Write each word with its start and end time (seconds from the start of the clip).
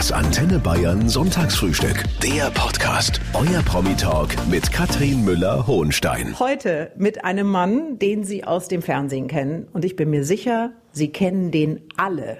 Das 0.00 0.12
Antenne 0.12 0.58
Bayern 0.58 1.10
Sonntagsfrühstück. 1.10 2.04
Der 2.22 2.44
Podcast. 2.52 3.20
Euer 3.34 3.60
Promi-Talk 3.60 4.30
mit 4.48 4.72
Katrin 4.72 5.26
Müller-Hohenstein. 5.26 6.38
Heute 6.40 6.90
mit 6.96 7.22
einem 7.22 7.46
Mann, 7.46 7.98
den 7.98 8.24
Sie 8.24 8.42
aus 8.44 8.68
dem 8.68 8.80
Fernsehen 8.80 9.28
kennen. 9.28 9.68
Und 9.74 9.84
ich 9.84 9.96
bin 9.96 10.08
mir 10.08 10.24
sicher, 10.24 10.70
Sie 10.90 11.08
kennen 11.12 11.50
den 11.50 11.82
alle. 11.98 12.38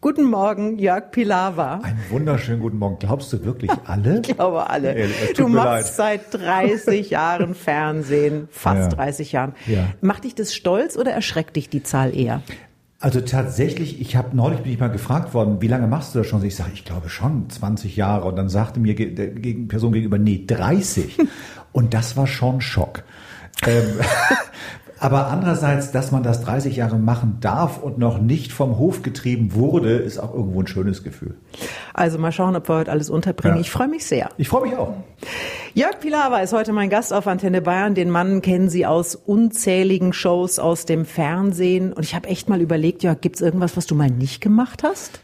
Guten 0.00 0.24
Morgen, 0.24 0.78
Jörg 0.78 1.10
Pilawa. 1.10 1.80
Einen 1.82 2.00
wunderschönen 2.08 2.60
guten 2.62 2.78
Morgen. 2.78 2.96
Glaubst 2.98 3.30
du 3.34 3.44
wirklich 3.44 3.70
alle? 3.84 4.22
Ich 4.24 4.34
glaube 4.34 4.70
alle. 4.70 4.94
Tut 5.28 5.38
du 5.38 5.48
machst 5.48 5.98
leid. 5.98 6.22
seit 6.32 6.40
30 6.42 7.10
Jahren 7.10 7.54
Fernsehen, 7.54 8.48
fast 8.50 8.90
Ja. 8.92 8.96
30 8.96 9.32
Jahren. 9.32 9.52
Ja. 9.66 9.88
Macht 10.00 10.24
dich 10.24 10.34
das 10.34 10.54
stolz 10.54 10.96
oder 10.96 11.10
erschreckt 11.12 11.56
dich 11.56 11.68
die 11.68 11.82
Zahl 11.82 12.16
eher? 12.16 12.40
Also 13.02 13.20
tatsächlich, 13.20 14.00
ich 14.00 14.14
habe 14.14 14.36
neulich 14.36 14.60
bin 14.60 14.70
ich 14.72 14.78
mal 14.78 14.86
gefragt 14.86 15.34
worden, 15.34 15.60
wie 15.60 15.66
lange 15.66 15.88
machst 15.88 16.14
du 16.14 16.20
das 16.20 16.28
schon? 16.28 16.44
Ich 16.44 16.54
sage, 16.54 16.70
ich 16.72 16.84
glaube 16.84 17.08
schon 17.08 17.50
20 17.50 17.96
Jahre. 17.96 18.28
Und 18.28 18.36
dann 18.36 18.48
sagte 18.48 18.78
mir 18.78 18.94
gegen- 18.94 19.66
Person 19.66 19.92
gegenüber, 19.92 20.18
nee, 20.18 20.44
30. 20.46 21.18
Und 21.72 21.94
das 21.94 22.16
war 22.16 22.28
schon 22.28 22.60
Schock. 22.60 23.02
Ähm, 23.66 23.98
aber 25.02 25.26
andererseits, 25.28 25.90
dass 25.90 26.12
man 26.12 26.22
das 26.22 26.42
30 26.42 26.76
Jahre 26.76 26.96
machen 26.96 27.38
darf 27.40 27.82
und 27.82 27.98
noch 27.98 28.20
nicht 28.20 28.52
vom 28.52 28.78
Hof 28.78 29.02
getrieben 29.02 29.54
wurde, 29.54 29.96
ist 29.96 30.18
auch 30.18 30.32
irgendwo 30.32 30.60
ein 30.60 30.66
schönes 30.66 31.02
Gefühl. 31.02 31.34
Also 31.92 32.18
mal 32.18 32.30
schauen, 32.32 32.54
ob 32.54 32.68
wir 32.68 32.76
heute 32.76 32.90
alles 32.92 33.10
unterbringen. 33.10 33.56
Ja. 33.56 33.60
Ich 33.60 33.70
freue 33.70 33.88
mich 33.88 34.04
sehr. 34.06 34.28
Ich 34.38 34.48
freue 34.48 34.62
mich 34.68 34.76
auch. 34.76 34.94
Jörg 35.74 35.98
Pilawa 36.00 36.38
ist 36.38 36.52
heute 36.52 36.72
mein 36.72 36.88
Gast 36.88 37.12
auf 37.12 37.26
Antenne 37.26 37.62
Bayern. 37.62 37.94
Den 37.94 38.10
Mann 38.10 38.42
kennen 38.42 38.68
Sie 38.68 38.86
aus 38.86 39.14
unzähligen 39.16 40.12
Shows 40.12 40.58
aus 40.58 40.86
dem 40.86 41.04
Fernsehen. 41.04 41.92
Und 41.92 42.04
ich 42.04 42.14
habe 42.14 42.28
echt 42.28 42.48
mal 42.48 42.60
überlegt, 42.60 43.02
Jörg, 43.02 43.20
gibt's 43.20 43.40
irgendwas, 43.40 43.76
was 43.76 43.86
du 43.86 43.94
mal 43.94 44.08
nicht 44.10 44.40
gemacht 44.40 44.82
hast? 44.82 45.20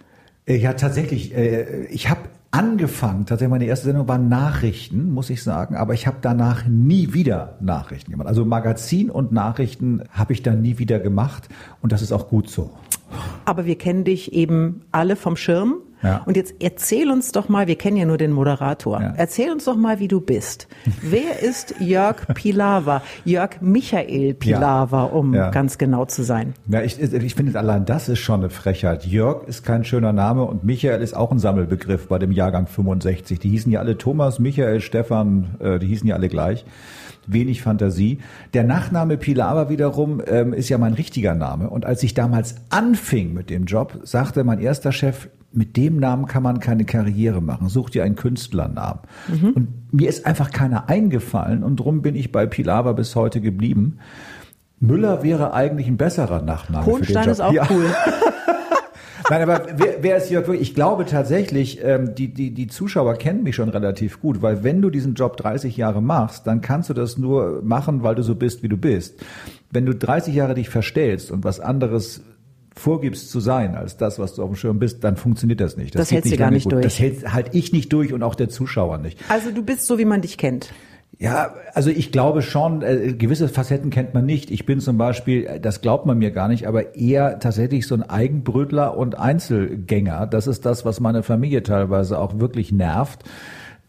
Äh, 0.46 0.56
Ja, 0.56 0.72
tatsächlich. 0.72 1.34
äh, 1.36 1.84
Ich 1.90 2.08
habe 2.10 2.20
angefangen, 2.58 3.24
tatsächlich 3.24 3.50
meine 3.50 3.66
erste 3.66 3.86
Sendung 3.86 4.08
war 4.08 4.18
Nachrichten, 4.18 5.12
muss 5.12 5.30
ich 5.30 5.44
sagen, 5.44 5.76
aber 5.76 5.94
ich 5.94 6.08
habe 6.08 6.16
danach 6.20 6.66
nie 6.66 7.12
wieder 7.12 7.56
Nachrichten 7.60 8.10
gemacht. 8.10 8.26
Also 8.26 8.44
Magazin 8.44 9.10
und 9.10 9.30
Nachrichten 9.30 10.02
habe 10.10 10.32
ich 10.32 10.42
dann 10.42 10.60
nie 10.60 10.78
wieder 10.78 10.98
gemacht 10.98 11.48
und 11.82 11.92
das 11.92 12.02
ist 12.02 12.10
auch 12.10 12.28
gut 12.28 12.50
so. 12.50 12.70
Aber 13.44 13.64
wir 13.64 13.78
kennen 13.78 14.02
dich 14.02 14.32
eben 14.32 14.80
alle 14.90 15.14
vom 15.14 15.36
Schirm. 15.36 15.76
Ja. 16.02 16.22
Und 16.26 16.36
jetzt 16.36 16.54
erzähl 16.60 17.10
uns 17.10 17.32
doch 17.32 17.48
mal, 17.48 17.66
wir 17.66 17.76
kennen 17.76 17.96
ja 17.96 18.04
nur 18.04 18.18
den 18.18 18.32
Moderator. 18.32 19.00
Ja. 19.00 19.14
Erzähl 19.16 19.50
uns 19.50 19.64
doch 19.64 19.76
mal, 19.76 19.98
wie 19.98 20.08
du 20.08 20.20
bist. 20.20 20.68
Wer 21.02 21.42
ist 21.42 21.74
Jörg 21.80 22.16
Pilawa? 22.34 23.02
Jörg 23.24 23.60
Michael 23.60 24.34
Pilawa, 24.34 25.04
um 25.04 25.32
ganz 25.32 25.78
genau 25.78 26.04
zu 26.04 26.22
sein. 26.22 26.54
Ja, 26.68 26.82
ich, 26.82 27.00
ich 27.00 27.34
finde 27.34 27.58
allein 27.58 27.84
das 27.84 28.08
ist 28.08 28.20
schon 28.20 28.40
eine 28.40 28.50
Frechheit. 28.50 29.04
Jörg 29.06 29.46
ist 29.48 29.64
kein 29.64 29.84
schöner 29.84 30.12
Name 30.12 30.44
und 30.44 30.64
Michael 30.64 31.00
ist 31.00 31.14
auch 31.14 31.32
ein 31.32 31.38
Sammelbegriff 31.38 32.08
bei 32.08 32.18
dem 32.18 32.32
Jahrgang 32.32 32.66
65. 32.66 33.38
Die 33.38 33.48
hießen 33.50 33.70
ja 33.72 33.80
alle 33.80 33.98
Thomas, 33.98 34.38
Michael, 34.38 34.80
Stefan, 34.80 35.56
äh, 35.60 35.78
die 35.78 35.86
hießen 35.86 36.08
ja 36.08 36.14
alle 36.14 36.28
gleich. 36.28 36.64
Wenig 37.26 37.62
Fantasie. 37.62 38.18
Der 38.54 38.64
Nachname 38.64 39.18
Pilawa 39.18 39.68
wiederum 39.68 40.22
ähm, 40.26 40.52
ist 40.52 40.70
ja 40.70 40.78
mein 40.78 40.94
richtiger 40.94 41.34
Name. 41.34 41.68
Und 41.68 41.84
als 41.84 42.02
ich 42.02 42.14
damals 42.14 42.56
anfing 42.70 43.34
mit 43.34 43.50
dem 43.50 43.66
Job, 43.66 44.00
sagte 44.04 44.44
mein 44.44 44.60
erster 44.60 44.92
Chef, 44.92 45.28
mit 45.52 45.76
dem 45.76 45.98
Namen 45.98 46.26
kann 46.26 46.42
man 46.42 46.60
keine 46.60 46.84
Karriere 46.84 47.40
machen. 47.40 47.68
Such 47.68 47.90
dir 47.90 48.04
einen 48.04 48.16
Künstlernamen. 48.16 49.00
Und 49.54 49.92
mir 49.92 50.08
ist 50.08 50.26
einfach 50.26 50.50
keiner 50.50 50.88
eingefallen 50.88 51.62
und 51.62 51.76
drum 51.76 52.02
bin 52.02 52.14
ich 52.16 52.32
bei 52.32 52.46
Pilawa 52.46 52.92
bis 52.92 53.16
heute 53.16 53.40
geblieben. 53.40 53.98
Müller 54.80 55.22
wäre 55.22 55.54
eigentlich 55.54 55.88
ein 55.88 55.96
besserer 55.96 56.42
Nachname 56.42 56.84
für 56.84 56.90
den 56.90 56.96
Hohenstein 56.96 57.24
Job. 57.24 57.32
ist 57.32 57.40
auch 57.40 57.52
ja. 57.52 57.66
cool. 57.70 57.86
Nein, 59.30 59.42
aber 59.42 59.66
wer, 59.76 60.02
wer 60.02 60.16
ist 60.16 60.30
Jörg 60.30 60.46
wirklich? 60.46 60.70
Ich 60.70 60.74
glaube 60.74 61.04
tatsächlich, 61.04 61.84
ähm, 61.84 62.14
die, 62.14 62.32
die, 62.32 62.52
die 62.52 62.66
Zuschauer 62.66 63.14
kennen 63.14 63.42
mich 63.42 63.56
schon 63.56 63.68
relativ 63.68 64.20
gut, 64.20 64.40
weil 64.40 64.64
wenn 64.64 64.80
du 64.80 64.88
diesen 64.88 65.14
Job 65.14 65.36
30 65.36 65.76
Jahre 65.76 66.00
machst, 66.00 66.46
dann 66.46 66.60
kannst 66.62 66.88
du 66.88 66.94
das 66.94 67.18
nur 67.18 67.60
machen, 67.62 68.02
weil 68.02 68.14
du 68.14 68.22
so 68.22 68.34
bist, 68.34 68.62
wie 68.62 68.68
du 68.68 68.78
bist. 68.78 69.20
Wenn 69.70 69.84
du 69.84 69.94
30 69.94 70.34
Jahre 70.34 70.54
dich 70.54 70.70
verstellst 70.70 71.30
und 71.30 71.44
was 71.44 71.60
anderes 71.60 72.22
vorgibst 72.78 73.30
zu 73.30 73.40
sein 73.40 73.74
als 73.74 73.96
das, 73.96 74.18
was 74.18 74.34
du 74.34 74.42
auf 74.42 74.50
dem 74.50 74.56
Schirm 74.56 74.78
bist, 74.78 75.04
dann 75.04 75.16
funktioniert 75.16 75.60
das 75.60 75.76
nicht. 75.76 75.94
Das 75.94 76.08
geht 76.08 76.16
hältst 76.16 76.32
du 76.32 76.36
gar 76.36 76.50
nicht 76.50 76.64
gut. 76.64 76.74
durch. 76.74 76.84
Das 76.84 76.98
hält 76.98 77.32
halt 77.32 77.54
ich 77.54 77.72
nicht 77.72 77.92
durch 77.92 78.12
und 78.12 78.22
auch 78.22 78.34
der 78.34 78.48
Zuschauer 78.48 78.98
nicht. 78.98 79.18
Also 79.28 79.50
du 79.50 79.62
bist 79.62 79.86
so, 79.86 79.98
wie 79.98 80.04
man 80.04 80.22
dich 80.22 80.38
kennt. 80.38 80.72
Ja, 81.20 81.54
also 81.74 81.90
ich 81.90 82.12
glaube 82.12 82.42
schon, 82.42 82.82
äh, 82.82 83.12
gewisse 83.12 83.48
Facetten 83.48 83.90
kennt 83.90 84.14
man 84.14 84.24
nicht. 84.24 84.52
Ich 84.52 84.66
bin 84.66 84.78
zum 84.78 84.98
Beispiel, 84.98 85.46
äh, 85.46 85.60
das 85.60 85.80
glaubt 85.80 86.06
man 86.06 86.18
mir 86.18 86.30
gar 86.30 86.46
nicht, 86.46 86.68
aber 86.68 86.94
eher 86.94 87.40
tatsächlich 87.40 87.88
so 87.88 87.96
ein 87.96 88.08
Eigenbrötler 88.08 88.96
und 88.96 89.18
Einzelgänger. 89.18 90.28
Das 90.28 90.46
ist 90.46 90.64
das, 90.64 90.84
was 90.84 91.00
meine 91.00 91.24
Familie 91.24 91.64
teilweise 91.64 92.20
auch 92.20 92.38
wirklich 92.38 92.70
nervt. 92.70 93.24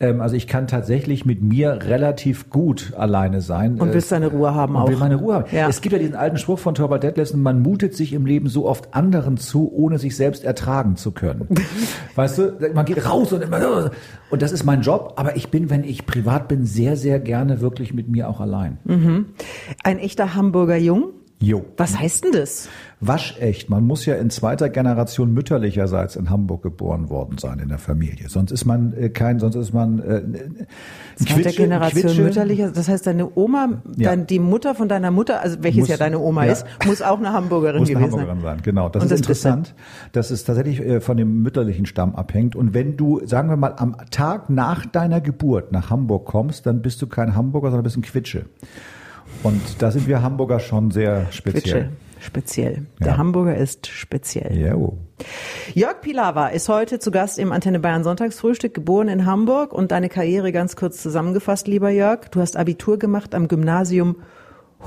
Ähm, 0.01 0.21
also 0.21 0.35
ich 0.35 0.47
kann 0.47 0.67
tatsächlich 0.67 1.25
mit 1.25 1.41
mir 1.43 1.79
relativ 1.83 2.49
gut 2.49 2.93
alleine 2.97 3.41
sein. 3.41 3.79
Und 3.79 3.89
Äh, 3.89 3.93
willst 3.95 4.11
deine 4.11 4.27
Ruhe 4.27 4.53
haben 4.55 4.75
und 4.75 4.81
auch. 4.83 4.87
will 4.87 4.95
meine 4.97 5.15
Ruhe 5.15 5.33
haben. 5.35 5.45
Ja. 5.51 5.67
Es 5.67 5.81
gibt 5.81 5.93
ja 5.93 5.99
diesen 5.99 6.15
alten 6.15 6.37
Spruch 6.37 6.57
von 6.59 6.73
Torvald 6.75 7.03
Detlefsen, 7.03 7.41
man 7.41 7.61
mutet 7.61 7.95
sich 7.95 8.13
im 8.13 8.25
Leben 8.25 8.47
so 8.47 8.65
oft 8.65 8.93
anderen 8.93 9.37
zu, 9.37 9.71
ohne 9.73 9.99
sich 9.99 10.15
selbst 10.15 10.43
ertragen 10.45 10.95
zu 10.95 11.11
können. 11.11 11.47
weißt 12.15 12.37
du, 12.37 12.57
man 12.73 12.85
geht 12.85 13.05
raus 13.09 13.33
und 13.33 13.43
immer, 13.43 13.91
und 14.29 14.41
das 14.41 14.51
ist 14.53 14.63
mein 14.63 14.81
Job, 14.81 15.13
aber 15.17 15.35
ich 15.35 15.49
bin, 15.49 15.69
wenn 15.69 15.83
ich 15.83 16.05
privat 16.05 16.47
bin, 16.47 16.65
sehr, 16.65 16.95
sehr 16.95 17.19
gerne 17.19 17.59
wirklich 17.59 17.93
mit 17.93 18.07
mir 18.09 18.29
auch 18.29 18.39
allein. 18.39 18.77
Ein 19.83 19.99
echter 19.99 20.33
Hamburger 20.35 20.77
Jung. 20.77 21.09
Jo. 21.41 21.65
Was 21.77 21.97
heißt 21.97 22.25
denn 22.25 22.31
das? 22.33 22.67
Waschecht. 23.01 23.69
Man 23.69 23.85
muss 23.85 24.05
ja 24.05 24.15
in 24.15 24.29
zweiter 24.29 24.67
Generation 24.69 25.33
mütterlicherseits 25.33 26.17
in 26.17 26.29
Hamburg 26.29 26.63
geboren 26.63 27.09
worden 27.09 27.37
sein 27.37 27.59
in 27.59 27.69
der 27.69 27.77
Familie. 27.77 28.27
Sonst 28.27 28.51
ist 28.51 28.65
man 28.65 28.91
äh, 28.93 29.09
kein, 29.09 29.39
sonst 29.39 29.55
ist 29.55 29.73
man 29.73 29.99
äh, 29.99 30.15
ein 30.17 30.67
Zweite 31.15 31.33
Quitsche, 31.43 31.61
Generation 31.61 32.03
Quitsche. 32.03 32.21
mütterlicher. 32.23 32.71
Das 32.71 32.89
heißt, 32.89 33.07
deine 33.07 33.37
Oma, 33.37 33.81
Ja. 33.95 34.09
dein, 34.09 34.27
die 34.27 34.39
Mutter 34.39 34.75
von 34.75 34.89
deiner 34.89 35.11
Mutter, 35.11 35.39
also 35.41 35.57
welches 35.61 35.81
Muss- 35.81 35.89
ja 35.89 35.95
deine 35.97 36.19
Oma 36.19 36.45
ja. 36.45 36.51
ist, 36.51 36.65
muss 36.85 37.01
auch 37.01 37.19
eine 37.19 37.31
Hamburgerin 37.31 37.79
Muss 37.79 37.89
eine 37.89 37.99
gewesen 37.99 38.11
Hamburgerin 38.19 38.41
sein. 38.41 38.55
sein, 38.57 38.63
genau. 38.63 38.89
Das 38.89 39.03
Und 39.03 39.11
ist 39.11 39.11
das 39.11 39.19
interessant, 39.19 39.75
dass 40.11 40.29
es 40.31 40.43
tatsächlich 40.43 40.81
äh, 40.81 40.99
von 40.99 41.15
dem 41.15 41.41
mütterlichen 41.41 41.85
Stamm 41.85 42.15
abhängt. 42.15 42.55
Und 42.57 42.73
wenn 42.73 42.97
du, 42.97 43.21
sagen 43.25 43.49
wir 43.49 43.55
mal, 43.55 43.75
am 43.77 43.95
Tag 44.11 44.49
nach 44.49 44.85
deiner 44.85 45.21
Geburt 45.21 45.71
nach 45.71 45.89
Hamburg 45.89 46.25
kommst, 46.25 46.65
dann 46.65 46.81
bist 46.81 47.01
du 47.01 47.07
kein 47.07 47.33
Hamburger, 47.35 47.69
sondern 47.69 47.83
bist 47.83 47.95
ein 47.95 48.01
Quitsche. 48.01 48.45
Und 49.43 49.61
da 49.81 49.91
sind 49.91 50.07
wir 50.07 50.21
Hamburger 50.21 50.59
schon 50.59 50.91
sehr 50.91 51.27
speziell. 51.31 51.61
Quitsche. 51.61 51.89
Speziell. 52.19 52.85
Der 52.99 53.07
Ja. 53.07 53.17
Hamburger 53.17 53.55
ist 53.55 53.87
speziell. 53.87 54.57
Ja, 54.57 54.75
oh. 54.75 54.97
Jörg 55.73 56.01
Pilawa 56.01 56.47
ist 56.47 56.69
heute 56.69 56.99
zu 56.99 57.11
Gast 57.11 57.39
im 57.39 57.51
Antenne 57.51 57.79
Bayern 57.79 58.03
Sonntagsfrühstück, 58.03 58.73
geboren 58.73 59.07
in 59.07 59.25
Hamburg 59.25 59.73
und 59.73 59.91
deine 59.91 60.09
Karriere 60.09 60.51
ganz 60.51 60.75
kurz 60.75 61.01
zusammengefasst, 61.01 61.67
lieber 61.67 61.89
Jörg. 61.89 62.29
Du 62.31 62.41
hast 62.41 62.57
Abitur 62.57 62.99
gemacht 62.99 63.33
am 63.35 63.47
Gymnasium 63.47 64.17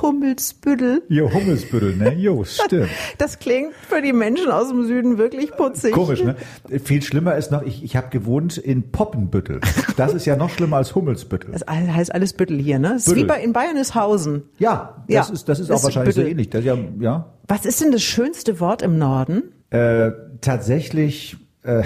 Hummelsbüttel. 0.01 1.03
Jo, 1.09 1.31
Hummelsbüttel, 1.33 1.97
ne? 1.97 2.15
Jo, 2.15 2.45
stimmt. 2.45 2.89
Das 3.19 3.39
klingt 3.39 3.75
für 3.75 4.01
die 4.01 4.13
Menschen 4.13 4.51
aus 4.51 4.69
dem 4.69 4.87
Süden 4.87 5.19
wirklich 5.19 5.51
putzig. 5.53 5.93
Komisch, 5.93 6.23
ne? 6.25 6.37
Viel 6.83 7.03
schlimmer 7.03 7.37
ist 7.37 7.51
noch, 7.51 7.63
ich, 7.63 7.85
ich 7.85 7.97
habe 7.97 8.09
gewohnt 8.09 8.57
in 8.57 8.91
Poppenbüttel. 8.91 9.61
Das 9.97 10.15
ist 10.15 10.25
ja 10.25 10.37
noch 10.37 10.51
schlimmer 10.51 10.79
als 10.79 10.95
Hummelsbüttel. 10.95 11.53
Das 11.53 11.63
heißt 11.69 12.15
alles 12.15 12.33
Büttel 12.33 12.59
hier, 12.59 12.79
ne? 12.79 12.95
Es 12.97 13.07
ist 13.07 13.17
wie 13.17 13.25
bei, 13.25 13.43
in 13.43 13.53
Bayern 13.53 13.77
ist 13.77 13.95
Hausen. 13.95 14.45
Ja, 14.59 15.05
Ja, 15.09 15.21
das 15.21 15.31
ist, 15.31 15.49
das 15.49 15.61
ist 15.61 15.69
das 15.71 15.75
auch 15.77 15.79
ist 15.81 15.85
wahrscheinlich 15.85 16.15
so 16.15 16.21
Büttel. 16.23 16.31
ähnlich. 16.33 16.51
Das, 16.51 16.65
ja, 16.65 16.77
ja. 17.01 17.33
Was 17.49 17.67
ist 17.67 17.81
denn 17.83 17.93
das 17.93 18.03
schönste 18.03 18.61
Wort 18.61 18.83
im 18.83 18.99
Norden? 18.99 19.43
Äh, 19.71 20.11
tatsächlich, 20.41 21.37
äh, 21.65 21.83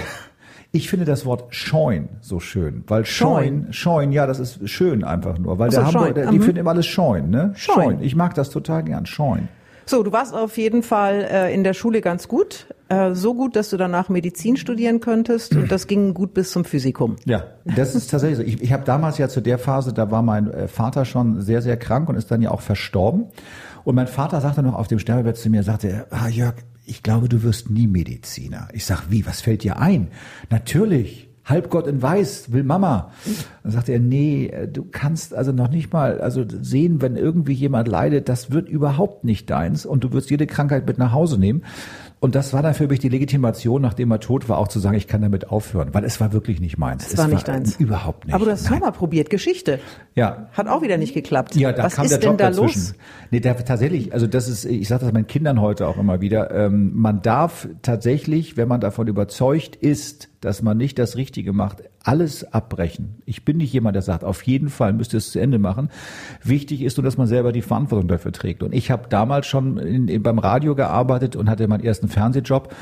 ich 0.71 0.89
finde 0.89 1.05
das 1.05 1.25
Wort 1.25 1.53
Scheun 1.55 2.09
so 2.21 2.39
schön, 2.39 2.83
weil 2.87 3.05
Scheun, 3.05 3.67
Scheun, 3.71 4.11
ja, 4.11 4.27
das 4.27 4.39
ist 4.39 4.69
schön 4.69 5.03
einfach 5.03 5.37
nur, 5.37 5.57
weil 5.59 5.71
so, 5.71 5.77
der 5.77 5.87
Hamburg, 5.87 6.03
Scheun, 6.03 6.13
der, 6.13 6.31
die 6.31 6.39
mhm. 6.39 6.43
finden 6.43 6.59
immer 6.59 6.71
alles 6.71 6.85
Scheun, 6.85 7.29
ne? 7.29 7.53
Scheun. 7.55 8.01
Ich 8.01 8.15
mag 8.15 8.33
das 8.35 8.49
total 8.49 8.83
gern, 8.83 9.05
Scheun. 9.05 9.47
So, 9.89 10.03
du 10.03 10.11
warst 10.11 10.33
auf 10.33 10.57
jeden 10.57 10.83
Fall 10.83 11.25
äh, 11.31 11.53
in 11.53 11.63
der 11.63 11.73
Schule 11.73 12.01
ganz 12.01 12.27
gut. 12.27 12.67
Äh, 12.89 13.13
so 13.13 13.33
gut, 13.33 13.55
dass 13.55 13.69
du 13.69 13.77
danach 13.77 14.09
Medizin 14.09 14.57
studieren 14.57 14.99
könntest. 14.99 15.55
Und 15.55 15.71
das 15.71 15.87
ging 15.87 16.13
gut 16.13 16.33
bis 16.33 16.51
zum 16.51 16.65
Physikum. 16.65 17.15
Ja, 17.23 17.45
das 17.63 17.95
ist 17.95 18.11
tatsächlich 18.11 18.37
so. 18.37 18.43
Ich, 18.43 18.61
ich 18.61 18.73
habe 18.73 18.83
damals 18.83 19.17
ja 19.17 19.29
zu 19.29 19.39
der 19.39 19.57
Phase, 19.57 19.93
da 19.93 20.11
war 20.11 20.21
mein 20.21 20.51
äh, 20.51 20.67
Vater 20.67 21.05
schon 21.05 21.41
sehr, 21.41 21.61
sehr 21.61 21.77
krank 21.77 22.09
und 22.09 22.15
ist 22.15 22.29
dann 22.29 22.41
ja 22.41 22.51
auch 22.51 22.59
verstorben. 22.59 23.27
Und 23.85 23.95
mein 23.95 24.07
Vater 24.07 24.41
sagte 24.41 24.61
noch 24.61 24.75
auf 24.75 24.89
dem 24.89 24.99
Sterbebett 24.99 25.37
zu 25.37 25.49
mir, 25.49 25.63
sagte 25.63 25.87
er, 25.87 26.07
ah 26.11 26.27
Jörg, 26.27 26.55
ich 26.87 27.03
glaube, 27.03 27.29
du 27.29 27.43
wirst 27.43 27.69
nie 27.69 27.85
Mediziner. 27.85 28.69
Ich 28.73 28.85
sag, 28.85 29.09
wie, 29.09 29.25
was 29.25 29.41
fällt 29.41 29.63
dir 29.63 29.79
ein? 29.79 30.07
Natürlich. 30.49 31.27
Halbgott 31.43 31.87
in 31.87 32.01
Weiß 32.01 32.51
will 32.51 32.63
Mama. 32.63 33.11
Dann 33.63 33.71
sagte 33.71 33.93
er, 33.93 33.99
nee, 33.99 34.47
äh, 34.47 34.67
du 34.67 34.83
kannst 34.83 35.33
also 35.33 35.51
noch 35.51 35.69
nicht 35.69 35.93
mal, 35.93 36.19
also 36.19 36.43
sehen, 36.47 37.01
wenn 37.01 37.15
irgendwie 37.15 37.53
jemand 37.53 37.87
leidet, 37.87 38.27
das 38.27 38.51
wird 38.51 38.67
überhaupt 38.67 39.23
nicht 39.23 39.49
deins 39.49 39.85
und 39.85 40.03
du 40.03 40.11
wirst 40.11 40.29
jede 40.29 40.45
Krankheit 40.45 40.85
mit 40.85 40.97
nach 40.97 41.13
Hause 41.13 41.39
nehmen. 41.39 41.63
Und 42.19 42.33
das 42.33 42.51
war 42.51 42.63
dann 42.63 42.73
für 42.73 42.87
mich 42.87 42.99
die 42.99 43.09
Legitimation, 43.09 43.81
nachdem 43.81 44.11
er 44.11 44.19
tot 44.19 44.49
war, 44.49 44.57
auch 44.57 44.67
zu 44.67 44.79
sagen, 44.79 44.97
ich 44.97 45.07
kann 45.07 45.21
damit 45.21 45.49
aufhören, 45.51 45.93
weil 45.93 46.03
es 46.03 46.19
war 46.19 46.33
wirklich 46.33 46.59
nicht 46.59 46.77
meins. 46.79 47.11
Es 47.11 47.17
war 47.17 47.27
nicht 47.27 47.47
deins. 47.47 47.75
Überhaupt 47.79 48.25
nicht. 48.25 48.33
Aber 48.33 48.45
du 48.45 48.51
hast 48.51 48.61
es 48.61 48.69
nochmal 48.71 48.91
probiert, 48.91 49.29
Geschichte. 49.29 49.79
Ja. 50.15 50.47
Hat 50.53 50.67
auch 50.67 50.81
wieder 50.81 50.97
nicht 50.97 51.13
geklappt. 51.13 51.55
Ja, 51.55 51.71
da 51.73 51.83
Was 51.83 51.95
kam 51.95 52.05
ist 52.05 52.11
der 52.11 52.19
denn 52.19 52.29
Job 52.31 52.37
da 52.39 52.49
dazwischen. 52.49 52.79
los? 52.79 52.93
Nee, 53.29 53.39
der, 53.39 53.63
tatsächlich, 53.63 54.13
also 54.13 54.25
das 54.25 54.47
ist, 54.47 54.65
ich 54.65 54.87
sage 54.87 55.05
das 55.05 55.13
meinen 55.13 55.27
Kindern 55.27 55.61
heute 55.61 55.87
auch 55.87 55.97
immer 55.97 56.19
wieder, 56.19 56.49
ähm, 56.49 56.91
man 56.95 57.21
darf 57.21 57.67
tatsächlich, 57.83 58.57
wenn 58.57 58.67
man 58.67 58.81
davon 58.81 59.07
überzeugt 59.07 59.75
ist, 59.75 60.29
dass 60.47 60.61
man 60.61 60.77
nicht 60.77 60.97
das 60.97 61.17
Richtige 61.17 61.51
macht, 61.51 61.83
alles 62.01 62.53
abbrechen. 62.53 63.21
Ich 63.25 63.43
bin 63.43 63.57
nicht 63.57 63.73
jemand, 63.73 63.95
der 63.95 64.01
sagt, 64.01 64.23
auf 64.23 64.43
jeden 64.43 64.69
Fall 64.69 64.93
müsst 64.93 65.13
ihr 65.13 65.17
es 65.17 65.31
zu 65.31 65.39
Ende 65.39 65.59
machen. 65.59 65.89
Wichtig 66.41 66.83
ist 66.83 66.95
nur, 66.95 67.03
dass 67.03 67.17
man 67.17 67.27
selber 67.27 67.51
die 67.51 67.61
Verantwortung 67.61 68.07
dafür 68.07 68.31
trägt. 68.31 68.63
Und 68.63 68.73
ich 68.73 68.89
habe 68.89 69.09
damals 69.09 69.45
schon 69.45 69.77
in, 69.77 70.07
in, 70.07 70.23
beim 70.23 70.39
Radio 70.39 70.73
gearbeitet 70.73 71.35
und 71.35 71.49
hatte 71.49 71.67
meinen 71.67 71.83
ersten 71.83 72.07
Fernsehjob. 72.07 72.73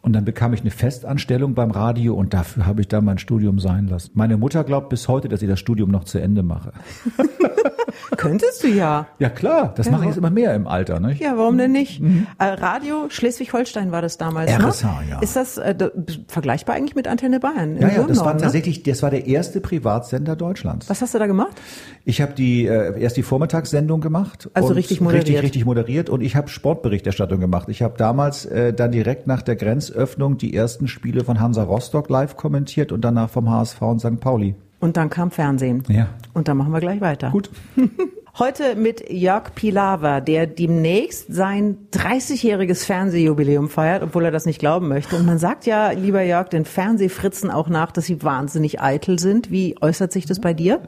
Und 0.00 0.14
dann 0.14 0.24
bekam 0.24 0.54
ich 0.54 0.62
eine 0.62 0.70
Festanstellung 0.70 1.52
beim 1.52 1.70
Radio 1.70 2.14
und 2.14 2.32
dafür 2.32 2.64
habe 2.64 2.80
ich 2.80 2.88
dann 2.88 3.04
mein 3.04 3.18
Studium 3.18 3.58
sein 3.58 3.86
lassen. 3.86 4.12
Meine 4.14 4.38
Mutter 4.38 4.64
glaubt 4.64 4.88
bis 4.88 5.06
heute, 5.06 5.28
dass 5.28 5.42
ich 5.42 5.48
das 5.48 5.60
Studium 5.60 5.90
noch 5.90 6.04
zu 6.04 6.18
Ende 6.18 6.42
mache. 6.42 6.72
Könntest 8.16 8.62
du 8.62 8.68
ja. 8.68 9.06
Ja 9.18 9.28
klar, 9.28 9.72
das 9.76 9.86
ja, 9.86 9.92
mache 9.92 10.02
ich 10.02 10.08
jetzt 10.08 10.18
immer 10.18 10.30
mehr 10.30 10.54
im 10.54 10.66
Alter. 10.66 11.00
Ne? 11.00 11.14
Ja, 11.18 11.36
warum 11.36 11.58
denn 11.58 11.72
nicht? 11.72 12.00
Mhm. 12.00 12.26
Äh, 12.38 12.44
Radio 12.44 13.08
Schleswig-Holstein 13.08 13.92
war 13.92 14.02
das 14.02 14.18
damals. 14.18 14.50
RSH, 14.50 14.84
ne? 14.84 14.90
ja. 15.10 15.18
Ist 15.20 15.36
das 15.36 15.58
äh, 15.58 15.90
vergleichbar 16.28 16.76
eigentlich 16.76 16.94
mit 16.94 17.08
Antenne 17.08 17.40
Bayern? 17.40 17.76
Ja, 17.78 17.88
ja, 17.88 18.02
das 18.02 18.20
war 18.20 18.34
ne? 18.34 18.40
tatsächlich, 18.40 18.82
das 18.82 19.02
war 19.02 19.10
der 19.10 19.26
erste 19.26 19.60
Privatsender 19.60 20.36
Deutschlands. 20.36 20.88
Was 20.88 21.02
hast 21.02 21.14
du 21.14 21.18
da 21.18 21.26
gemacht? 21.26 21.60
Ich 22.04 22.20
habe 22.20 22.32
die 22.32 22.66
äh, 22.66 23.00
erst 23.00 23.16
die 23.16 23.22
Vormittagssendung 23.22 24.00
gemacht. 24.00 24.50
Also 24.54 24.74
richtig 24.74 25.00
moderiert. 25.00 25.26
Richtig, 25.26 25.42
richtig 25.42 25.64
moderiert 25.64 26.10
und 26.10 26.20
ich 26.22 26.36
habe 26.36 26.48
Sportberichterstattung 26.48 27.40
gemacht. 27.40 27.68
Ich 27.68 27.82
habe 27.82 27.94
damals 27.96 28.46
äh, 28.46 28.72
dann 28.72 28.92
direkt 28.92 29.26
nach 29.26 29.42
der 29.42 29.56
Grenzöffnung 29.56 30.38
die 30.38 30.54
ersten 30.54 30.88
Spiele 30.88 31.24
von 31.24 31.40
Hansa 31.40 31.62
Rostock 31.62 32.08
live 32.08 32.36
kommentiert 32.36 32.92
und 32.92 33.02
danach 33.02 33.30
vom 33.30 33.50
HSV 33.50 33.80
und 33.82 34.00
St. 34.00 34.20
Pauli. 34.20 34.54
Und 34.80 34.96
dann 34.96 35.10
kam 35.10 35.30
Fernsehen. 35.30 35.84
Ja. 35.88 36.08
Und 36.32 36.48
dann 36.48 36.56
machen 36.56 36.72
wir 36.72 36.80
gleich 36.80 37.00
weiter. 37.00 37.30
Gut. 37.30 37.50
Heute 38.38 38.76
mit 38.76 39.10
Jörg 39.10 39.54
Pilawa, 39.54 40.20
der 40.20 40.46
demnächst 40.46 41.34
sein 41.34 41.76
30-jähriges 41.92 42.86
Fernsehjubiläum 42.86 43.68
feiert, 43.68 44.02
obwohl 44.02 44.24
er 44.24 44.30
das 44.30 44.46
nicht 44.46 44.60
glauben 44.60 44.88
möchte. 44.88 45.16
Und 45.16 45.26
man 45.26 45.38
sagt 45.38 45.66
ja, 45.66 45.90
lieber 45.90 46.22
Jörg, 46.22 46.48
den 46.48 46.64
Fernsehfritzen 46.64 47.50
auch 47.50 47.68
nach, 47.68 47.90
dass 47.92 48.06
sie 48.06 48.22
wahnsinnig 48.22 48.80
eitel 48.80 49.18
sind. 49.18 49.50
Wie 49.50 49.76
äußert 49.80 50.12
sich 50.12 50.26
das 50.26 50.40
bei 50.40 50.54
dir? 50.54 50.80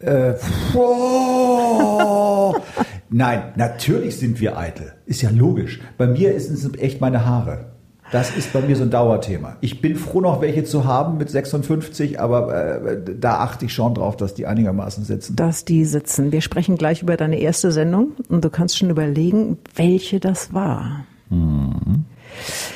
Äh, 0.00 0.34
oh. 0.74 2.54
Nein, 3.08 3.52
natürlich 3.56 4.18
sind 4.18 4.40
wir 4.40 4.58
eitel. 4.58 4.92
Ist 5.06 5.22
ja 5.22 5.30
logisch. 5.30 5.80
Bei 5.96 6.06
mir 6.06 6.34
ist 6.34 6.50
es 6.50 6.68
echt 6.74 7.00
meine 7.00 7.24
Haare. 7.24 7.71
Das 8.12 8.36
ist 8.36 8.52
bei 8.52 8.60
mir 8.60 8.76
so 8.76 8.82
ein 8.82 8.90
Dauerthema. 8.90 9.56
Ich 9.62 9.80
bin 9.80 9.96
froh 9.96 10.20
noch 10.20 10.42
welche 10.42 10.64
zu 10.64 10.84
haben 10.84 11.16
mit 11.16 11.30
56, 11.30 12.20
aber 12.20 12.76
äh, 12.76 13.00
da 13.18 13.38
achte 13.38 13.64
ich 13.64 13.72
schon 13.72 13.94
drauf, 13.94 14.18
dass 14.18 14.34
die 14.34 14.46
einigermaßen 14.46 15.02
sitzen. 15.02 15.34
Dass 15.34 15.64
die 15.64 15.86
sitzen. 15.86 16.30
Wir 16.30 16.42
sprechen 16.42 16.76
gleich 16.76 17.00
über 17.00 17.16
deine 17.16 17.38
erste 17.38 17.72
Sendung 17.72 18.12
und 18.28 18.44
du 18.44 18.50
kannst 18.50 18.76
schon 18.76 18.90
überlegen, 18.90 19.56
welche 19.74 20.20
das 20.20 20.52
war. 20.52 21.06
Mhm. 21.30 22.04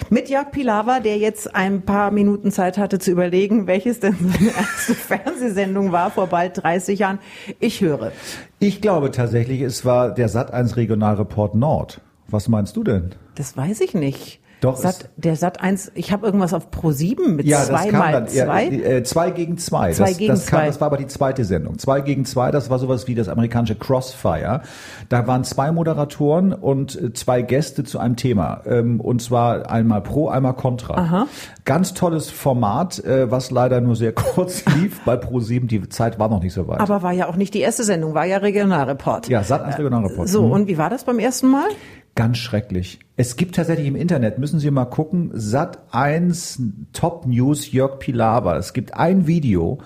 Mit 0.08 0.30
Jörg 0.30 0.50
Pilawa, 0.52 1.00
der 1.00 1.18
jetzt 1.18 1.54
ein 1.54 1.82
paar 1.82 2.12
Minuten 2.12 2.50
Zeit 2.50 2.78
hatte 2.78 2.98
zu 2.98 3.10
überlegen, 3.10 3.66
welches 3.66 4.00
denn 4.00 4.16
seine 4.18 4.50
erste 4.56 4.94
Fernsehsendung 4.94 5.92
war 5.92 6.10
vor 6.10 6.28
bald 6.28 6.62
30 6.62 6.98
Jahren. 6.98 7.18
Ich 7.60 7.82
höre. 7.82 8.12
Ich 8.58 8.80
glaube 8.80 9.10
tatsächlich, 9.10 9.60
es 9.60 9.84
war 9.84 10.14
der 10.14 10.30
Sat1 10.30 10.76
Regionalreport 10.76 11.54
Nord. 11.54 12.00
Was 12.26 12.48
meinst 12.48 12.74
du 12.76 12.84
denn? 12.84 13.10
Das 13.34 13.54
weiß 13.54 13.82
ich 13.82 13.92
nicht. 13.92 14.40
Doch. 14.60 14.78
Sat, 14.78 15.10
der 15.16 15.36
Sat 15.36 15.60
1, 15.60 15.92
ich 15.94 16.12
habe 16.12 16.24
irgendwas 16.24 16.54
auf 16.54 16.70
Pro 16.70 16.90
7 16.90 17.36
mit 17.36 17.46
ja, 17.46 17.62
zwei 17.62 17.72
das 17.72 17.88
kam 17.90 17.98
mal 17.98 18.12
dann, 18.12 18.28
zwei. 18.28 18.64
Ja, 18.64 18.84
äh, 18.84 19.02
zwei 19.04 19.30
gegen 19.30 19.58
zwei. 19.58 19.92
Zwei 19.92 20.08
das, 20.08 20.16
gegen 20.16 20.32
das 20.32 20.46
kam, 20.46 20.60
zwei. 20.60 20.66
Das 20.66 20.80
war 20.80 20.86
aber 20.86 20.96
die 20.96 21.06
zweite 21.06 21.44
Sendung. 21.44 21.78
Zwei 21.78 22.00
gegen 22.00 22.24
zwei, 22.24 22.50
das 22.50 22.70
war 22.70 22.78
sowas 22.78 23.06
wie 23.06 23.14
das 23.14 23.28
amerikanische 23.28 23.74
Crossfire. 23.74 24.62
Da 25.10 25.26
waren 25.26 25.44
zwei 25.44 25.72
Moderatoren 25.72 26.54
und 26.54 27.00
äh, 27.00 27.12
zwei 27.12 27.42
Gäste 27.42 27.84
zu 27.84 27.98
einem 27.98 28.16
Thema. 28.16 28.62
Ähm, 28.64 29.00
und 29.00 29.20
zwar 29.20 29.70
einmal 29.70 30.00
pro, 30.00 30.28
einmal 30.28 30.54
contra. 30.54 30.94
Aha. 30.94 31.26
Ganz 31.66 31.92
tolles 31.92 32.30
Format, 32.30 33.04
äh, 33.04 33.30
was 33.30 33.50
leider 33.50 33.82
nur 33.82 33.94
sehr 33.94 34.12
kurz 34.14 34.64
lief 34.74 35.02
bei 35.04 35.16
Pro 35.16 35.40
7. 35.40 35.68
Die 35.68 35.86
Zeit 35.90 36.18
war 36.18 36.30
noch 36.30 36.42
nicht 36.42 36.54
so 36.54 36.66
weit. 36.66 36.80
Aber 36.80 37.02
war 37.02 37.12
ja 37.12 37.28
auch 37.28 37.36
nicht 37.36 37.52
die 37.52 37.60
erste 37.60 37.84
Sendung, 37.84 38.14
war 38.14 38.24
ja 38.24 38.38
Regionalreport. 38.38 39.28
Ja, 39.28 39.42
Sat 39.42 39.62
1 39.62 39.78
Regionalreport. 39.78 40.28
So, 40.28 40.46
mhm. 40.46 40.52
und 40.52 40.66
wie 40.66 40.78
war 40.78 40.88
das 40.88 41.04
beim 41.04 41.18
ersten 41.18 41.48
Mal? 41.48 41.68
Ganz 42.16 42.38
schrecklich. 42.38 42.98
Es 43.16 43.36
gibt 43.36 43.56
tatsächlich 43.56 43.86
im 43.86 43.94
Internet, 43.94 44.38
müssen 44.38 44.58
Sie 44.58 44.70
mal 44.70 44.86
gucken, 44.86 45.32
Sat 45.34 45.80
1 45.92 46.62
Top 46.94 47.26
News 47.26 47.70
Jörg 47.70 47.98
Pilawa. 47.98 48.56
Es 48.56 48.72
gibt 48.72 48.94
ein 48.94 49.26
Video, 49.26 49.80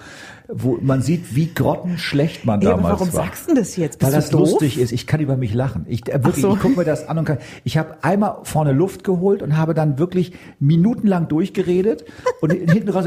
wo 0.48 0.78
man 0.80 1.02
sieht, 1.02 1.34
wie 1.34 1.52
grottenschlecht 1.52 2.44
man 2.44 2.60
ja, 2.60 2.70
damals 2.70 3.00
warum 3.00 3.12
war. 3.12 3.24
sagst 3.24 3.50
du 3.50 3.54
das 3.54 3.76
jetzt? 3.76 3.98
Bist 3.98 4.12
Weil 4.12 4.16
das 4.16 4.30
doof? 4.30 4.42
lustig 4.42 4.78
ist. 4.78 4.92
Ich 4.92 5.08
kann 5.08 5.18
über 5.18 5.36
mich 5.36 5.54
lachen. 5.54 5.86
Ich 5.88 6.08
äh, 6.08 6.22
wirklich, 6.22 6.42
so. 6.42 6.54
ich 6.54 6.60
gucke 6.60 6.78
mir 6.78 6.84
das 6.84 7.08
an 7.08 7.18
und 7.18 7.24
kann. 7.24 7.38
Ich 7.64 7.76
habe 7.76 7.96
einmal 8.02 8.38
vorne 8.44 8.72
Luft 8.72 9.02
geholt 9.02 9.42
und 9.42 9.56
habe 9.56 9.74
dann 9.74 9.98
wirklich 9.98 10.32
minutenlang 10.60 11.26
durchgeredet 11.26 12.04
und 12.40 12.52
hinten 12.52 12.90
raus. 12.90 13.06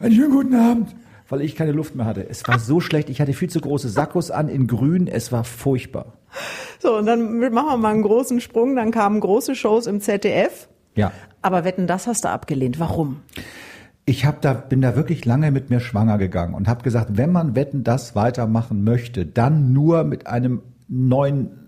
Einen 0.00 0.14
schönen 0.14 0.32
guten 0.32 0.54
Abend 0.56 0.94
weil 1.28 1.42
ich 1.42 1.54
keine 1.54 1.70
Luft 1.70 1.94
mehr 1.94 2.06
hatte. 2.06 2.28
Es 2.28 2.48
war 2.48 2.58
so 2.58 2.80
schlecht. 2.80 3.08
Ich 3.08 3.20
hatte 3.20 3.32
viel 3.34 3.48
zu 3.48 3.60
große 3.60 3.88
Sakkos 3.88 4.32
an 4.32 4.48
in 4.48 4.66
grün. 4.66 5.06
Es 5.06 5.30
war 5.30 5.44
furchtbar. 5.44 6.19
So, 6.78 6.96
und 6.96 7.06
dann 7.06 7.38
machen 7.38 7.52
wir 7.52 7.76
mal 7.76 7.92
einen 7.92 8.02
großen 8.02 8.40
Sprung. 8.40 8.76
Dann 8.76 8.90
kamen 8.90 9.20
große 9.20 9.54
Shows 9.54 9.86
im 9.86 10.00
ZDF. 10.00 10.68
Ja. 10.94 11.12
Aber 11.42 11.64
wetten, 11.64 11.86
das 11.86 12.06
hast 12.06 12.24
du 12.24 12.28
abgelehnt. 12.28 12.80
Warum? 12.80 13.20
Ich 14.06 14.24
hab 14.24 14.40
da, 14.40 14.54
bin 14.54 14.80
da 14.80 14.96
wirklich 14.96 15.24
lange 15.24 15.50
mit 15.50 15.70
mir 15.70 15.80
schwanger 15.80 16.18
gegangen 16.18 16.54
und 16.54 16.68
habe 16.68 16.82
gesagt, 16.82 17.16
wenn 17.16 17.32
man 17.32 17.54
Wetten 17.54 17.84
das 17.84 18.16
weitermachen 18.16 18.82
möchte, 18.82 19.24
dann 19.26 19.72
nur 19.72 20.04
mit 20.04 20.26
einem 20.26 20.62
neuen 20.88 21.60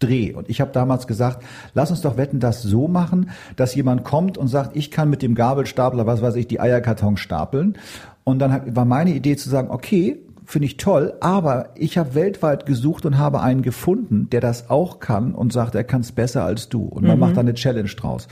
Dreh. 0.00 0.32
Und 0.32 0.48
ich 0.48 0.60
habe 0.60 0.72
damals 0.72 1.06
gesagt, 1.06 1.44
lass 1.74 1.90
uns 1.90 2.00
doch 2.00 2.16
wetten, 2.16 2.40
das 2.40 2.62
so 2.62 2.88
machen, 2.88 3.30
dass 3.56 3.74
jemand 3.74 4.02
kommt 4.02 4.38
und 4.38 4.48
sagt, 4.48 4.74
ich 4.74 4.90
kann 4.90 5.10
mit 5.10 5.22
dem 5.22 5.34
Gabelstapler, 5.34 6.06
was 6.06 6.22
weiß 6.22 6.36
ich, 6.36 6.48
die 6.48 6.58
Eierkarton 6.58 7.16
stapeln. 7.16 7.76
Und 8.24 8.38
dann 8.38 8.74
war 8.74 8.84
meine 8.84 9.12
Idee 9.12 9.36
zu 9.36 9.48
sagen, 9.48 9.70
okay, 9.70 10.18
finde 10.50 10.66
ich 10.66 10.76
toll, 10.78 11.14
aber 11.20 11.70
ich 11.76 11.96
habe 11.96 12.16
weltweit 12.16 12.66
gesucht 12.66 13.06
und 13.06 13.18
habe 13.18 13.40
einen 13.40 13.62
gefunden, 13.62 14.28
der 14.30 14.40
das 14.40 14.68
auch 14.68 14.98
kann 14.98 15.32
und 15.32 15.52
sagt, 15.52 15.76
er 15.76 15.84
kann 15.84 16.00
es 16.00 16.10
besser 16.10 16.44
als 16.44 16.68
du. 16.68 16.82
Und 16.82 17.06
man 17.06 17.14
mhm. 17.14 17.20
macht 17.20 17.36
da 17.36 17.40
eine 17.40 17.54
Challenge 17.54 17.88
draus. 17.88 18.26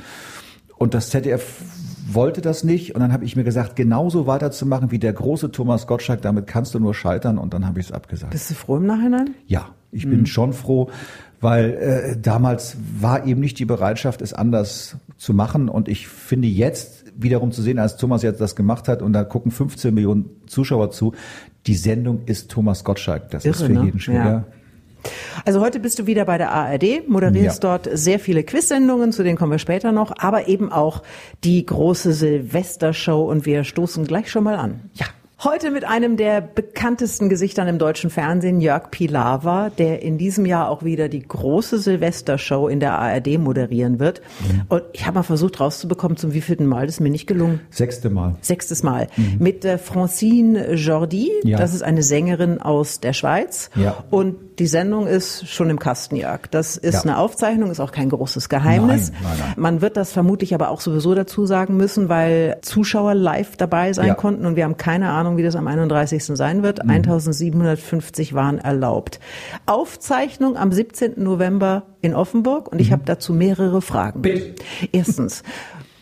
Und 0.76 0.94
das 0.94 1.10
ZDF 1.10 1.62
wollte 2.10 2.40
das 2.40 2.64
nicht 2.64 2.94
und 2.94 3.00
dann 3.02 3.12
habe 3.12 3.24
ich 3.24 3.36
mir 3.36 3.44
gesagt, 3.44 3.76
genauso 3.76 4.26
weiterzumachen 4.26 4.90
wie 4.90 4.98
der 4.98 5.12
große 5.12 5.52
Thomas 5.52 5.86
Gottschalk, 5.86 6.22
damit 6.22 6.46
kannst 6.46 6.74
du 6.74 6.80
nur 6.80 6.94
scheitern 6.94 7.38
und 7.38 7.54
dann 7.54 7.66
habe 7.66 7.78
ich 7.78 7.86
es 7.86 7.92
abgesagt. 7.92 8.32
Bist 8.32 8.50
du 8.50 8.54
froh 8.54 8.78
im 8.78 8.86
Nachhinein? 8.86 9.34
Ja, 9.46 9.68
ich 9.92 10.06
mhm. 10.06 10.10
bin 10.10 10.26
schon 10.26 10.52
froh, 10.52 10.90
weil 11.40 11.70
äh, 11.70 12.16
damals 12.20 12.76
war 13.00 13.26
eben 13.26 13.40
nicht 13.40 13.58
die 13.58 13.64
Bereitschaft, 13.64 14.22
es 14.22 14.32
anders 14.32 14.96
zu 15.18 15.34
machen 15.34 15.68
und 15.68 15.88
ich 15.88 16.08
finde 16.08 16.48
jetzt 16.48 16.97
wiederum 17.18 17.52
zu 17.52 17.62
sehen, 17.62 17.78
als 17.78 17.96
Thomas 17.96 18.22
jetzt 18.22 18.40
das 18.40 18.56
gemacht 18.56 18.88
hat 18.88 19.02
und 19.02 19.12
da 19.12 19.24
gucken 19.24 19.50
15 19.50 19.92
Millionen 19.92 20.30
Zuschauer 20.46 20.90
zu, 20.90 21.12
die 21.66 21.74
Sendung 21.74 22.22
ist 22.26 22.50
Thomas 22.50 22.84
Gottschalk. 22.84 23.30
Das 23.30 23.44
Irre, 23.44 23.54
ist 23.54 23.62
für 23.62 23.72
ne? 23.72 23.84
jeden 23.84 24.00
schwer. 24.00 24.24
Ja. 24.24 24.44
Also 25.44 25.60
heute 25.60 25.80
bist 25.80 25.98
du 25.98 26.06
wieder 26.06 26.24
bei 26.24 26.38
der 26.38 26.52
ARD, 26.52 27.08
moderierst 27.08 27.62
ja. 27.62 27.78
dort 27.78 27.88
sehr 27.98 28.18
viele 28.18 28.42
Quiz-Sendungen, 28.42 29.12
zu 29.12 29.22
denen 29.22 29.36
kommen 29.36 29.52
wir 29.52 29.58
später 29.58 29.92
noch, 29.92 30.12
aber 30.18 30.48
eben 30.48 30.72
auch 30.72 31.02
die 31.44 31.64
große 31.64 32.12
Silvestershow 32.12 33.22
und 33.22 33.46
wir 33.46 33.64
stoßen 33.64 34.04
gleich 34.06 34.30
schon 34.30 34.44
mal 34.44 34.56
an. 34.56 34.90
Ja. 34.94 35.06
Heute 35.44 35.70
mit 35.70 35.84
einem 35.84 36.16
der 36.16 36.40
bekanntesten 36.40 37.28
Gesichtern 37.28 37.68
im 37.68 37.78
deutschen 37.78 38.10
Fernsehen, 38.10 38.60
Jörg 38.60 38.90
Pilawa, 38.90 39.70
der 39.70 40.02
in 40.02 40.18
diesem 40.18 40.44
Jahr 40.46 40.68
auch 40.68 40.82
wieder 40.82 41.08
die 41.08 41.20
große 41.20 41.78
Silvestershow 41.78 42.66
in 42.66 42.80
der 42.80 42.98
ARD 42.98 43.38
moderieren 43.38 44.00
wird. 44.00 44.20
Mhm. 44.40 44.62
Und 44.68 44.82
ich 44.92 45.06
habe 45.06 45.14
mal 45.14 45.22
versucht 45.22 45.60
rauszubekommen, 45.60 46.16
zum 46.16 46.34
wievielten 46.34 46.66
Mal, 46.66 46.86
das 46.86 46.96
ist 46.96 47.00
mir 47.00 47.10
nicht 47.10 47.28
gelungen. 47.28 47.60
Sechste 47.70 48.10
Mal. 48.10 48.34
Sechstes 48.40 48.82
Mal. 48.82 49.06
Mhm. 49.16 49.36
Mit 49.38 49.64
äh, 49.64 49.78
Francine 49.78 50.74
Jordi, 50.74 51.30
ja. 51.44 51.56
das 51.56 51.72
ist 51.72 51.82
eine 51.82 52.02
Sängerin 52.02 52.60
aus 52.60 52.98
der 52.98 53.12
Schweiz. 53.12 53.70
Ja. 53.76 54.02
Und 54.10 54.47
die 54.58 54.66
Sendung 54.66 55.06
ist 55.06 55.48
schon 55.48 55.70
im 55.70 55.78
Kasten, 55.78 56.16
Jörg. 56.16 56.48
Das 56.50 56.76
ist 56.76 56.94
ja. 56.94 57.02
eine 57.02 57.18
Aufzeichnung, 57.18 57.70
ist 57.70 57.80
auch 57.80 57.92
kein 57.92 58.08
großes 58.08 58.48
Geheimnis. 58.48 59.12
Nein, 59.12 59.22
nein, 59.22 59.38
nein. 59.38 59.54
Man 59.56 59.80
wird 59.80 59.96
das 59.96 60.12
vermutlich 60.12 60.54
aber 60.54 60.70
auch 60.70 60.80
sowieso 60.80 61.14
dazu 61.14 61.46
sagen 61.46 61.76
müssen, 61.76 62.08
weil 62.08 62.58
Zuschauer 62.62 63.14
live 63.14 63.56
dabei 63.56 63.92
sein 63.92 64.16
konnten 64.16 64.46
und 64.46 64.56
wir 64.56 64.64
haben 64.64 64.76
keine 64.76 65.10
Ahnung, 65.10 65.28
Ahnung, 65.28 65.36
wie 65.36 65.42
das 65.42 65.56
am 65.56 65.66
31. 65.66 66.24
sein 66.24 66.62
wird. 66.62 66.82
Mhm. 66.82 66.90
1750 66.90 68.34
waren 68.34 68.58
erlaubt. 68.58 69.20
Aufzeichnung 69.66 70.56
am 70.56 70.72
17. 70.72 71.22
November 71.22 71.84
in 72.00 72.14
Offenburg 72.14 72.70
und 72.72 72.80
ich 72.80 72.88
mhm. 72.88 72.92
habe 72.92 73.02
dazu 73.04 73.32
mehrere 73.32 73.82
Fragen. 73.82 74.22
Bitte. 74.22 74.54
Erstens, 74.92 75.42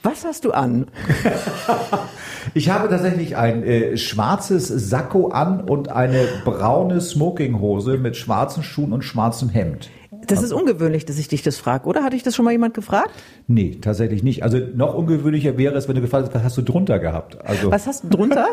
was 0.02 0.25
hast 0.25 0.44
du 0.44 0.52
an? 0.52 0.86
ich 2.54 2.70
habe 2.70 2.88
tatsächlich 2.88 3.36
ein 3.36 3.62
äh, 3.62 3.96
schwarzes 3.96 4.68
Sakko 4.68 5.28
an 5.28 5.60
und 5.60 5.88
eine 5.88 6.24
braune 6.44 7.00
Smokinghose 7.00 7.98
mit 7.98 8.16
schwarzen 8.16 8.62
Schuhen 8.62 8.92
und 8.92 9.02
schwarzem 9.02 9.48
Hemd. 9.48 9.90
Das 10.26 10.42
ist 10.42 10.52
ungewöhnlich, 10.52 11.04
dass 11.04 11.18
ich 11.18 11.28
dich 11.28 11.42
das 11.42 11.56
frage, 11.56 11.86
oder? 11.86 12.02
Hatte 12.02 12.16
ich 12.16 12.22
das 12.22 12.34
schon 12.34 12.44
mal 12.44 12.50
jemand 12.50 12.74
gefragt? 12.74 13.10
Nee, 13.46 13.78
tatsächlich 13.80 14.22
nicht. 14.22 14.42
Also 14.42 14.58
noch 14.58 14.94
ungewöhnlicher 14.94 15.56
wäre 15.56 15.76
es, 15.76 15.88
wenn 15.88 15.94
du 15.94 16.00
gefragt 16.00 16.26
hast, 16.26 16.34
was 16.34 16.42
hast 16.42 16.56
du 16.58 16.62
drunter 16.62 16.98
gehabt? 16.98 17.44
Also 17.44 17.70
was 17.70 17.86
hast 17.86 18.04
du 18.04 18.08
drunter? 18.08 18.48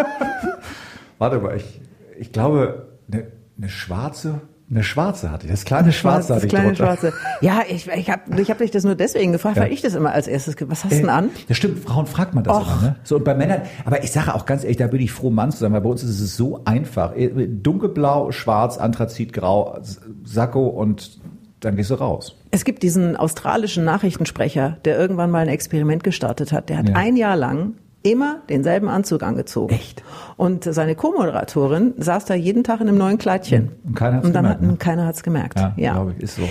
Warte 1.18 1.40
mal, 1.40 1.56
ich, 1.58 1.82
ich 2.20 2.32
glaube, 2.32 2.88
eine, 3.12 3.28
eine 3.58 3.70
schwarze 3.70 4.42
Eine 4.72 4.84
schwarze 4.84 5.30
hatte 5.30 5.46
ich, 5.46 5.52
das 5.52 5.66
kleine 5.66 5.92
schwarze 5.92 6.30
das 6.30 6.38
hatte 6.38 6.46
ich 6.48 6.50
kleine 6.52 6.68
drunter. 6.74 6.86
schwarze. 6.98 7.14
Ja, 7.42 7.62
ich, 7.70 7.88
ich 7.88 8.10
habe 8.10 8.42
ich 8.42 8.50
hab 8.50 8.58
dich 8.58 8.72
das 8.72 8.84
nur 8.84 8.96
deswegen 8.96 9.32
gefragt, 9.32 9.58
weil 9.58 9.72
ich 9.72 9.82
das 9.82 9.94
immer 9.94 10.12
als 10.14 10.28
erstes. 10.28 10.56
Was 10.62 10.84
hast 10.84 10.94
du 10.94 10.98
denn 10.98 11.10
an? 11.10 11.30
Das 11.48 11.58
stimmt, 11.58 11.80
Frauen 11.84 12.06
fragt 12.08 12.34
man 12.34 12.44
das 12.44 12.56
Och. 12.58 12.62
immer, 12.80 12.82
ne? 12.82 12.96
So, 13.04 13.18
und 13.18 13.24
bei 13.26 13.36
Männern, 13.36 13.62
aber 13.86 14.04
ich 14.04 14.12
sage 14.12 14.34
auch 14.34 14.46
ganz 14.46 14.64
ehrlich, 14.64 14.78
da 14.78 14.88
bin 14.88 15.02
ich 15.02 15.12
froh, 15.12 15.30
Mann 15.30 15.52
zu 15.52 15.58
sein, 15.60 15.74
weil 15.74 15.82
bei 15.82 15.90
uns 15.90 16.02
ist 16.04 16.20
es 16.20 16.36
so 16.38 16.62
einfach. 16.66 17.16
Äh, 17.16 17.48
Dunkelblau, 17.48 18.32
schwarz, 18.32 18.78
Anthrazitgrau, 18.78 19.80
Sakko 20.24 20.68
und 20.68 21.20
dann 21.60 21.76
gehst 21.76 21.92
du 21.92 21.96
raus. 21.96 22.36
Es 22.52 22.66
gibt 22.66 22.84
diesen 22.84 23.16
australischen 23.16 23.84
Nachrichtensprecher, 23.86 24.78
der 24.86 24.98
irgendwann 24.98 25.30
mal 25.32 25.40
ein 25.40 25.48
Experiment 25.50 26.04
gestartet 26.04 26.52
hat. 26.52 26.70
Der 26.70 26.78
hat 26.78 26.90
Ja. 26.90 26.96
ein 26.96 27.16
Jahr 27.16 27.36
lang 27.36 27.74
immer 28.04 28.38
denselben 28.50 28.90
Anzug 28.90 29.24
angezogen. 29.24 29.74
Echt? 29.74 30.04
Und 30.38 30.64
seine 30.66 30.96
Co-Moderatorin 30.96 31.94
saß 31.98 32.26
da 32.26 32.34
jeden 32.36 32.64
Tag 32.64 32.82
in 32.82 32.88
einem 32.90 32.98
neuen 32.98 33.18
Kleidchen. 33.18 33.72
Und 33.86 33.96
keiner 33.96 34.18
hat's 34.18 34.26
Und 34.28 34.34
dann 34.34 34.44
gemerkt, 34.44 34.62
hat, 34.62 34.70
ne? 34.70 34.78
keiner 34.78 35.06
hat's 35.06 35.24
gemerkt. 35.24 35.58
Ja, 35.60 35.74
Ja. 35.78 35.94
glaube 35.94 36.14
ich, 36.18 36.24
ist 36.24 36.36
so. 36.36 36.44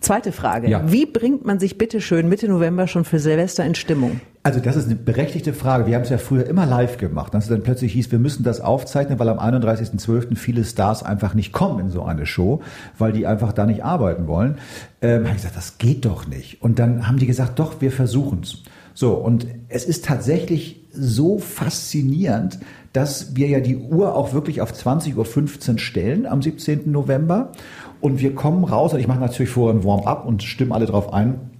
Zweite 0.00 0.32
Frage. 0.32 0.68
Ja. 0.68 0.82
Wie 0.92 1.06
bringt 1.06 1.46
man 1.46 1.58
sich 1.58 1.78
bitte 1.78 2.02
schön 2.02 2.28
Mitte 2.28 2.46
November 2.46 2.86
schon 2.86 3.06
für 3.06 3.18
Silvester 3.18 3.64
in 3.64 3.74
Stimmung? 3.74 4.20
Also 4.42 4.60
das 4.60 4.76
ist 4.76 4.84
eine 4.84 4.96
berechtigte 4.96 5.54
Frage. 5.54 5.86
Wir 5.86 5.94
haben 5.94 6.02
es 6.02 6.10
ja 6.10 6.18
früher 6.18 6.44
immer 6.46 6.66
live 6.66 6.98
gemacht, 6.98 7.32
dass 7.32 7.44
es 7.44 7.48
dann 7.50 7.62
plötzlich 7.62 7.94
hieß, 7.94 8.12
wir 8.12 8.18
müssen 8.18 8.42
das 8.42 8.60
aufzeichnen, 8.60 9.18
weil 9.18 9.30
am 9.30 9.38
31.12. 9.38 10.36
viele 10.36 10.64
Stars 10.64 11.02
einfach 11.02 11.32
nicht 11.32 11.52
kommen 11.54 11.80
in 11.80 11.88
so 11.88 12.02
eine 12.02 12.26
Show, 12.26 12.60
weil 12.98 13.12
die 13.12 13.26
einfach 13.26 13.54
da 13.54 13.64
nicht 13.64 13.82
arbeiten 13.82 14.26
wollen. 14.26 14.58
Ähm, 15.00 15.20
habe 15.20 15.28
ich 15.28 15.36
gesagt, 15.36 15.56
das 15.56 15.78
geht 15.78 16.04
doch 16.04 16.26
nicht. 16.26 16.60
Und 16.60 16.78
dann 16.78 17.08
haben 17.08 17.16
die 17.18 17.26
gesagt, 17.26 17.58
doch, 17.58 17.80
wir 17.80 17.90
versuchen's. 17.90 18.63
So, 18.94 19.12
und 19.12 19.46
es 19.68 19.84
ist 19.84 20.04
tatsächlich 20.04 20.84
so 20.92 21.38
faszinierend, 21.38 22.60
dass 22.92 23.34
wir 23.34 23.48
ja 23.48 23.60
die 23.60 23.76
Uhr 23.76 24.14
auch 24.14 24.32
wirklich 24.32 24.60
auf 24.60 24.72
20.15 24.72 25.72
Uhr 25.72 25.78
stellen 25.78 26.26
am 26.26 26.40
17. 26.40 26.90
November. 26.90 27.50
Und 28.00 28.20
wir 28.20 28.34
kommen 28.34 28.64
raus, 28.64 28.94
und 28.94 29.00
ich 29.00 29.08
mache 29.08 29.20
natürlich 29.20 29.50
vorher 29.50 29.78
ein 29.78 29.84
Warm-up 29.84 30.26
und 30.26 30.42
stimme 30.42 30.74
alle 30.74 30.86
drauf 30.86 31.12
ein, 31.12 31.50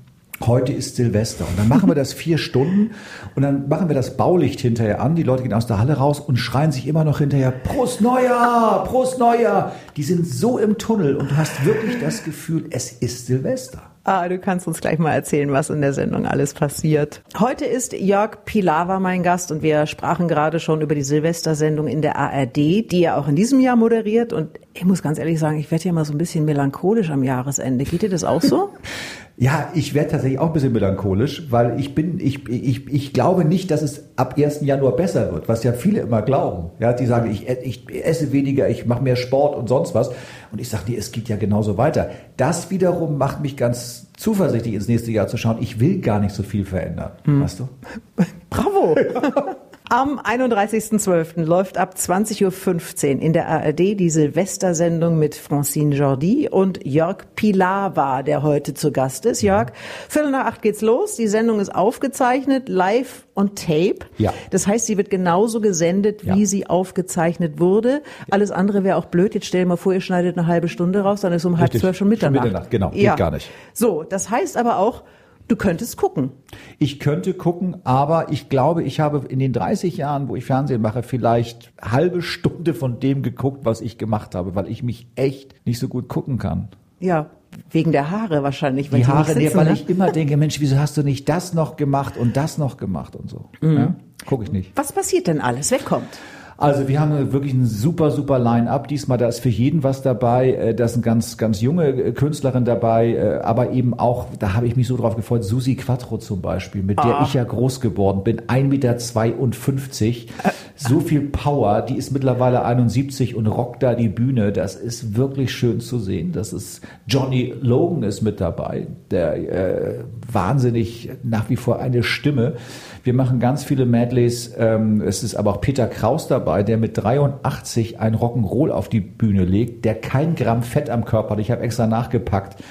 Heute 0.40 0.72
ist 0.72 0.96
Silvester 0.96 1.46
und 1.48 1.56
dann 1.56 1.68
machen 1.68 1.88
wir 1.88 1.94
das 1.94 2.12
vier 2.12 2.38
Stunden 2.38 2.90
und 3.36 3.42
dann 3.42 3.68
machen 3.68 3.88
wir 3.88 3.94
das 3.94 4.16
Baulicht 4.16 4.60
hinterher 4.60 5.00
an. 5.00 5.14
Die 5.14 5.22
Leute 5.22 5.44
gehen 5.44 5.54
aus 5.54 5.66
der 5.66 5.78
Halle 5.78 5.94
raus 5.94 6.18
und 6.18 6.36
schreien 6.36 6.72
sich 6.72 6.88
immer 6.88 7.04
noch 7.04 7.18
hinterher, 7.18 7.52
Prost 7.52 8.00
Neujahr, 8.00 8.84
Prost 8.84 9.18
Neujahr. 9.18 9.72
Die 9.96 10.02
sind 10.02 10.26
so 10.26 10.58
im 10.58 10.76
Tunnel 10.76 11.16
und 11.16 11.30
du 11.30 11.36
hast 11.36 11.64
wirklich 11.64 12.00
das 12.00 12.24
Gefühl, 12.24 12.66
es 12.70 12.90
ist 12.90 13.26
Silvester. 13.26 13.93
Ah, 14.06 14.28
du 14.28 14.38
kannst 14.38 14.66
uns 14.68 14.82
gleich 14.82 14.98
mal 14.98 15.14
erzählen, 15.14 15.50
was 15.50 15.70
in 15.70 15.80
der 15.80 15.94
Sendung 15.94 16.26
alles 16.26 16.52
passiert. 16.52 17.22
Heute 17.38 17.64
ist 17.64 17.94
Jörg 17.94 18.44
Pilawa 18.44 19.00
mein 19.00 19.22
Gast 19.22 19.50
und 19.50 19.62
wir 19.62 19.86
sprachen 19.86 20.28
gerade 20.28 20.60
schon 20.60 20.82
über 20.82 20.94
die 20.94 21.02
Silvestersendung 21.02 21.88
in 21.88 22.02
der 22.02 22.16
ARD, 22.16 22.56
die 22.56 23.02
er 23.02 23.16
auch 23.16 23.28
in 23.28 23.34
diesem 23.34 23.60
Jahr 23.60 23.76
moderiert. 23.76 24.34
Und 24.34 24.60
ich 24.74 24.84
muss 24.84 25.02
ganz 25.02 25.18
ehrlich 25.18 25.38
sagen, 25.38 25.58
ich 25.58 25.70
werde 25.70 25.84
ja 25.84 25.92
mal 25.94 26.04
so 26.04 26.12
ein 26.12 26.18
bisschen 26.18 26.44
melancholisch 26.44 27.08
am 27.08 27.22
Jahresende. 27.22 27.86
Geht 27.86 28.02
dir 28.02 28.10
das 28.10 28.24
auch 28.24 28.42
so? 28.42 28.74
Ja, 29.36 29.70
ich 29.74 29.94
werde 29.94 30.10
tatsächlich 30.10 30.38
auch 30.38 30.46
ein 30.46 30.52
bisschen 30.52 30.72
melancholisch, 30.72 31.50
weil 31.50 31.78
ich 31.80 31.94
bin, 31.94 32.20
ich, 32.20 32.48
ich, 32.48 32.86
ich 32.86 33.12
glaube 33.12 33.44
nicht, 33.44 33.70
dass 33.72 33.82
es 33.82 34.04
ab 34.14 34.34
1. 34.38 34.60
Januar 34.60 34.94
besser 34.94 35.32
wird, 35.32 35.48
was 35.48 35.64
ja 35.64 35.72
viele 35.72 36.00
immer 36.00 36.22
glauben. 36.22 36.70
Ja, 36.78 36.92
die 36.92 37.06
sagen, 37.06 37.30
ich, 37.30 37.48
ich 37.48 38.04
esse 38.04 38.30
weniger, 38.32 38.68
ich 38.68 38.86
mache 38.86 39.02
mehr 39.02 39.16
Sport 39.16 39.56
und 39.56 39.68
sonst 39.68 39.92
was. 39.92 40.10
Und 40.52 40.60
ich 40.60 40.68
sage, 40.68 40.84
nee, 40.88 40.96
es 40.96 41.10
geht 41.10 41.28
ja 41.28 41.36
genauso 41.36 41.76
weiter. 41.76 42.10
Das 42.36 42.70
wiederum 42.70 43.18
macht 43.18 43.40
mich 43.42 43.56
ganz 43.56 44.06
zuversichtlich 44.16 44.74
ins 44.74 44.86
nächste 44.86 45.10
Jahr 45.10 45.26
zu 45.26 45.36
schauen. 45.36 45.58
Ich 45.60 45.80
will 45.80 46.00
gar 46.00 46.20
nicht 46.20 46.34
so 46.34 46.44
viel 46.44 46.64
verändern. 46.64 47.10
Weißt 47.24 47.58
du? 47.58 47.68
Bravo! 48.50 48.94
Am 49.96 50.18
31.12. 50.18 51.44
läuft 51.44 51.78
ab 51.78 51.94
20.15 51.96 53.14
Uhr 53.14 53.22
in 53.22 53.32
der 53.32 53.48
ARD 53.48 53.78
die 53.78 54.10
Silvestersendung 54.10 55.20
mit 55.20 55.36
Francine 55.36 55.94
Jordi 55.94 56.48
und 56.50 56.84
Jörg 56.84 57.18
Pilawa, 57.36 58.24
der 58.24 58.42
heute 58.42 58.74
zu 58.74 58.90
Gast 58.90 59.24
ist. 59.24 59.40
Jörg, 59.40 59.68
Viertel 60.08 60.32
nach 60.32 60.46
acht 60.46 60.62
geht's 60.62 60.80
los. 60.80 61.14
Die 61.14 61.28
Sendung 61.28 61.60
ist 61.60 61.72
aufgezeichnet, 61.72 62.68
live 62.68 63.24
on 63.36 63.54
tape. 63.54 63.98
Ja. 64.18 64.34
Das 64.50 64.66
heißt, 64.66 64.84
sie 64.86 64.96
wird 64.96 65.10
genauso 65.10 65.60
gesendet, 65.60 66.24
wie 66.26 66.40
Ja. 66.40 66.46
sie 66.46 66.66
aufgezeichnet 66.66 67.60
wurde. 67.60 68.02
Alles 68.32 68.50
andere 68.50 68.82
wäre 68.82 68.96
auch 68.96 69.04
blöd. 69.04 69.34
Jetzt 69.34 69.46
stell 69.46 69.60
dir 69.62 69.68
mal 69.68 69.76
vor, 69.76 69.92
ihr 69.94 70.00
schneidet 70.00 70.36
eine 70.36 70.48
halbe 70.48 70.66
Stunde 70.66 71.02
raus, 71.02 71.20
dann 71.20 71.32
ist 71.32 71.44
um 71.44 71.58
halb 71.58 71.66
Richtig. 71.68 71.82
zwölf 71.82 71.96
schon 71.96 72.06
Schon 72.06 72.08
Mitternacht. 72.08 72.42
Mitternacht, 72.42 72.70
genau. 72.72 72.90
Geht 72.90 73.00
Ja. 73.02 73.14
gar 73.14 73.30
nicht. 73.30 73.48
So, 73.72 74.02
das 74.02 74.28
heißt 74.28 74.56
aber 74.56 74.78
auch, 74.80 75.04
du 75.48 75.56
könntest 75.56 75.96
gucken. 75.96 76.30
Ich 76.78 77.00
könnte 77.00 77.34
gucken, 77.34 77.76
aber 77.84 78.32
ich 78.32 78.48
glaube, 78.48 78.82
ich 78.82 79.00
habe 79.00 79.26
in 79.28 79.38
den 79.38 79.52
30 79.52 79.96
Jahren, 79.96 80.28
wo 80.28 80.36
ich 80.36 80.44
Fernsehen 80.44 80.82
mache, 80.82 81.02
vielleicht 81.02 81.72
halbe 81.80 82.22
Stunde 82.22 82.74
von 82.74 83.00
dem 83.00 83.22
geguckt, 83.22 83.64
was 83.64 83.80
ich 83.80 83.98
gemacht 83.98 84.34
habe, 84.34 84.54
weil 84.54 84.68
ich 84.68 84.82
mich 84.82 85.06
echt 85.16 85.54
nicht 85.66 85.78
so 85.78 85.88
gut 85.88 86.08
gucken 86.08 86.38
kann. 86.38 86.68
Ja, 87.00 87.30
wegen 87.70 87.92
der 87.92 88.10
Haare 88.10 88.42
wahrscheinlich. 88.42 88.90
Weil 88.90 89.00
Die 89.00 89.06
Haare, 89.06 89.28
nicht 89.28 89.36
nee, 89.36 89.44
sitzen, 89.44 89.56
weil 89.58 89.66
ne? 89.66 89.72
ich 89.72 89.88
immer 89.88 90.10
denke, 90.10 90.36
Mensch, 90.36 90.60
wieso 90.60 90.78
hast 90.78 90.96
du 90.96 91.02
nicht 91.02 91.28
das 91.28 91.54
noch 91.54 91.76
gemacht 91.76 92.16
und 92.16 92.36
das 92.36 92.58
noch 92.58 92.76
gemacht 92.76 93.16
und 93.16 93.30
so. 93.30 93.50
Ja? 93.60 93.94
Gucke 94.26 94.44
ich 94.44 94.52
nicht. 94.52 94.72
Was 94.74 94.92
passiert 94.92 95.26
denn 95.26 95.40
alles? 95.40 95.70
Wer 95.70 95.78
kommt? 95.80 96.08
Also 96.56 96.86
wir 96.86 97.00
haben 97.00 97.32
wirklich 97.32 97.52
ein 97.52 97.66
super, 97.66 98.10
super 98.10 98.38
Line-up. 98.38 98.86
Diesmal, 98.88 99.18
da 99.18 99.26
ist 99.26 99.40
für 99.40 99.48
jeden 99.48 99.82
was 99.82 100.02
dabei. 100.02 100.52
Äh, 100.52 100.74
Da 100.74 100.88
sind 100.88 101.02
ganz, 101.02 101.36
ganz 101.36 101.60
junge 101.60 101.88
äh, 101.88 102.12
Künstlerinnen 102.12 102.64
dabei, 102.64 103.14
äh, 103.14 103.40
aber 103.42 103.70
eben 103.72 103.94
auch, 103.94 104.26
da 104.38 104.54
habe 104.54 104.66
ich 104.66 104.76
mich 104.76 104.86
so 104.86 104.96
drauf 104.96 105.16
gefreut, 105.16 105.44
Susi 105.44 105.74
Quattro 105.74 106.18
zum 106.18 106.40
Beispiel, 106.40 106.82
mit 106.82 106.98
der 107.02 107.22
ich 107.24 107.34
ja 107.34 107.44
groß 107.44 107.80
geworden 107.80 108.22
bin, 108.22 108.42
1,52 108.42 108.64
Meter, 108.68 110.52
so 110.76 111.00
viel 111.00 111.20
Power, 111.22 111.82
die 111.82 111.96
ist 111.96 112.10
mittlerweile 112.12 112.64
71 112.64 113.34
und 113.34 113.46
rockt 113.46 113.82
da 113.82 113.94
die 113.94 114.08
Bühne. 114.08 114.52
Das 114.52 114.74
ist 114.76 115.16
wirklich 115.16 115.52
schön 115.52 115.80
zu 115.80 115.98
sehen. 115.98 116.32
Das 116.32 116.52
ist, 116.52 116.82
Johnny 117.06 117.54
Logan 117.60 118.02
ist 118.02 118.22
mit 118.22 118.40
dabei, 118.40 118.86
der 119.10 119.34
äh, 119.36 120.04
wahnsinnig 120.30 121.10
nach 121.22 121.48
wie 121.50 121.56
vor 121.56 121.78
eine 121.78 122.02
Stimme. 122.02 122.54
Wir 123.02 123.14
machen 123.14 123.38
ganz 123.38 123.64
viele 123.64 123.86
Medleys. 123.86 124.52
Ähm, 124.56 125.00
es 125.00 125.22
ist 125.22 125.34
aber 125.36 125.52
auch 125.52 125.60
Peter 125.60 125.86
Kraus 125.86 126.26
dabei, 126.26 126.43
der 126.64 126.76
mit 126.76 126.96
83 126.96 128.00
ein 128.00 128.14
Rock'n'Roll 128.14 128.70
auf 128.70 128.88
die 128.88 129.00
Bühne 129.00 129.44
legt, 129.44 129.84
der 129.84 129.94
kein 129.94 130.34
Gramm 130.34 130.62
Fett 130.62 130.90
am 130.90 131.04
Körper 131.04 131.30
hat. 131.30 131.38
Ich 131.40 131.50
habe 131.50 131.62
extra 131.62 131.86
nachgepackt. 131.86 132.62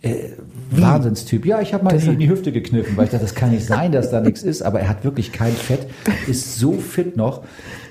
Äh, 0.00 0.30
Wahnsinnstyp. 0.70 1.44
Ja, 1.44 1.60
ich 1.60 1.74
habe 1.74 1.84
mal 1.84 1.94
in 1.94 2.18
die 2.18 2.28
Hüfte 2.28 2.52
gekniffen, 2.52 2.96
weil 2.96 3.06
ich 3.06 3.10
dachte, 3.10 3.24
das 3.24 3.34
kann 3.34 3.50
nicht 3.50 3.66
sein, 3.66 3.90
dass 3.90 4.10
da 4.10 4.20
nichts 4.20 4.42
ist, 4.42 4.62
aber 4.62 4.80
er 4.80 4.88
hat 4.88 5.02
wirklich 5.04 5.32
kein 5.32 5.52
Fett, 5.52 5.88
ist 6.28 6.56
so 6.56 6.74
fit 6.74 7.16
noch. 7.16 7.42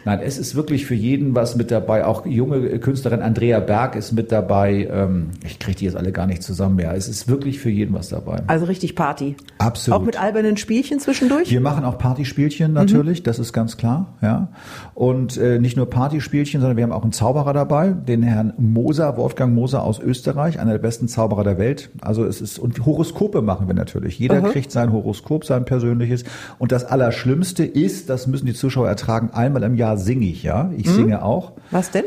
Nein, 0.07 0.21
es 0.23 0.37
ist 0.37 0.55
wirklich 0.55 0.85
für 0.85 0.95
jeden 0.95 1.35
was 1.35 1.57
mit 1.57 1.69
dabei. 1.69 2.05
Auch 2.05 2.25
junge 2.25 2.79
Künstlerin 2.79 3.21
Andrea 3.21 3.59
Berg 3.59 3.93
ist 3.97 4.13
mit 4.13 4.31
dabei. 4.31 4.87
Ähm, 4.89 5.31
ich 5.45 5.59
kriege 5.59 5.79
die 5.79 5.83
jetzt 5.83 5.97
alle 5.97 6.13
gar 6.13 6.27
nicht 6.27 6.43
zusammen 6.43 6.77
mehr. 6.77 6.93
Es 6.93 7.09
ist 7.09 7.27
wirklich 7.27 7.59
für 7.59 7.69
jeden 7.69 7.93
was 7.93 8.07
dabei. 8.07 8.41
Also 8.47 8.67
richtig 8.67 8.95
Party. 8.95 9.35
Absolut. 9.57 9.99
Auch 9.99 10.05
mit 10.05 10.17
albernen 10.17 10.55
Spielchen 10.55 11.01
zwischendurch? 11.01 11.51
Wir 11.51 11.59
machen 11.59 11.83
auch 11.83 11.97
Partyspielchen 11.97 12.71
natürlich, 12.71 13.21
das 13.23 13.37
ist 13.37 13.51
ganz 13.51 13.75
klar, 13.75 14.13
ja. 14.21 14.47
Und 14.93 15.35
äh, 15.35 15.59
nicht 15.59 15.75
nur 15.75 15.89
Partyspielchen, 15.89 16.61
sondern 16.61 16.77
wir 16.77 16.85
haben 16.85 16.93
auch 16.93 17.03
einen 17.03 17.11
Zauberer 17.11 17.51
dabei, 17.51 17.89
den 17.89 18.23
Herrn 18.23 18.53
Moser, 18.57 19.17
Wolfgang 19.17 19.53
Moser 19.53 19.83
aus 19.83 19.99
Österreich, 19.99 20.57
einer 20.57 20.71
der 20.71 20.79
besten 20.79 21.09
Zauberer 21.09 21.43
der 21.43 21.57
Welt. 21.57 21.89
Also 21.99 22.23
es 22.23 22.39
ist 22.39 22.59
und 22.59 22.85
Horoskope 22.85 23.41
machen 23.41 23.67
wir 23.67 23.75
natürlich. 23.75 24.17
Jeder 24.19 24.41
kriegt 24.41 24.71
sein 24.71 24.93
Horoskop, 24.93 25.43
sein 25.43 25.65
persönliches. 25.65 26.23
Und 26.59 26.71
das 26.71 26.85
Allerschlimmste 26.85 27.65
ist, 27.65 28.09
das 28.09 28.27
müssen 28.27 28.45
die 28.45 28.53
Zuschauer 28.53 28.87
ertragen, 28.87 29.31
einmal 29.33 29.63
im 29.63 29.75
Jahr 29.75 29.96
singe 29.97 30.25
ich, 30.27 30.43
ja. 30.43 30.71
Ich 30.77 30.89
singe 30.89 31.23
auch. 31.23 31.53
Was 31.71 31.91
denn? 31.91 32.05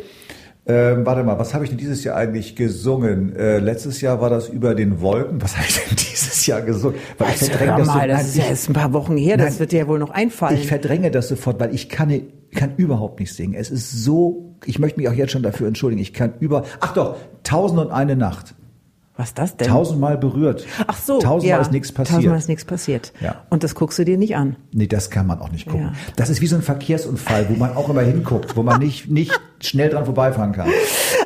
Ähm, 0.66 1.04
warte 1.06 1.24
mal, 1.24 1.38
was 1.38 1.52
habe 1.54 1.64
ich 1.64 1.70
denn 1.70 1.78
dieses 1.78 2.04
Jahr 2.04 2.16
eigentlich 2.16 2.54
gesungen? 2.54 3.34
Äh, 3.34 3.58
letztes 3.58 4.00
Jahr 4.02 4.20
war 4.20 4.30
das 4.30 4.48
über 4.48 4.74
den 4.74 5.00
Wolken. 5.00 5.40
Was 5.42 5.56
habe 5.56 5.66
ich 5.68 5.74
denn 5.74 5.96
dieses 5.96 6.46
Jahr 6.46 6.60
gesungen? 6.60 6.98
Weil 7.18 7.28
ich 7.28 7.32
Also, 7.42 7.46
verdränge 7.46 7.70
hör 7.72 7.78
das 7.78 7.86
so- 7.88 7.92
mal, 7.94 8.08
das 8.08 8.22
ist 8.28 8.36
ja 8.36 8.44
ich- 8.44 8.50
jetzt 8.50 8.68
ein 8.68 8.72
paar 8.74 8.92
Wochen 8.92 9.16
her, 9.16 9.36
das 9.36 9.52
Nein. 9.52 9.58
wird 9.60 9.72
dir 9.72 9.78
ja 9.80 9.88
wohl 9.88 9.98
noch 9.98 10.10
einfallen. 10.10 10.56
ich 10.56 10.66
verdränge 10.68 11.10
das 11.10 11.28
sofort, 11.28 11.58
weil 11.58 11.74
ich 11.74 11.88
kann, 11.88 12.12
kann 12.54 12.74
überhaupt 12.76 13.18
nicht 13.20 13.34
singen. 13.34 13.54
Es 13.54 13.70
ist 13.70 14.04
so, 14.04 14.54
ich 14.64 14.78
möchte 14.78 15.00
mich 15.00 15.08
auch 15.08 15.14
jetzt 15.14 15.32
schon 15.32 15.42
dafür 15.42 15.66
entschuldigen. 15.66 16.00
Ich 16.02 16.12
kann 16.12 16.34
über, 16.40 16.64
ach 16.80 16.92
doch, 16.92 17.16
tausend 17.42 17.80
und 17.80 17.90
eine 17.90 18.14
Nacht. 18.14 18.54
Was 19.20 19.28
ist 19.28 19.38
das 19.38 19.54
denn? 19.54 19.68
Tausendmal 19.68 20.16
berührt. 20.16 20.66
Ach 20.86 20.96
so, 20.96 21.18
Tausendmal 21.18 21.58
ja. 21.58 21.60
ist 21.60 21.72
nichts 21.72 21.92
passiert. 21.92 22.16
Tausendmal 22.16 22.38
ist 22.38 22.48
nichts 22.48 22.64
passiert. 22.64 23.12
Ja. 23.20 23.42
Und 23.50 23.62
das 23.62 23.74
guckst 23.74 23.98
du 23.98 24.04
dir 24.06 24.16
nicht 24.16 24.34
an. 24.34 24.56
Nee, 24.72 24.86
das 24.86 25.10
kann 25.10 25.26
man 25.26 25.40
auch 25.40 25.52
nicht 25.52 25.66
gucken. 25.66 25.88
Ja. 25.88 25.92
Das 26.16 26.30
ist 26.30 26.40
wie 26.40 26.46
so 26.46 26.56
ein 26.56 26.62
Verkehrsunfall, 26.62 27.50
wo 27.50 27.54
man 27.56 27.76
auch 27.76 27.90
immer 27.90 28.00
hinguckt, 28.00 28.56
wo 28.56 28.62
man 28.62 28.80
nicht, 28.80 29.10
nicht 29.10 29.38
schnell 29.60 29.90
dran 29.90 30.06
vorbeifahren 30.06 30.52
kann. 30.52 30.70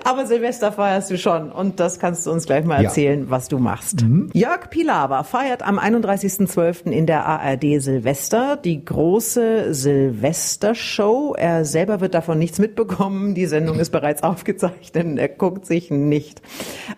Aber 0.05 0.27
Silvester 0.27 0.71
feierst 0.71 1.11
du 1.11 1.19
schon 1.19 1.51
und 1.51 1.81
das 1.81 1.99
kannst 1.99 2.27
du 2.27 2.31
uns 2.31 2.47
gleich 2.47 2.65
mal 2.65 2.75
Ja. 2.75 2.81
Mhm. 2.81 2.85
erzählen, 2.87 3.31
was 3.31 3.49
du 3.49 3.59
machst. 3.59 4.05
Jörg 4.35 4.69
Pilawa 4.71 5.23
feiert 5.25 5.63
am 5.63 5.79
31.12. 5.79 6.91
in 6.91 7.07
der 7.07 7.25
ARD 7.27 7.81
Silvester 7.81 8.57
die 8.63 8.85
große 8.85 9.73
Silvestershow. 9.75 11.35
Er 11.37 11.65
selber 11.65 12.01
wird 12.01 12.15
davon 12.15 12.39
nichts 12.39 12.59
mitbekommen. 12.59 13.35
Die 13.35 13.47
Sendung 13.47 13.79
ist 13.79 13.91
bereits 13.91 14.23
aufgezeichnet. 14.23 15.19
Er 15.19 15.29
guckt 15.29 15.67
sich 15.67 15.91
nicht. 15.91 16.43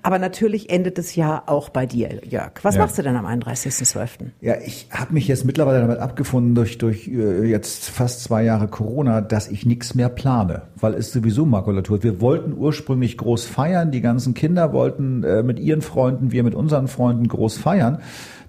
Aber 0.02 0.18
natürlich 0.18 0.70
endet 0.70 0.98
das 0.98 1.14
Jahr 1.14 1.44
auch 1.46 1.68
bei 1.68 1.86
dir, 1.86 2.20
Jörg. 2.24 2.52
Was 2.62 2.74
Ja. 2.74 2.82
machst 2.82 2.98
du 2.98 3.02
denn 3.02 3.16
am 3.16 3.26
31.12.? 3.26 4.30
Ja, 4.40 4.54
ich 4.64 4.88
habe 4.90 5.14
mich 5.14 5.28
jetzt 5.28 5.44
mittlerweile 5.44 5.80
damit 5.80 5.98
abgefunden 5.98 6.54
durch 6.54 6.78
durch 6.78 7.08
äh, 7.08 7.44
jetzt 7.44 7.88
fast 7.90 8.22
zwei 8.24 8.42
Jahre 8.42 8.68
Corona, 8.68 9.20
dass 9.20 9.48
ich 9.48 9.64
nichts 9.64 9.94
mehr 9.94 10.08
plane, 10.08 10.62
weil 10.76 10.94
es 10.94 11.12
sowieso 11.12 11.46
Makulatur. 11.46 11.98
ist. 11.98 12.02
Wir 12.04 12.20
wollten 12.20 12.52
ursprünglich 12.56 12.95
ursprünglich 12.96 13.18
groß 13.18 13.44
feiern. 13.44 13.90
Die 13.90 14.00
ganzen 14.00 14.34
Kinder 14.34 14.72
wollten 14.72 15.22
äh, 15.22 15.42
mit 15.42 15.60
ihren 15.60 15.82
Freunden, 15.82 16.32
wir 16.32 16.42
mit 16.42 16.54
unseren 16.54 16.88
Freunden 16.88 17.28
groß 17.28 17.58
feiern. 17.58 17.98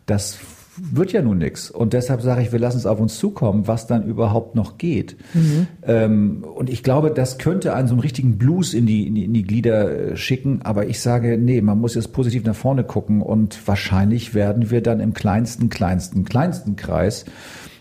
Das 0.05 0.39
wird 0.79 1.11
ja 1.11 1.21
nun 1.21 1.39
nix. 1.39 1.71
Und 1.71 1.93
deshalb 1.93 2.21
sage 2.21 2.43
ich, 2.43 2.51
wir 2.51 2.59
lassen 2.59 2.77
es 2.77 2.85
auf 2.85 2.99
uns 2.99 3.17
zukommen, 3.17 3.67
was 3.67 3.87
dann 3.87 4.05
überhaupt 4.05 4.55
noch 4.55 4.77
geht. 4.77 5.17
Mhm. 5.33 5.67
Ähm, 5.83 6.45
und 6.55 6.69
ich 6.69 6.83
glaube, 6.83 7.11
das 7.11 7.39
könnte 7.39 7.73
einen 7.73 7.87
so 7.87 7.95
einen 7.95 8.01
richtigen 8.01 8.37
Blues 8.37 8.73
in 8.73 8.85
die, 8.85 9.07
in 9.07 9.15
die, 9.15 9.25
in 9.25 9.33
die 9.33 9.43
Glieder 9.43 10.11
äh, 10.11 10.17
schicken. 10.17 10.61
Aber 10.63 10.87
ich 10.87 11.01
sage, 11.01 11.37
nee, 11.37 11.61
man 11.61 11.79
muss 11.79 11.95
jetzt 11.95 12.13
positiv 12.13 12.45
nach 12.45 12.55
vorne 12.55 12.83
gucken. 12.83 13.21
Und 13.21 13.67
wahrscheinlich 13.67 14.33
werden 14.33 14.69
wir 14.69 14.81
dann 14.81 14.99
im 14.99 15.13
kleinsten, 15.13 15.69
kleinsten, 15.69 16.23
kleinsten 16.23 16.75
Kreis 16.75 17.25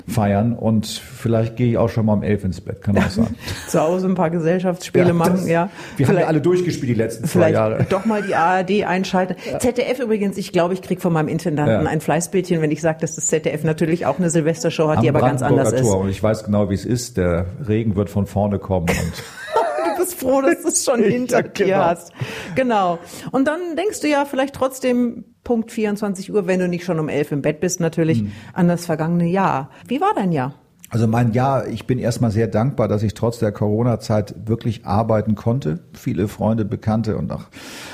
feiern 0.09 0.53
und 0.53 0.87
vielleicht 0.87 1.57
gehe 1.57 1.69
ich 1.69 1.79
auch 1.79 1.89
schon 1.89 2.07
mal 2.07 2.13
um 2.13 2.23
elf 2.23 2.45
ins 2.45 2.61
Bett, 2.61 2.81
kann 2.81 2.97
auch 2.97 3.11
sein. 3.11 3.35
Zu 3.69 3.81
Hause 3.81 4.07
ein 4.07 4.15
paar 4.15 4.31
Gesellschaftsspiele 4.31 5.09
ja, 5.09 5.13
machen, 5.13 5.33
das, 5.33 5.49
ja. 5.49 5.71
Wir 5.97 6.07
vielleicht, 6.07 6.11
haben 6.11 6.23
ja 6.23 6.27
alle 6.29 6.41
durchgespielt 6.41 6.91
die 6.91 6.95
letzten 6.95 7.27
zwei 7.27 7.51
Jahre. 7.51 7.87
Doch 7.89 8.05
mal 8.05 8.23
die 8.23 8.35
ARD 8.35 8.85
einschalten. 8.85 9.37
Ja. 9.51 9.59
ZDF 9.59 9.99
übrigens, 9.99 10.37
ich 10.39 10.53
glaube, 10.53 10.75
ich 10.75 10.83
krieg 10.83 11.03
von 11.03 11.13
meinem 11.13 11.29
Intendanten 11.29 11.85
ja. 11.85 11.91
ein 11.91 12.01
Fleißbildchen, 12.01 12.63
wenn 12.63 12.71
ich 12.71 12.81
sage, 12.81 12.99
dass 13.01 13.17
das 13.17 13.27
ZDF 13.27 13.65
natürlich 13.65 14.07
auch 14.07 14.19
eine 14.19 14.31
Silvestershow 14.31 14.89
hat, 14.89 14.99
Am 14.99 15.03
die 15.03 15.09
aber 15.09 15.21
ganz 15.21 15.43
anders 15.43 15.71
Tor. 15.71 15.81
ist. 15.81 15.89
Und 15.89 16.09
ich 16.09 16.23
weiß 16.23 16.45
genau, 16.45 16.71
wie 16.71 16.75
es 16.75 16.85
ist. 16.85 17.17
Der 17.17 17.47
Regen 17.67 17.97
wird 17.97 18.09
von 18.09 18.27
vorne 18.27 18.59
kommen 18.59 18.89
und 18.89 18.97
du 19.97 20.03
bist 20.03 20.21
froh, 20.21 20.41
dass 20.41 20.63
du 20.63 20.69
es 20.69 20.85
schon 20.85 21.03
hinter 21.03 21.39
ja, 21.39 21.43
dir 21.43 21.65
genau. 21.67 21.79
hast. 21.79 22.13
Genau. 22.55 22.99
Und 23.33 23.49
dann 23.49 23.77
denkst 23.77 24.01
du 24.01 24.09
ja 24.09 24.25
vielleicht 24.25 24.55
trotzdem, 24.55 25.25
Punkt 25.47 25.71
24 25.71 26.33
Uhr, 26.33 26.49
wenn 26.49 26.59
du 26.59 26.67
nicht 26.67 26.85
schon 26.85 26.99
um 26.99 27.09
elf 27.09 27.31
im 27.31 27.41
Bett 27.41 27.61
bist, 27.61 27.79
natürlich 27.79 28.19
hm. 28.19 28.33
an 28.53 28.67
das 28.67 28.85
vergangene 28.85 29.29
Jahr. 29.29 29.71
Wie 29.87 30.01
war 30.01 30.13
dein 30.13 30.33
Jahr? 30.33 30.57
Also 30.91 31.07
mein 31.07 31.33
Jahr, 31.35 31.69
ich 31.69 31.87
bin 31.87 32.01
erstmal 32.01 32.33
sehr 32.33 32.49
dankbar, 32.49 32.89
dass 32.89 33.05
ich 33.05 33.15
trotz 33.15 33.39
der 33.39 33.53
Corona-Zeit 33.53 34.35
wirklich 34.47 34.87
arbeiten 34.87 35.37
konnte. 35.37 35.79
Viele 35.93 36.27
Freunde, 36.27 36.65
Bekannte 36.65 37.17
und 37.17 37.31
auch 37.31 37.45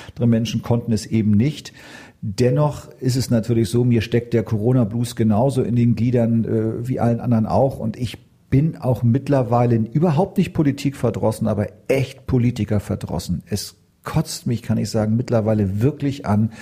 andere 0.09 0.28
Menschen 0.28 0.62
konnten 0.62 0.92
es 0.92 1.04
eben 1.04 1.32
nicht. 1.32 1.75
Dennoch 2.23 2.88
ist 3.00 3.16
es 3.16 3.28
natürlich 3.28 3.68
so, 3.68 3.85
mir 3.85 4.00
steckt 4.00 4.32
der 4.32 4.44
Corona-Blues 4.44 5.14
genauso 5.14 5.62
in 5.62 5.76
den 5.76 5.94
Gliedern 5.94 6.44
äh, 6.44 6.88
wie 6.88 7.00
allen 7.00 7.21
anderen 7.21 7.44
auch. 7.44 7.78
Und 7.78 7.99
ich 7.99 8.16
bin 8.49 8.78
auch 8.78 9.02
mittlerweile 9.02 9.76
überhaupt 9.76 10.38
nicht 10.38 10.54
Politik 10.54 10.97
verdrossen, 10.97 11.49
aber 11.49 11.66
echt 11.88 12.26
Politiker 12.26 12.80
verdrossen. 12.80 13.42
Es 13.44 13.76
kotzt 14.04 14.47
mich, 14.47 14.62
kann 14.62 14.78
ich 14.78 14.88
sagen, 14.88 15.16
mittlerweile 15.16 15.82
wirklich 15.82 16.25
an, 16.25 16.52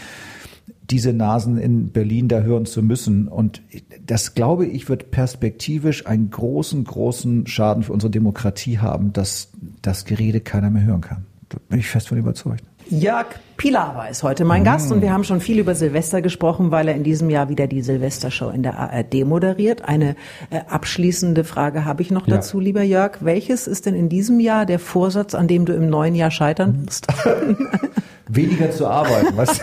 diese 0.91 1.13
Nasen 1.13 1.59
in 1.59 1.91
Berlin 1.91 2.29
da 2.29 2.41
hören 2.41 2.67
zu 2.67 2.83
müssen. 2.83 3.29
Und 3.29 3.63
das, 4.05 4.35
glaube 4.35 4.67
ich, 4.67 4.89
wird 4.89 5.11
perspektivisch 5.11 6.07
einen 6.07 6.31
großen, 6.31 6.85
großen 6.85 7.47
Schaden 7.47 7.83
für 7.83 7.93
unsere 7.93 8.11
Demokratie 8.11 8.79
haben, 8.79 9.13
dass 9.13 9.51
das 9.83 10.05
Gerede 10.05 10.41
keiner 10.41 10.71
mehr 10.71 10.85
hören 10.85 11.01
kann. 11.01 11.27
Da 11.49 11.59
bin 11.69 11.81
ich 11.81 11.89
fest 11.89 12.09
von 12.09 12.19
überzeugt. 12.19 12.65
Jörg 12.89 13.27
Pilawa 13.57 14.07
ist 14.07 14.23
heute 14.23 14.45
mein 14.45 14.65
Gast 14.65 14.91
und 14.91 15.01
wir 15.01 15.13
haben 15.13 15.23
schon 15.23 15.41
viel 15.41 15.59
über 15.59 15.75
Silvester 15.77 16.23
gesprochen, 16.23 16.73
weil 16.73 16.89
er 16.89 16.95
in 16.95 17.05
diesem 17.05 17.31
Jahr 17.31 17.49
wieder 17.49 17.67
die 17.69 17.83
Silvestershow 17.83 18.49
in 18.49 18.63
der 18.63 18.79
ARD 18.79 19.27
moderiert. 19.27 19.85
Eine 19.85 20.17
äh, 20.51 20.61
abschließende 20.69 21.45
Frage 21.45 21.85
habe 21.85 22.03
ich 22.03 22.11
noch 22.11 22.27
ja. 22.27 22.37
dazu, 22.37 22.59
lieber 22.59 22.83
Jörg. 22.83 23.19
Welches 23.21 23.69
ist 23.69 23.87
denn 23.87 23.95
in 23.95 24.09
diesem 24.09 24.41
Jahr 24.41 24.67
der 24.67 24.79
Vorsatz, 24.79 25.35
an 25.35 25.47
dem 25.47 25.67
du 25.67 25.73
im 25.73 25.89
neuen 25.89 26.17
Jahr 26.17 26.33
scheitern 26.33 26.83
musst? 26.85 27.07
weniger 28.35 28.71
zu 28.71 28.87
arbeiten. 28.87 29.29
Was? 29.37 29.61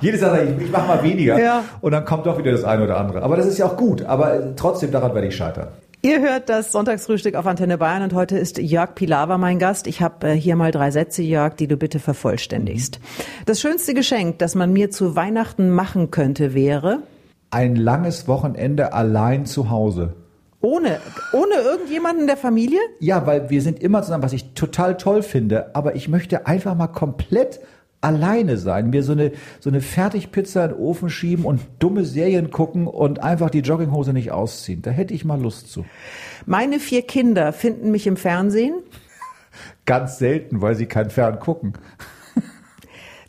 Jedes 0.00 0.20
Jahr 0.20 0.30
sage 0.30 0.54
ich, 0.56 0.66
ich 0.66 0.70
mache 0.70 0.86
mal 0.86 1.02
weniger 1.02 1.38
ja. 1.40 1.64
und 1.80 1.92
dann 1.92 2.04
kommt 2.04 2.26
doch 2.26 2.38
wieder 2.38 2.52
das 2.52 2.64
eine 2.64 2.84
oder 2.84 2.96
andere. 2.96 3.22
Aber 3.22 3.36
das 3.36 3.46
ist 3.46 3.58
ja 3.58 3.66
auch 3.66 3.76
gut. 3.76 4.04
Aber 4.04 4.34
äh, 4.34 4.42
trotzdem 4.56 4.90
daran 4.90 5.14
werde 5.14 5.28
ich 5.28 5.36
scheitern. 5.36 5.68
Ihr 6.02 6.20
hört 6.22 6.48
das 6.48 6.72
Sonntagsfrühstück 6.72 7.34
auf 7.34 7.46
Antenne 7.46 7.76
Bayern 7.76 8.02
und 8.02 8.14
heute 8.14 8.38
ist 8.38 8.58
Jörg 8.58 8.94
Pilawa 8.94 9.36
mein 9.36 9.58
Gast. 9.58 9.86
Ich 9.86 10.00
habe 10.00 10.28
äh, 10.28 10.32
hier 10.32 10.56
mal 10.56 10.70
drei 10.70 10.90
Sätze, 10.90 11.22
Jörg, 11.22 11.56
die 11.56 11.68
du 11.68 11.76
bitte 11.76 11.98
vervollständigst. 11.98 13.00
Das 13.44 13.60
schönste 13.60 13.92
Geschenk, 13.92 14.38
das 14.38 14.54
man 14.54 14.72
mir 14.72 14.90
zu 14.90 15.14
Weihnachten 15.14 15.70
machen 15.70 16.10
könnte, 16.10 16.54
wäre 16.54 17.00
ein 17.50 17.76
langes 17.76 18.28
Wochenende 18.28 18.92
allein 18.92 19.44
zu 19.44 19.70
Hause. 19.70 20.14
Ohne, 20.62 21.00
ohne 21.32 21.54
irgendjemanden 21.54 22.26
der 22.26 22.36
Familie? 22.36 22.80
Ja, 22.98 23.26
weil 23.26 23.50
wir 23.50 23.62
sind 23.62 23.82
immer 23.82 24.02
zusammen, 24.02 24.22
was 24.22 24.34
ich 24.34 24.52
total 24.54 24.96
toll 24.96 25.22
finde. 25.22 25.74
Aber 25.74 25.96
ich 25.96 26.08
möchte 26.08 26.46
einfach 26.46 26.74
mal 26.74 26.88
komplett 26.88 27.60
alleine 28.00 28.56
sein, 28.56 28.90
mir 28.90 29.02
so 29.02 29.12
eine, 29.12 29.32
so 29.60 29.70
eine 29.70 29.80
Fertigpizza 29.80 30.64
in 30.64 30.70
den 30.70 30.78
Ofen 30.78 31.10
schieben 31.10 31.44
und 31.44 31.60
dumme 31.78 32.04
Serien 32.04 32.50
gucken 32.50 32.86
und 32.86 33.22
einfach 33.22 33.50
die 33.50 33.60
Jogginghose 33.60 34.12
nicht 34.12 34.32
ausziehen. 34.32 34.82
Da 34.82 34.90
hätte 34.90 35.14
ich 35.14 35.24
mal 35.24 35.40
Lust 35.40 35.70
zu. 35.70 35.84
Meine 36.46 36.78
vier 36.78 37.02
Kinder 37.02 37.52
finden 37.52 37.90
mich 37.90 38.06
im 38.06 38.16
Fernsehen. 38.16 38.74
Ganz 39.84 40.18
selten, 40.18 40.62
weil 40.62 40.76
sie 40.76 40.86
kein 40.86 41.10
Fern 41.10 41.38
gucken. 41.40 41.74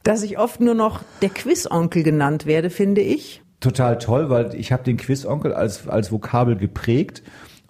Dass 0.04 0.24
ich 0.24 0.40
oft 0.40 0.62
nur 0.62 0.74
noch 0.74 1.02
der 1.22 1.30
Quizonkel 1.30 2.04
genannt 2.04 2.46
werde, 2.46 2.70
finde 2.70 3.02
ich. 3.02 3.42
Total 3.60 4.00
toll, 4.00 4.30
weil 4.30 4.56
ich 4.56 4.72
habe 4.72 4.84
den 4.84 4.98
Quizonkel 4.98 5.54
als, 5.54 5.88
als 5.88 6.12
Vokabel 6.12 6.56
geprägt 6.56 7.22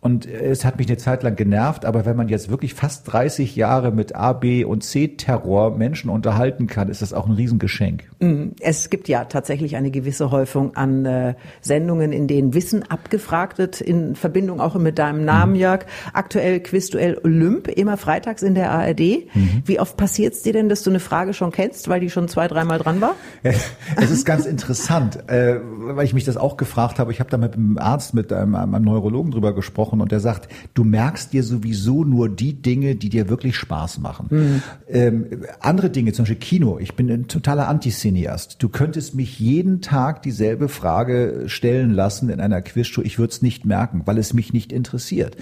und 0.02 0.26
es 0.26 0.66
hat 0.66 0.80
mich 0.80 0.88
eine 0.88 0.98
Zeit 0.98 1.22
lang 1.22 1.36
genervt, 1.36 1.86
aber 1.86 2.06
wenn 2.08 2.18
man 2.18 2.28
jetzt 2.28 2.50
wirklich 2.50 2.74
fast 2.74 3.12
30 3.12 3.56
Jahre 3.56 3.92
mit 3.92 4.16
A, 4.16 4.34
B 4.34 4.66
und 4.66 4.84
C-Terror 4.84 5.78
Menschen 5.78 6.10
unterhalten 6.10 6.66
kann, 6.66 6.90
ist 6.90 7.04
das 7.04 7.14
auch 7.14 7.28
ein 7.28 7.34
Riesengeschenk. 7.34 8.06
Mm, 8.20 8.48
es 8.60 8.90
gibt 8.90 9.08
ja 9.08 9.26
tatsächlich 9.26 9.76
eine 9.76 9.92
gewisse 9.92 10.32
Häufung 10.32 10.76
an 10.76 11.06
äh, 11.06 11.36
Sendungen, 11.62 12.14
in 12.14 12.28
denen 12.28 12.56
Wissen 12.56 12.82
abgefragt 12.90 13.60
wird, 13.60 13.80
in 13.80 14.16
Verbindung 14.16 14.60
auch 14.60 14.74
mit 14.74 14.98
deinem 14.98 15.24
Namen, 15.24 15.54
mhm. 15.54 15.60
Jörg. 15.60 15.86
Aktuell 16.14 16.62
Quizduell 16.62 17.20
Olymp, 17.24 17.68
immer 17.68 17.96
freitags 17.96 18.42
in 18.42 18.56
der 18.56 18.72
ARD. 18.72 19.00
Mhm. 19.00 19.62
Wie 19.66 19.80
oft 19.80 19.98
passiert 19.98 20.34
es 20.34 20.42
dir 20.42 20.54
denn, 20.54 20.68
dass 20.68 20.82
du 20.82 20.90
eine 20.90 21.00
Frage 21.00 21.36
schon 21.36 21.52
kennst, 21.52 21.90
weil 21.90 22.00
die 22.00 22.10
schon 22.10 22.28
zwei, 22.28 22.48
dreimal 22.48 22.80
dran 22.80 23.02
war? 23.02 23.14
Es 23.98 24.10
ist 24.10 24.26
ganz 24.26 24.46
interessant, 24.46 25.30
äh, 25.30 25.60
weil 25.62 26.06
ich 26.06 26.14
mich 26.14 26.24
das 26.24 26.38
auch 26.38 26.58
gefragt 26.58 26.98
habe. 26.98 27.12
Ich 27.12 27.20
habe 27.20 27.30
da 27.30 27.38
mit 27.38 27.54
einem 27.54 27.78
Arzt, 27.78 28.14
mit 28.14 28.34
einem, 28.34 28.56
einem 28.56 28.84
Neurologen 28.84 29.32
drüber 29.32 29.54
gesprochen 29.54 29.91
gesprochen 29.92 30.02
und 30.02 30.12
der 30.12 30.20
sagt, 30.20 30.48
du 30.74 30.84
merkst 30.84 31.34
dir 31.34 31.44
sowieso 31.44 32.04
nur 32.04 32.30
die 32.30 32.54
Dinge, 32.54 32.96
die 32.96 33.10
dir 33.10 33.30
wirklich 33.30 33.56
Spaß 33.56 34.00
machen. 34.00 34.28
Mhm. 34.30 34.64
Ähm, 34.88 35.26
andere 35.60 35.90
Dinge, 35.90 36.14
zum 36.14 36.24
Beispiel 36.24 36.38
Kino. 36.38 36.80
Ich 36.80 36.96
bin 36.96 37.10
ein 37.10 37.28
totaler 37.28 37.68
Anticineast. 37.68 38.58
Du 38.60 38.70
könntest 38.70 39.16
mich 39.16 39.40
jeden 39.40 39.82
Tag 39.82 40.22
dieselbe 40.24 40.70
Frage 40.70 41.44
stellen 41.48 41.92
lassen 41.92 42.30
in 42.30 42.40
einer 42.40 42.62
Quizshow. 42.62 43.02
Ich 43.02 43.20
würde 43.20 43.32
es 43.32 43.42
nicht 43.42 43.66
merken, 43.66 44.04
weil 44.06 44.18
es 44.18 44.34
mich 44.34 44.54
nicht 44.54 44.72
interessiert. 44.72 45.36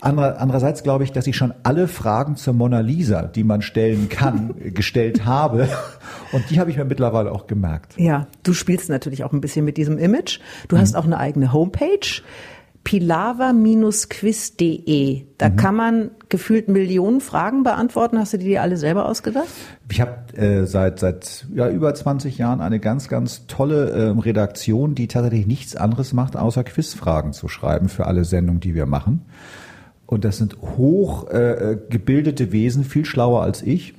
andererseits 0.00 0.82
glaube 0.82 1.04
ich, 1.04 1.12
dass 1.12 1.26
ich 1.26 1.36
schon 1.36 1.54
alle 1.62 1.88
Fragen 1.88 2.36
zur 2.36 2.54
Mona 2.54 2.80
Lisa, 2.80 3.22
die 3.22 3.44
man 3.44 3.62
stellen 3.62 4.08
kann, 4.08 4.54
gestellt 4.74 5.24
habe. 5.24 5.68
Und 6.32 6.50
die 6.50 6.60
habe 6.60 6.70
ich 6.70 6.76
mir 6.76 6.84
mittlerweile 6.84 7.32
auch 7.32 7.46
gemerkt. 7.46 7.94
Ja, 7.96 8.26
du 8.42 8.52
spielst 8.52 8.90
natürlich 8.90 9.24
auch 9.24 9.32
ein 9.32 9.40
bisschen 9.40 9.64
mit 9.64 9.76
diesem 9.76 9.98
Image. 9.98 10.40
Du 10.68 10.76
mhm. 10.76 10.80
hast 10.80 10.96
auch 10.96 11.04
eine 11.04 11.18
eigene 11.18 11.52
Homepage 11.52 12.22
pilava-quiz.de. 12.88 15.22
Da 15.36 15.50
mhm. 15.50 15.56
kann 15.56 15.76
man 15.76 16.10
gefühlt 16.30 16.68
Millionen 16.68 17.20
Fragen 17.20 17.62
beantworten. 17.62 18.18
Hast 18.18 18.32
du 18.32 18.38
die 18.38 18.58
alle 18.58 18.78
selber 18.78 19.06
ausgedacht? 19.06 19.48
Ich 19.90 20.00
habe 20.00 20.34
äh, 20.34 20.64
seit 20.64 20.98
seit 20.98 21.46
ja, 21.54 21.68
über 21.68 21.94
20 21.94 22.38
Jahren 22.38 22.62
eine 22.62 22.80
ganz 22.80 23.08
ganz 23.08 23.46
tolle 23.46 23.90
äh, 23.90 24.08
Redaktion, 24.18 24.94
die 24.94 25.06
tatsächlich 25.06 25.46
nichts 25.46 25.76
anderes 25.76 26.14
macht, 26.14 26.34
außer 26.34 26.64
Quizfragen 26.64 27.34
zu 27.34 27.48
schreiben 27.48 27.90
für 27.90 28.06
alle 28.06 28.24
Sendungen, 28.24 28.60
die 28.60 28.74
wir 28.74 28.86
machen. 28.86 29.26
Und 30.06 30.24
das 30.24 30.38
sind 30.38 30.56
hoch 30.62 31.28
äh, 31.28 31.76
gebildete 31.90 32.52
Wesen, 32.52 32.84
viel 32.84 33.04
schlauer 33.04 33.42
als 33.42 33.60
ich. 33.60 33.92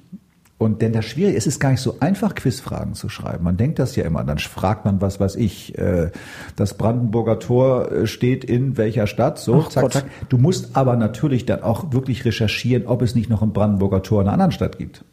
Und 0.59 0.81
denn 0.81 0.91
das 0.91 1.05
Schwierige 1.05 1.37
ist, 1.37 1.47
es 1.47 1.53
ist 1.55 1.59
gar 1.61 1.71
nicht 1.71 1.79
so 1.79 1.95
einfach, 2.01 2.35
Quizfragen 2.35 2.93
zu 2.93 3.07
schreiben. 3.07 3.45
Man 3.45 3.55
denkt 3.55 3.79
das 3.79 3.95
ja 3.95 4.03
immer. 4.03 4.25
Dann 4.25 4.39
fragt 4.39 4.83
man, 4.83 4.99
was 4.99 5.17
weiß 5.17 5.37
ich, 5.37 5.77
äh, 5.77 6.11
das 6.57 6.73
Brandenburger 6.73 7.39
Tor 7.39 7.89
äh, 7.89 8.07
steht 8.07 8.43
in 8.43 8.75
welcher 8.75 9.07
Stadt, 9.07 9.39
so, 9.39 9.63
Ach 9.65 9.69
zack, 9.69 9.83
Gott. 9.83 9.93
zack. 9.93 10.05
Du 10.27 10.37
musst 10.37 10.75
aber 10.75 10.97
natürlich 10.97 11.45
dann 11.45 11.63
auch 11.63 11.93
wirklich 11.93 12.25
recherchieren, 12.25 12.87
ob 12.87 13.01
es 13.01 13.15
nicht 13.15 13.29
noch 13.29 13.41
ein 13.41 13.53
Brandenburger 13.53 14.03
Tor 14.03 14.21
in 14.21 14.27
einer 14.27 14.33
anderen 14.33 14.51
Stadt 14.51 14.77
gibt. 14.77 15.05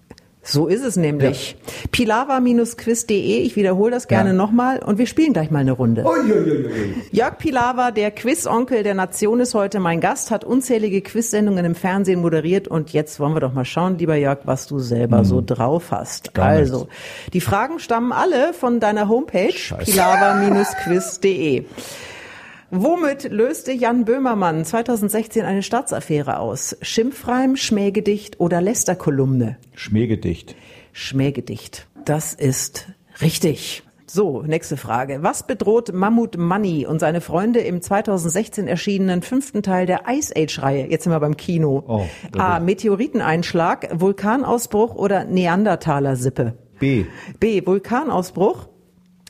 So 0.48 0.68
ist 0.68 0.85
es 0.85 0.96
nämlich. 0.96 1.56
Ja. 1.66 1.72
Pilava-quiz.de, 1.90 3.38
ich 3.38 3.56
wiederhole 3.56 3.90
das 3.90 4.06
gerne 4.06 4.30
ja. 4.30 4.37
nochmal 4.37 4.78
und 4.78 4.96
wir 4.98 5.06
spielen 5.06 5.32
gleich 5.32 5.50
mal 5.50 5.59
eine 5.59 5.72
Runde. 5.72 6.04
Uiuiui. 6.04 6.94
Jörg 7.11 7.38
Pilava, 7.38 7.90
der 7.90 8.12
Quizonkel 8.12 8.85
der 8.85 8.94
Nation, 8.94 9.40
ist 9.40 9.54
heute 9.54 9.80
mein 9.80 10.00
Gast, 10.00 10.30
hat 10.30 10.44
unzählige 10.44 11.02
Quizsendungen 11.02 11.64
im 11.64 11.74
Fernsehen 11.74 12.20
moderiert 12.20 12.68
und 12.68 12.92
jetzt 12.92 13.18
wollen 13.18 13.35
wir 13.35 13.40
doch 13.40 13.54
mal 13.54 13.64
schauen, 13.64 13.98
lieber 13.98 14.14
Jörg, 14.14 14.38
was 14.44 14.68
du 14.68 14.78
selber 14.78 15.18
hm. 15.18 15.24
so 15.24 15.42
drauf 15.44 15.90
hast. 15.90 16.32
Gar 16.32 16.46
also, 16.46 16.78
nichts. 16.78 16.94
die 17.32 17.40
Fragen 17.40 17.80
stammen 17.80 18.12
alle 18.12 18.52
von 18.52 18.78
deiner 18.78 19.09
Homepage 19.09 19.52
pilava-quiz.de. 19.85 21.64
Womit 22.70 23.31
löste 23.31 23.72
Jan 23.72 24.05
Böhmermann 24.05 24.64
2016 24.64 25.44
eine 25.44 25.62
Staatsaffäre 25.62 26.40
aus? 26.40 26.76
Schimpfreim, 26.83 27.57
Schmähgedicht 27.57 28.40
oder 28.40 28.61
Lästerkolumne? 28.61 29.57
Schmähgedicht. 29.74 30.57
Schmähgedicht. 30.92 31.87
Das 32.05 32.35
ist 32.35 32.88
richtig. 33.20 33.85
So, 34.09 34.42
nächste 34.42 34.76
Frage. 34.76 35.22
Was 35.22 35.46
bedroht 35.46 35.92
Mammut 35.92 36.37
Money 36.38 36.87
und 36.87 36.98
seine 36.98 37.20
Freunde 37.20 37.61
im 37.61 37.83
2016 37.83 38.66
erschienenen 38.66 39.22
fünften 39.22 39.62
Teil 39.62 39.87
der 39.87 40.02
Ice 40.09 40.33
Age-Reihe? 40.37 40.87
Jetzt 40.90 41.05
sind 41.05 41.12
wir 41.12 41.20
beim 41.20 41.37
Kino. 41.37 41.85
Oh, 41.87 42.07
A. 42.37 42.59
Meteoriteneinschlag, 42.59 43.90
Vulkanausbruch 43.92 44.94
oder 44.94 45.24
Neandertaler-Sippe? 45.24 46.55
B. 46.81 47.05
B. 47.38 47.64
Vulkanausbruch. 47.64 48.68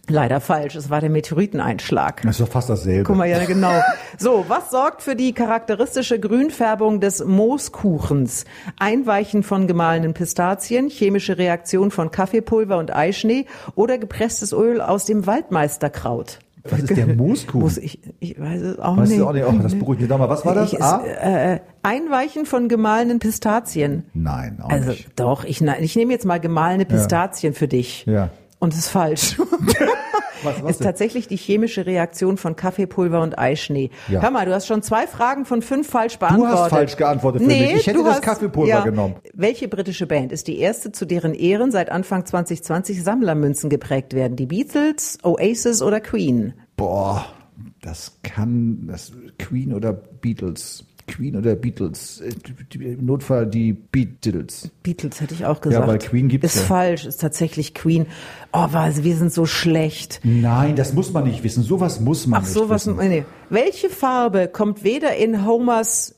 Leider 0.09 0.41
falsch, 0.41 0.77
es 0.77 0.89
war 0.89 1.01
der 1.01 1.11
Meteoriteneinschlag. 1.11 2.23
Das 2.23 2.39
ist 2.39 2.41
doch 2.41 2.53
fast 2.53 2.71
dasselbe. 2.71 3.03
Guck 3.03 3.17
mal, 3.17 3.29
ja 3.29 3.45
genau. 3.45 3.73
So, 4.19 4.45
was 4.47 4.71
sorgt 4.71 5.03
für 5.03 5.17
die 5.17 5.33
charakteristische 5.33 6.21
Grünfärbung 6.21 7.01
des 7.01 7.25
Mooskuchens? 7.25 8.45
Einweichen 8.79 9.43
von 9.43 9.67
gemahlenen 9.67 10.15
Pistazien, 10.15 10.89
chemische 10.89 11.39
Reaktion 11.39 11.91
von 11.91 12.11
Kaffeepulver 12.13 12.79
und 12.79 12.95
Eischnee 12.95 13.47
oder 13.75 13.99
gepresstes 13.99 14.53
Öl 14.53 14.81
aus 14.81 15.07
dem 15.07 15.27
Waldmeisterkraut? 15.27 16.39
Was 16.69 16.81
ist 16.81 16.97
der 16.97 17.07
Mooskuchen? 17.07 17.61
Muss 17.61 17.79
ich, 17.79 18.01
ich 18.19 18.41
weiß 18.41 18.61
es 18.61 18.79
auch 18.79 18.97
Weißt 18.97 19.11
nicht. 19.11 19.21
du 19.21 19.27
auch 19.29 19.33
nicht, 19.33 19.45
oh, 19.47 19.53
das 19.63 19.75
beruhigt 19.79 20.01
mich 20.01 20.11
doch 20.11 20.19
mal. 20.19 20.29
Was 20.29 20.45
war 20.45 20.55
das? 20.55 20.73
Ich, 20.73 20.83
A? 20.83 21.05
äh, 21.05 21.61
Einweichen 21.83 22.45
von 22.47 22.69
gemahlenen 22.69 23.19
Pistazien. 23.21 24.05
Nein, 24.15 24.59
auch 24.63 24.71
Also 24.71 24.91
nicht. 24.91 25.09
doch, 25.17 25.45
ich, 25.45 25.63
ich 25.63 25.97
nehme 25.97 26.13
jetzt 26.13 26.25
mal 26.27 26.41
gemahlene 26.41 26.85
Pistazien 26.85 27.55
für 27.55 27.69
dich. 27.69 28.05
Ja. 28.07 28.31
Und 28.59 28.73
es 28.73 28.81
ist 28.81 28.89
falsch. 28.89 29.39
Was, 30.43 30.63
was 30.63 30.71
ist 30.73 30.81
denn? 30.81 30.87
tatsächlich 30.87 31.29
die 31.29 31.37
chemische 31.37 31.87
Reaktion 31.87 32.37
von 32.37 32.57
Kaffeepulver 32.57 33.23
und 33.23 33.39
Eischnee. 33.39 33.91
Ja. 34.09 34.21
Hör 34.21 34.31
mal, 34.31 34.45
du 34.47 34.55
hast 34.55 34.67
schon 34.67 34.83
zwei 34.83 35.07
Fragen 35.07 35.45
von 35.45 35.63
fünf 35.63 35.89
falsch 35.89 36.15
Du 36.15 36.21
beantwortet. 36.21 36.59
hast 36.59 36.71
falsch 36.71 36.97
geantwortet 36.97 37.43
für 37.43 37.49
nee, 37.49 37.73
mich. 37.73 37.81
Ich 37.81 37.87
hätte 37.87 37.99
du 37.99 38.05
das 38.05 38.17
hast, 38.17 38.23
Kaffeepulver 38.23 38.69
ja. 38.69 38.85
genommen. 38.85 39.17
Welche 39.33 39.67
britische 39.69 40.07
Band 40.07 40.33
ist 40.33 40.47
die 40.47 40.59
erste, 40.59 40.93
zu 40.93 41.07
deren 41.07 41.35
Ehren 41.35 41.71
seit 41.71 41.91
Anfang 41.91 42.27
2020 42.27 43.03
Sammlermünzen 43.03 43.71
geprägt 43.71 44.15
werden? 44.15 44.37
Die 44.37 44.47
Beatles, 44.47 45.19
Oasis 45.23 45.83
oder 45.83 46.01
Queen? 46.01 46.55
Boah, 46.77 47.25
das 47.81 48.19
kann 48.23 48.87
das 48.89 49.13
Queen 49.39 49.73
oder 49.73 49.93
Beatles. 49.93 50.85
Queen 51.07 51.37
oder 51.37 51.55
Beatles. 51.55 52.21
Äh, 52.21 52.33
Im 52.79 53.05
Notfall 53.07 53.47
die 53.47 53.73
Beatles. 53.73 54.71
Beatles 54.83 55.21
hätte 55.21 55.35
ich 55.35 55.47
auch 55.47 55.61
gesagt. 55.61 55.87
weil 55.87 55.99
Queen 55.99 56.29
gibt's 56.29 56.55
Ist 56.55 56.63
ja. 56.63 56.67
falsch, 56.67 57.05
ist 57.07 57.21
tatsächlich 57.21 57.75
Queen. 57.75 58.07
Oh, 58.53 58.67
was, 58.71 59.03
wir 59.05 59.17
sind 59.17 59.33
so 59.33 59.47
schlecht. 59.47 60.21
Nein, 60.25 60.77
das 60.77 60.93
muss 60.95 61.13
man 61.13 61.25
nicht 61.25 61.43
wissen. 61.45 61.63
Sowas 61.63 62.01
muss 62.01 62.27
man 62.27 62.41
Ach 62.41 62.45
nicht 62.45 62.53
so, 62.53 62.69
was, 62.69 62.87
wissen. 62.87 63.09
nee. 63.09 63.25
Welche 63.51 63.89
Farbe 63.91 64.49
kommt 64.49 64.83
weder 64.85 65.15
in 65.17 65.47
Homers 65.47 66.15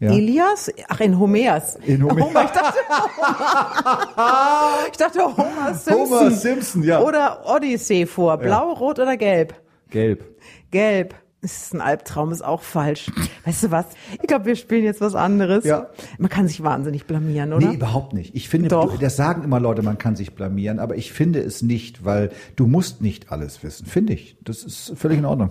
Ja. 0.00 0.12
Elias? 0.12 0.70
Ach, 0.88 1.00
in 1.00 1.18
Homers. 1.18 1.76
In 1.86 2.02
Homer- 2.02 2.24
Homer, 2.24 2.44
ich 2.44 2.50
dachte, 2.50 2.78
ich 4.92 4.96
dachte 4.96 5.20
Homer 5.24 5.74
Simpson. 5.74 5.94
Homer 5.94 6.30
Simpson, 6.30 6.82
ja. 6.82 7.00
Oder 7.02 7.42
Odyssey 7.46 8.06
vor. 8.06 8.36
Blau, 8.38 8.72
rot 8.72 8.98
oder 8.98 9.16
gelb? 9.16 9.54
Gelb. 9.90 10.24
Gelb. 10.70 11.14
Das 11.44 11.64
ist 11.64 11.74
ein 11.74 11.82
Albtraum, 11.82 12.32
ist 12.32 12.42
auch 12.42 12.62
falsch. 12.62 13.12
Weißt 13.44 13.64
du 13.64 13.70
was? 13.70 13.84
Ich 14.14 14.26
glaube, 14.26 14.46
wir 14.46 14.56
spielen 14.56 14.82
jetzt 14.82 15.02
was 15.02 15.14
anderes. 15.14 15.64
Ja. 15.64 15.88
Man 16.16 16.30
kann 16.30 16.48
sich 16.48 16.62
wahnsinnig 16.62 17.04
blamieren, 17.04 17.52
oder? 17.52 17.68
Nee, 17.68 17.74
überhaupt 17.74 18.14
nicht. 18.14 18.34
Ich 18.34 18.48
finde, 18.48 18.68
Doch. 18.68 18.98
das 18.98 19.16
sagen 19.16 19.44
immer 19.44 19.60
Leute, 19.60 19.82
man 19.82 19.98
kann 19.98 20.16
sich 20.16 20.34
blamieren, 20.34 20.78
aber 20.78 20.96
ich 20.96 21.12
finde 21.12 21.40
es 21.40 21.60
nicht, 21.60 22.02
weil 22.02 22.30
du 22.56 22.66
musst 22.66 23.02
nicht 23.02 23.30
alles 23.30 23.62
wissen. 23.62 23.84
Finde 23.84 24.14
ich. 24.14 24.38
Das 24.42 24.64
ist 24.64 24.94
völlig 24.96 25.18
in 25.18 25.26
Ordnung. 25.26 25.50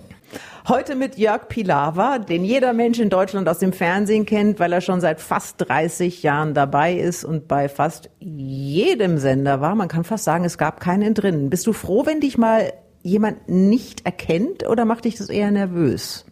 Heute 0.66 0.96
mit 0.96 1.16
Jörg 1.16 1.46
Pilawa, 1.48 2.18
den 2.18 2.44
jeder 2.44 2.72
Mensch 2.72 2.98
in 2.98 3.08
Deutschland 3.08 3.48
aus 3.48 3.58
dem 3.60 3.72
Fernsehen 3.72 4.26
kennt, 4.26 4.58
weil 4.58 4.72
er 4.72 4.80
schon 4.80 5.00
seit 5.00 5.20
fast 5.20 5.60
30 5.68 6.24
Jahren 6.24 6.54
dabei 6.54 6.94
ist 6.94 7.24
und 7.24 7.46
bei 7.46 7.68
fast 7.68 8.10
jedem 8.18 9.18
Sender 9.18 9.60
war. 9.60 9.76
Man 9.76 9.86
kann 9.86 10.02
fast 10.02 10.24
sagen, 10.24 10.44
es 10.44 10.58
gab 10.58 10.80
keinen 10.80 11.14
drinnen. 11.14 11.50
Bist 11.50 11.68
du 11.68 11.72
froh, 11.72 12.04
wenn 12.04 12.18
dich 12.18 12.36
mal 12.36 12.72
jemand 13.04 13.48
nicht 13.48 14.04
erkennt 14.04 14.66
oder 14.66 14.84
macht 14.84 15.04
dich 15.04 15.14
das 15.14 15.28
eher 15.28 15.52
nervös? 15.52 16.24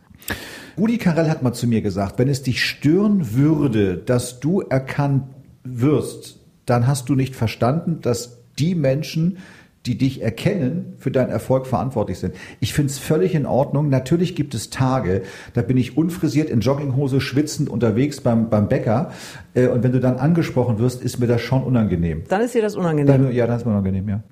Rudi 0.77 0.99
Carell 0.99 1.29
hat 1.29 1.43
mal 1.43 1.53
zu 1.53 1.69
mir 1.69 1.83
gesagt, 1.83 2.19
wenn 2.19 2.29
es 2.29 2.43
dich 2.43 2.65
stören 2.65 3.35
würde, 3.35 3.99
dass 3.99 4.41
du 4.41 4.63
erkannt 4.63 5.25
wirst, 5.63 6.41
dann 6.67 6.87
hast 6.87 7.09
du 7.09 7.15
nicht 7.15 7.37
verstanden, 7.37 8.01
dass 8.01 8.39
die 8.59 8.75
Menschen, 8.75 9.39
die 9.87 9.99
dich 9.99 10.23
erkennen, 10.23 10.95
für 10.99 11.11
deinen 11.11 11.31
Erfolg 11.31 11.67
verantwortlich 11.67 12.19
sind. 12.19 12.37
Ich 12.61 12.73
finde 12.73 12.91
es 12.93 12.99
völlig 12.99 13.35
in 13.35 13.47
Ordnung. 13.47 13.89
Natürlich 13.89 14.37
gibt 14.37 14.55
es 14.55 14.71
Tage, 14.71 15.23
da 15.55 15.63
bin 15.63 15.77
ich 15.77 15.97
unfrisiert 15.97 16.51
in 16.51 16.61
Jogginghose 16.61 17.21
schwitzend 17.21 17.69
unterwegs 17.69 18.21
beim, 18.21 18.49
beim 18.49 18.69
Bäcker. 18.69 19.11
Äh, 19.55 19.67
Und 19.67 19.83
wenn 19.83 19.91
du 19.91 19.99
dann 19.99 20.19
angesprochen 20.19 20.79
wirst, 20.79 21.03
ist 21.03 21.19
mir 21.19 21.27
das 21.27 21.41
schon 21.41 21.65
unangenehm. 21.65 22.23
Dann 22.29 22.43
ist 22.43 22.55
dir 22.55 22.63
das 22.63 22.77
unangenehm. 22.77 23.07
Dann, 23.07 23.33
ja, 23.33 23.49
das 23.49 23.63
ist 23.63 23.67
mir 23.67 23.73
unangenehm, 23.73 24.09
ja. 24.09 24.23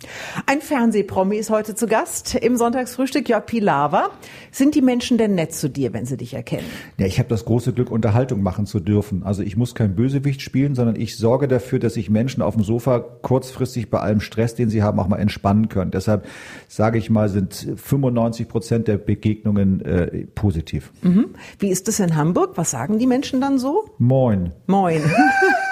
Ein 0.46 0.60
Fernsehpromi 0.60 1.36
ist 1.36 1.50
heute 1.50 1.74
zu 1.74 1.88
Gast 1.88 2.36
im 2.36 2.56
Sonntagsfrühstück, 2.56 3.28
Jörg 3.28 3.46
Pilawa. 3.46 4.10
Sind 4.52 4.76
die 4.76 4.82
Menschen 4.82 5.18
denn 5.18 5.34
nett 5.34 5.52
zu 5.52 5.68
dir, 5.68 5.92
wenn 5.92 6.06
sie 6.06 6.16
dich 6.16 6.34
erkennen? 6.34 6.66
Ja, 6.96 7.06
ich 7.06 7.18
habe 7.18 7.28
das 7.28 7.44
große 7.44 7.72
Glück, 7.72 7.90
Unterhaltung 7.90 8.42
machen 8.42 8.66
zu 8.66 8.78
dürfen. 8.78 9.24
Also 9.24 9.42
ich 9.42 9.56
muss 9.56 9.74
kein 9.74 9.96
Bösewicht 9.96 10.42
spielen, 10.42 10.76
sondern 10.76 10.94
ich 10.94 11.16
sorge 11.16 11.48
dafür, 11.48 11.80
dass 11.80 11.94
sich 11.94 12.08
Menschen 12.08 12.40
auf 12.40 12.54
dem 12.54 12.62
Sofa 12.62 13.00
kurzfristig 13.00 13.90
bei 13.90 13.98
allem 13.98 14.20
Stress, 14.20 14.54
den 14.54 14.70
sie 14.70 14.84
haben, 14.84 15.00
auch 15.00 15.08
mal 15.08 15.16
entspannen 15.18 15.39
können. 15.68 15.90
Deshalb 15.90 16.26
sage 16.68 16.98
ich 16.98 17.11
mal, 17.11 17.29
sind 17.29 17.55
95 17.76 18.48
Prozent 18.48 18.88
der 18.88 18.98
Begegnungen 18.98 19.81
äh, 19.85 20.26
positiv. 20.35 20.92
Mhm. 21.03 21.31
Wie 21.59 21.70
ist 21.70 21.88
es 21.88 22.00
in 22.00 22.16
Hamburg? 22.16 22.53
Was 22.57 22.70
sagen 22.70 22.98
die 22.98 23.07
Menschen 23.07 23.40
dann 23.40 23.59
so? 23.59 23.90
Moin. 23.98 24.53
Moin. 24.66 25.03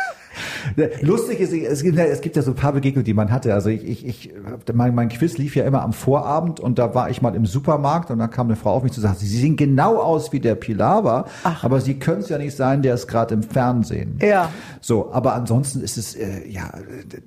Lustig 1.00 1.40
ist, 1.40 1.52
es 1.52 1.82
gibt, 1.82 1.96
ja, 1.96 2.04
es 2.04 2.20
gibt 2.20 2.36
ja 2.36 2.42
so 2.42 2.52
ein 2.52 2.56
paar 2.56 2.72
Begegnungen, 2.72 3.04
die 3.04 3.14
man 3.14 3.30
hatte. 3.30 3.54
Also 3.54 3.68
ich, 3.68 3.86
ich, 3.86 4.06
ich 4.06 4.32
mein, 4.72 4.94
mein 4.94 5.08
Quiz 5.08 5.38
lief 5.38 5.56
ja 5.56 5.64
immer 5.64 5.82
am 5.82 5.92
Vorabend 5.92 6.60
und 6.60 6.78
da 6.78 6.94
war 6.94 7.10
ich 7.10 7.22
mal 7.22 7.34
im 7.34 7.46
Supermarkt 7.46 8.10
und 8.10 8.18
da 8.18 8.28
kam 8.28 8.46
eine 8.46 8.56
Frau 8.56 8.72
auf 8.72 8.82
mich 8.82 8.92
zu 8.92 9.00
sagen, 9.00 9.16
Sie 9.18 9.26
sehen 9.26 9.56
genau 9.56 9.96
aus 9.98 10.32
wie 10.32 10.40
der 10.40 10.54
Pilawa, 10.54 11.26
aber 11.62 11.80
Sie 11.80 11.98
können 11.98 12.20
es 12.20 12.28
ja 12.28 12.38
nicht 12.38 12.56
sein, 12.56 12.82
der 12.82 12.94
ist 12.94 13.06
gerade 13.06 13.34
im 13.34 13.42
Fernsehen. 13.42 14.18
Ja. 14.22 14.50
So, 14.80 15.12
aber 15.12 15.34
ansonsten 15.34 15.80
ist 15.80 15.96
es, 15.96 16.14
äh, 16.14 16.48
ja, 16.48 16.70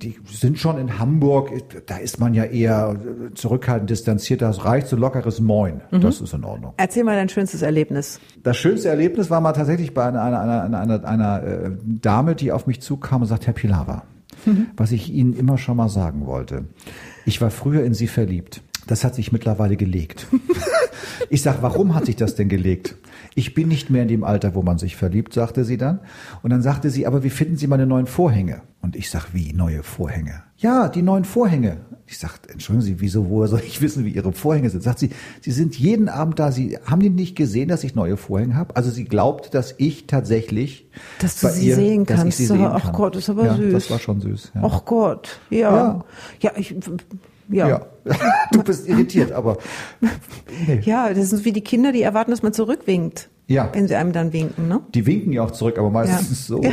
die 0.00 0.16
sind 0.30 0.58
schon 0.58 0.78
in 0.78 0.98
Hamburg, 0.98 1.50
da 1.86 1.96
ist 1.96 2.20
man 2.20 2.34
ja 2.34 2.44
eher 2.44 2.96
zurückhaltend, 3.34 3.90
distanziert, 3.90 4.42
das 4.42 4.64
reicht 4.64 4.88
so 4.88 4.96
lockeres 4.96 5.40
Moin. 5.40 5.80
Das 5.90 6.20
ist 6.20 6.32
in 6.32 6.44
Ordnung. 6.44 6.74
Erzähl 6.76 7.04
mal 7.04 7.16
dein 7.16 7.28
schönstes 7.28 7.62
Erlebnis. 7.62 8.20
Das 8.42 8.56
schönste 8.56 8.88
Erlebnis 8.88 9.30
war 9.30 9.40
mal 9.40 9.52
tatsächlich 9.52 9.94
bei 9.94 10.04
einer, 10.04 10.22
einer, 10.22 10.62
einer, 10.62 10.80
einer, 10.80 11.04
einer 11.04 11.42
äh, 11.42 11.70
Dame, 11.84 12.34
die 12.34 12.52
auf 12.52 12.66
mich 12.66 12.80
zukam 12.80 13.01
und 13.10 13.26
sagt, 13.26 13.46
Herr 13.46 13.52
Pilawa, 13.52 14.04
was 14.76 14.92
ich 14.92 15.12
Ihnen 15.12 15.34
immer 15.34 15.58
schon 15.58 15.76
mal 15.76 15.88
sagen 15.88 16.26
wollte. 16.26 16.64
Ich 17.26 17.40
war 17.40 17.50
früher 17.50 17.84
in 17.84 17.94
Sie 17.94 18.06
verliebt. 18.06 18.62
Das 18.86 19.04
hat 19.04 19.14
sich 19.14 19.32
mittlerweile 19.32 19.76
gelegt. 19.76 20.26
Ich 21.30 21.42
sag, 21.42 21.62
warum 21.62 21.94
hat 21.94 22.06
sich 22.06 22.16
das 22.16 22.34
denn 22.34 22.48
gelegt? 22.48 22.96
Ich 23.34 23.54
bin 23.54 23.68
nicht 23.68 23.90
mehr 23.90 24.02
in 24.02 24.08
dem 24.08 24.24
Alter, 24.24 24.54
wo 24.54 24.62
man 24.62 24.78
sich 24.78 24.96
verliebt, 24.96 25.32
sagte 25.32 25.64
sie 25.64 25.78
dann. 25.78 26.00
Und 26.42 26.50
dann 26.50 26.62
sagte 26.62 26.90
sie, 26.90 27.06
aber 27.06 27.24
wie 27.24 27.30
finden 27.30 27.56
Sie 27.56 27.66
meine 27.66 27.86
neuen 27.86 28.06
Vorhänge? 28.06 28.62
Und 28.82 28.96
ich 28.96 29.08
sag, 29.08 29.32
wie 29.32 29.52
neue 29.52 29.82
Vorhänge? 29.82 30.42
Ja, 30.62 30.88
die 30.88 31.02
neuen 31.02 31.24
Vorhänge. 31.24 31.78
Ich 32.06 32.18
sag, 32.18 32.38
entschuldigen 32.48 32.86
Sie, 32.86 33.00
wieso, 33.00 33.28
woher 33.30 33.48
soll 33.48 33.62
ich 33.66 33.80
wissen, 33.80 34.04
wie 34.04 34.10
Ihre 34.10 34.32
Vorhänge 34.32 34.70
sind? 34.70 34.82
Sagt 34.82 35.00
sie, 35.00 35.10
Sie 35.40 35.50
sind 35.50 35.76
jeden 35.76 36.08
Abend 36.08 36.38
da. 36.38 36.52
Sie 36.52 36.78
haben 36.84 37.00
die 37.00 37.10
nicht 37.10 37.36
gesehen, 37.36 37.68
dass 37.68 37.82
ich 37.84 37.94
neue 37.94 38.16
Vorhänge 38.16 38.54
habe? 38.54 38.76
Also 38.76 38.90
sie 38.90 39.04
glaubt, 39.04 39.54
dass 39.54 39.74
ich 39.78 40.06
tatsächlich 40.06 40.88
Dass 41.20 41.40
du 41.40 41.46
bei 41.48 41.52
sie 41.54 41.68
ihr, 41.68 41.74
sehen 41.74 42.04
dass 42.04 42.18
ich 42.18 42.22
kannst. 42.22 42.38
sie 42.38 42.46
sehen 42.46 42.64
Ach 42.64 42.82
kann. 42.82 42.92
Gott, 42.92 43.16
ist 43.16 43.28
aber 43.28 43.46
ja, 43.46 43.56
süß. 43.56 43.72
Das 43.72 43.90
war 43.90 43.98
schon 43.98 44.20
süß. 44.20 44.52
Ja. 44.54 44.60
Ach 44.64 44.84
Gott, 44.84 45.40
ja. 45.50 45.58
Ja. 45.58 46.04
Ja, 46.40 46.52
ich, 46.56 46.74
ja. 47.48 47.68
ja. 47.68 47.86
Du 48.52 48.62
bist 48.62 48.86
irritiert, 48.86 49.32
aber 49.32 49.58
nee. 50.00 50.80
Ja, 50.84 51.12
das 51.12 51.30
sind 51.30 51.44
wie 51.44 51.52
die 51.52 51.62
Kinder, 51.62 51.90
die 51.92 52.02
erwarten, 52.02 52.30
dass 52.30 52.42
man 52.42 52.52
zurückwinkt. 52.52 53.30
Ja. 53.48 53.68
Wenn 53.72 53.88
sie 53.88 53.96
einem 53.96 54.12
dann 54.12 54.32
winken, 54.32 54.68
ne? 54.68 54.80
die 54.94 55.06
winken 55.06 55.32
ja 55.32 55.42
auch 55.42 55.50
zurück, 55.50 55.78
aber 55.78 55.90
meistens 55.90 56.46
so. 56.46 56.60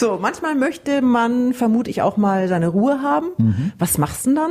So, 0.00 0.18
manchmal 0.20 0.54
möchte 0.54 1.02
man, 1.02 1.52
vermute 1.52 1.90
ich, 1.90 2.00
auch 2.00 2.16
mal 2.16 2.48
seine 2.48 2.68
Ruhe 2.68 3.02
haben. 3.02 3.26
Mhm. 3.36 3.72
Was 3.78 3.98
machst 3.98 4.24
du 4.24 4.30
denn 4.30 4.36
dann? 4.36 4.50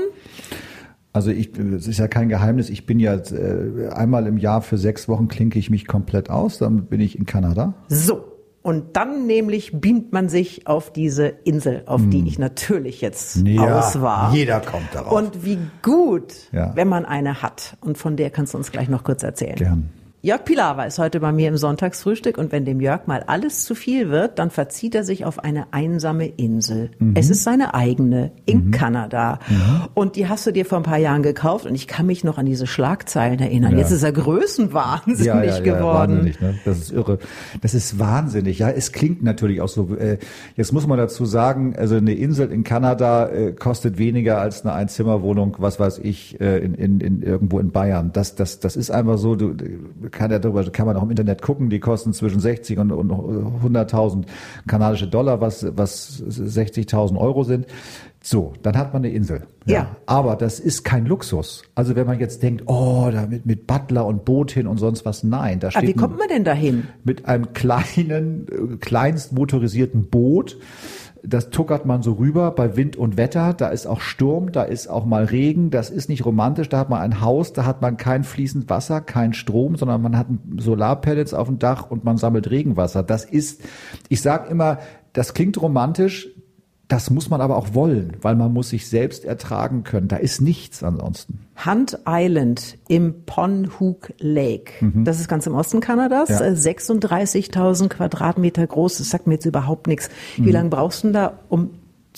Also 1.12 1.32
ich, 1.32 1.58
es 1.58 1.88
ist 1.88 1.98
ja 1.98 2.08
kein 2.08 2.30
Geheimnis, 2.30 2.70
ich 2.70 2.86
bin 2.86 3.00
ja 3.00 3.16
äh, 3.16 3.90
einmal 3.92 4.28
im 4.28 4.38
Jahr 4.38 4.62
für 4.62 4.78
sechs 4.78 5.08
Wochen 5.08 5.28
klinke 5.28 5.58
ich 5.58 5.72
mich 5.72 5.88
komplett 5.88 6.30
aus, 6.30 6.60
dann 6.60 6.86
bin 6.86 7.02
ich 7.02 7.18
in 7.18 7.26
Kanada. 7.26 7.74
So. 7.88 8.26
Und 8.62 8.96
dann 8.98 9.26
nämlich 9.26 9.80
beamt 9.82 10.12
man 10.14 10.30
sich 10.30 10.68
auf 10.68 10.94
diese 10.94 11.26
Insel, 11.28 11.82
auf 11.88 12.02
die 12.10 12.28
ich 12.28 12.38
natürlich 12.38 13.02
jetzt 13.02 13.38
Hm. 13.38 13.46
Ja, 13.48 13.80
aus 13.80 14.02
war. 14.02 14.34
jeder 14.36 14.60
kommt 14.60 14.94
darauf. 14.94 15.14
Und 15.14 15.44
wie 15.46 15.58
gut, 15.82 16.34
Ja. 16.52 16.74
wenn 16.76 16.90
man 16.90 17.06
eine 17.06 17.42
hat. 17.42 17.78
Und 17.82 17.98
von 17.98 18.16
der 18.18 18.30
kannst 18.30 18.54
du 18.54 18.58
uns 18.60 18.72
gleich 18.72 18.90
noch 18.90 19.04
kurz 19.04 19.24
erzählen. 19.24 19.56
Gern. 19.56 19.90
Jörg 20.22 20.44
Pilawa 20.44 20.84
ist 20.84 21.00
heute 21.00 21.22
bei 21.22 21.32
mir 21.32 21.48
im 21.48 21.56
Sonntagsfrühstück 21.56 22.38
und 22.38 22.52
wenn 22.52 22.66
dem 22.66 22.82
Jörg 22.82 23.08
mal 23.08 23.24
alles 23.28 23.64
zu 23.64 23.74
viel 23.74 24.10
wird, 24.10 24.38
dann 24.38 24.50
verzieht 24.50 24.94
er 24.94 25.06
sich 25.06 25.24
auf 25.24 25.40
eine 25.46 25.72
einsame 25.72 26.28
Insel. 26.28 26.92
Mhm. 27.00 27.14
Es 27.16 27.30
ist 27.30 27.46
seine 27.46 27.74
eigene 27.74 28.32
in 28.46 28.66
mhm. 28.66 28.72
Kanada. 28.72 29.40
Mhm. 29.48 29.88
Und 29.94 30.18
die 30.18 30.28
hast 30.28 30.46
du 30.46 30.52
dir 30.52 30.66
vor 30.66 30.80
ein 30.80 30.84
paar 30.84 30.98
Jahren 30.98 31.24
gekauft 31.24 31.66
und 31.66 31.74
ich 31.74 31.88
kann 31.88 32.06
mich 32.06 32.26
noch 32.26 32.38
an 32.38 32.46
diese 32.46 32.68
Schlagzeilen 32.68 33.40
erinnern. 33.40 33.72
Ja. 33.72 33.78
Jetzt 33.78 33.92
ist 33.92 34.04
er 34.04 34.12
größenwahnsinnig 34.12 35.26
ja, 35.26 35.42
ja, 35.42 35.60
geworden. 35.62 36.18
Wahnsinnig, 36.18 36.42
ne? 36.42 36.60
Das 36.66 36.80
ist 36.80 36.92
irre. 36.92 37.20
Das 37.62 37.74
ist 37.74 37.98
wahnsinnig. 37.98 38.60
Ja, 38.60 38.70
es 38.70 38.92
klingt 38.92 39.24
natürlich 39.24 39.62
auch 39.62 39.70
so. 39.70 39.96
Äh, 39.96 40.18
jetzt 40.58 40.74
muss 40.74 40.86
man 40.86 40.98
dazu 40.98 41.24
sagen, 41.24 41.78
also 41.78 41.96
eine 41.96 42.14
Insel 42.14 42.52
in 42.52 42.66
Kanada 42.66 43.30
äh, 43.30 43.54
kostet 43.54 43.98
weniger 43.98 44.42
als 44.42 44.66
eine 44.66 44.74
Einzimmerwohnung, 44.74 45.56
was 45.60 45.80
weiß 45.80 46.00
ich, 46.00 46.42
äh, 46.42 46.58
in, 46.58 46.74
in, 46.74 47.00
in 47.00 47.22
irgendwo 47.22 47.58
in 47.60 47.72
Bayern. 47.72 48.12
Das, 48.12 48.36
das, 48.36 48.60
das 48.60 48.76
ist 48.76 48.92
einfach 48.92 49.18
so. 49.18 49.38
Du, 49.38 49.56
kann 50.12 50.32
ja 50.32 50.39
darüber, 50.39 50.63
kann 50.72 50.86
man 50.86 50.98
auch 50.98 51.04
im 51.04 51.10
Internet 51.10 51.41
gucken, 51.41 51.69
die 51.69 51.80
kosten 51.80 52.13
zwischen 52.13 52.39
60 52.39 52.80
und, 52.80 52.91
und 52.91 53.12
100.000 53.12 54.26
kanadische 54.67 55.08
Dollar, 55.08 55.41
was, 55.41 55.65
was 55.76 56.22
60.000 56.24 57.17
Euro 57.17 57.43
sind. 57.43 57.67
So, 58.22 58.54
dann 58.63 58.78
hat 58.78 58.93
man 58.93 59.04
eine 59.04 59.13
Insel. 59.13 59.43
Ja. 59.65 59.74
ja. 59.74 59.95
Aber 60.06 60.36
das 60.36 60.60
ist 60.60 60.84
kein 60.84 61.06
Luxus. 61.06 61.63
Also 61.74 61.95
wenn 61.95 62.06
man 62.06 62.19
jetzt 62.19 62.43
denkt, 62.43 62.63
oh, 62.65 63.10
da 63.12 63.26
mit, 63.28 63.45
mit 63.45 63.65
Butler 63.65 64.06
und 64.06 64.26
Boot 64.26 64.52
hin 64.52 64.67
und 64.67 64.78
sonst 64.78 65.06
was, 65.06 65.24
nein. 65.24 65.60
Da 65.60 65.72
steht 65.72 65.84
Aber 65.84 65.88
wie 65.88 65.93
kommt 65.93 66.17
man 66.17 66.28
denn 66.28 66.43
dahin? 66.43 66.88
Mit 67.04 67.26
einem 67.26 67.54
kleinen, 67.54 68.48
äh, 68.48 68.78
kleinst 68.78 69.32
motorisierten 69.32 70.10
Boot 70.10 70.58
das 71.24 71.50
tuckert 71.50 71.86
man 71.86 72.02
so 72.02 72.14
rüber 72.14 72.52
bei 72.52 72.76
Wind 72.76 72.96
und 72.96 73.18
Wetter. 73.18 73.54
Da 73.54 73.70
ist 73.70 73.88
auch 73.88 74.02
Sturm, 74.02 74.52
da 74.52 74.64
ist 74.64 74.88
auch 74.88 75.06
mal 75.06 75.26
Regen. 75.26 75.70
Das 75.70 75.90
ist 75.90 76.10
nicht 76.10 76.26
romantisch. 76.26 76.70
Da 76.70 76.80
hat 76.80 76.90
man 76.90 77.02
ein 77.02 77.22
Haus, 77.22 77.54
da 77.54 77.66
hat 77.66 77.82
man 77.82 77.98
kein 77.98 78.24
fließend 78.24 78.70
Wasser, 78.70 79.02
kein 79.02 79.34
Strom, 79.34 79.76
sondern 79.76 80.02
man 80.02 80.18
hat 80.18 80.28
Solarpellets 80.58 81.34
auf 81.34 81.48
dem 81.48 81.60
Dach 81.60 81.90
und 81.90 82.04
man 82.04 82.18
sammelt 82.18 82.50
Regenwasser. 82.50 83.04
Das 83.04 83.26
ist, 83.26 83.62
ich 84.08 84.22
sage 84.22 84.50
immer, 84.50 84.80
das 85.14 85.34
klingt 85.34 85.62
romantisch. 85.62 86.30
Das 86.89 87.12
muss 87.12 87.30
man 87.30 87.39
aber 87.39 87.56
auch 87.56 87.75
wollen, 87.75 88.17
weil 88.21 88.36
man 88.36 88.52
muss 88.52 88.69
sich 88.69 88.88
selbst 88.88 89.23
ertragen 89.23 89.84
können. 89.84 90.08
Da 90.08 90.15
ist 90.17 90.41
nichts 90.41 90.82
ansonsten. 90.82 91.39
Hunt 91.63 91.99
Island 92.08 92.80
im 92.88 93.25
Ponhook 93.28 94.12
Lake. 94.17 94.73
Mhm. 94.84 95.06
Das 95.06 95.19
ist 95.19 95.28
ganz 95.28 95.45
im 95.45 95.54
Osten 95.54 95.82
Kanadas. 95.82 96.30
Ja. 96.30 96.39
36.000 96.39 97.86
äh, 97.86 97.88
Quadratmeter 97.89 98.65
groß. 98.65 98.97
Das 98.97 99.12
sagt 99.12 99.28
mir 99.28 99.36
jetzt 99.36 99.45
überhaupt 99.45 99.86
nichts. 99.86 100.10
Wie 100.38 100.41
mhm. 100.41 100.52
lange 100.52 100.69
brauchst 100.69 101.04
du 101.04 101.08
denn 101.10 101.13
da, 101.13 101.39
um 101.47 101.69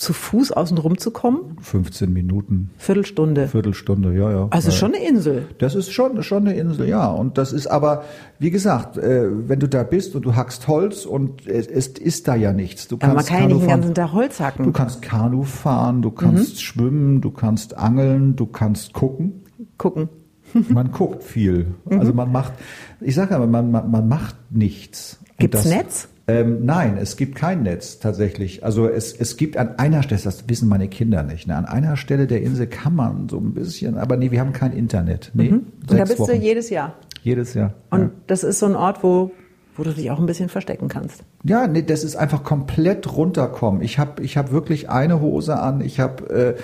zu 0.02 0.12
Fuß 0.12 0.50
außen 0.50 0.78
rum 0.78 0.98
zu 0.98 1.12
kommen? 1.12 1.56
15 1.60 2.12
Minuten. 2.12 2.70
Viertelstunde. 2.76 3.46
Viertelstunde, 3.46 4.12
ja, 4.12 4.30
ja. 4.32 4.48
Also 4.50 4.70
ja. 4.70 4.76
schon 4.76 4.94
eine 4.94 5.04
Insel. 5.04 5.46
Das 5.58 5.76
ist 5.76 5.92
schon, 5.92 6.20
schon 6.24 6.46
eine 6.48 6.58
Insel, 6.58 6.88
ja. 6.88 7.06
Und 7.06 7.38
das 7.38 7.52
ist 7.52 7.68
aber, 7.68 8.02
wie 8.40 8.50
gesagt, 8.50 8.98
äh, 8.98 9.28
wenn 9.48 9.60
du 9.60 9.68
da 9.68 9.84
bist 9.84 10.16
und 10.16 10.24
du 10.24 10.34
hackst 10.34 10.66
Holz 10.66 11.06
und 11.06 11.46
es, 11.46 11.68
es 11.68 11.86
ist 11.86 12.26
da 12.26 12.34
ja 12.34 12.52
nichts. 12.52 12.88
Du 12.88 12.96
aber 12.96 13.14
kannst 13.14 13.30
man 13.30 13.38
kann 13.38 13.48
ja 13.48 13.54
nicht 13.54 13.62
den 13.62 13.68
ganzen 13.68 13.94
Tag 13.94 14.12
Holz 14.12 14.40
hacken. 14.40 14.64
Du 14.64 14.72
kannst 14.72 15.02
Kanu 15.02 15.44
fahren, 15.44 16.02
du 16.02 16.10
kannst 16.10 16.54
mhm. 16.54 16.58
schwimmen, 16.58 17.20
du 17.20 17.30
kannst 17.30 17.78
angeln, 17.78 18.34
du 18.34 18.46
kannst 18.46 18.92
gucken. 18.92 19.44
Gucken. 19.78 20.08
man 20.68 20.90
guckt 20.90 21.22
viel. 21.22 21.74
Mhm. 21.88 22.00
Also 22.00 22.12
man 22.12 22.32
macht, 22.32 22.54
ich 23.00 23.14
sage 23.14 23.36
aber, 23.36 23.46
man, 23.46 23.70
man, 23.70 23.88
man 23.88 24.08
macht 24.08 24.34
nichts. 24.50 25.20
Gibt's 25.38 25.62
das, 25.62 25.72
Netz? 25.72 26.08
Ähm, 26.32 26.64
nein, 26.64 26.96
es 27.00 27.16
gibt 27.16 27.34
kein 27.34 27.62
Netz 27.62 27.98
tatsächlich. 27.98 28.64
Also 28.64 28.88
es, 28.88 29.12
es 29.12 29.36
gibt 29.36 29.56
an 29.56 29.78
einer 29.78 30.02
Stelle, 30.02 30.20
das 30.22 30.48
wissen 30.48 30.68
meine 30.68 30.88
Kinder 30.88 31.22
nicht, 31.22 31.46
ne, 31.46 31.56
an 31.56 31.66
einer 31.66 31.96
Stelle 31.96 32.26
der 32.26 32.42
Insel 32.42 32.66
kann 32.66 32.94
man 32.94 33.28
so 33.28 33.38
ein 33.38 33.52
bisschen, 33.54 33.98
aber 33.98 34.16
nee, 34.16 34.30
wir 34.30 34.40
haben 34.40 34.52
kein 34.52 34.72
Internet. 34.72 35.30
Nee, 35.34 35.50
mhm. 35.50 35.66
Und 35.88 35.98
da 35.98 36.04
bist 36.04 36.18
Wochen. 36.18 36.30
du 36.30 36.36
jedes 36.36 36.70
Jahr? 36.70 36.96
Jedes 37.22 37.54
Jahr. 37.54 37.74
Und 37.90 38.00
ja. 38.00 38.10
das 38.26 38.44
ist 38.44 38.58
so 38.58 38.66
ein 38.66 38.74
Ort, 38.74 39.02
wo 39.02 39.30
wo 39.76 39.82
du 39.84 39.92
dich 39.92 40.10
auch 40.10 40.18
ein 40.18 40.26
bisschen 40.26 40.48
verstecken 40.48 40.88
kannst. 40.88 41.24
Ja, 41.44 41.66
nee, 41.66 41.82
das 41.82 42.04
ist 42.04 42.16
einfach 42.16 42.44
komplett 42.44 43.16
runterkommen. 43.16 43.80
Ich 43.80 43.98
habe 43.98 44.22
ich 44.22 44.36
hab 44.36 44.52
wirklich 44.52 44.90
eine 44.90 45.20
Hose 45.20 45.58
an, 45.58 45.80
ich 45.80 45.98
habe, 45.98 46.56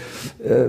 äh, 0.43 0.47
äh, 0.47 0.69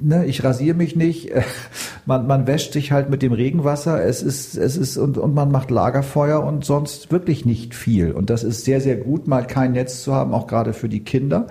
ne, 0.00 0.24
ich 0.24 0.42
rasiere 0.42 0.76
mich 0.76 0.96
nicht, 0.96 1.30
man, 2.06 2.26
man 2.26 2.46
wäscht 2.46 2.72
sich 2.72 2.92
halt 2.92 3.10
mit 3.10 3.22
dem 3.22 3.32
Regenwasser, 3.32 4.02
es 4.02 4.22
ist, 4.22 4.56
es 4.56 4.76
ist 4.76 4.96
und, 4.96 5.18
und 5.18 5.34
man 5.34 5.50
macht 5.50 5.70
Lagerfeuer 5.70 6.42
und 6.42 6.64
sonst 6.64 7.12
wirklich 7.12 7.44
nicht 7.44 7.74
viel. 7.74 8.12
Und 8.12 8.30
das 8.30 8.42
ist 8.42 8.64
sehr, 8.64 8.80
sehr 8.80 8.96
gut, 8.96 9.26
mal 9.26 9.46
kein 9.46 9.72
Netz 9.72 10.02
zu 10.02 10.14
haben, 10.14 10.32
auch 10.32 10.46
gerade 10.46 10.72
für 10.72 10.88
die 10.88 11.04
Kinder 11.04 11.46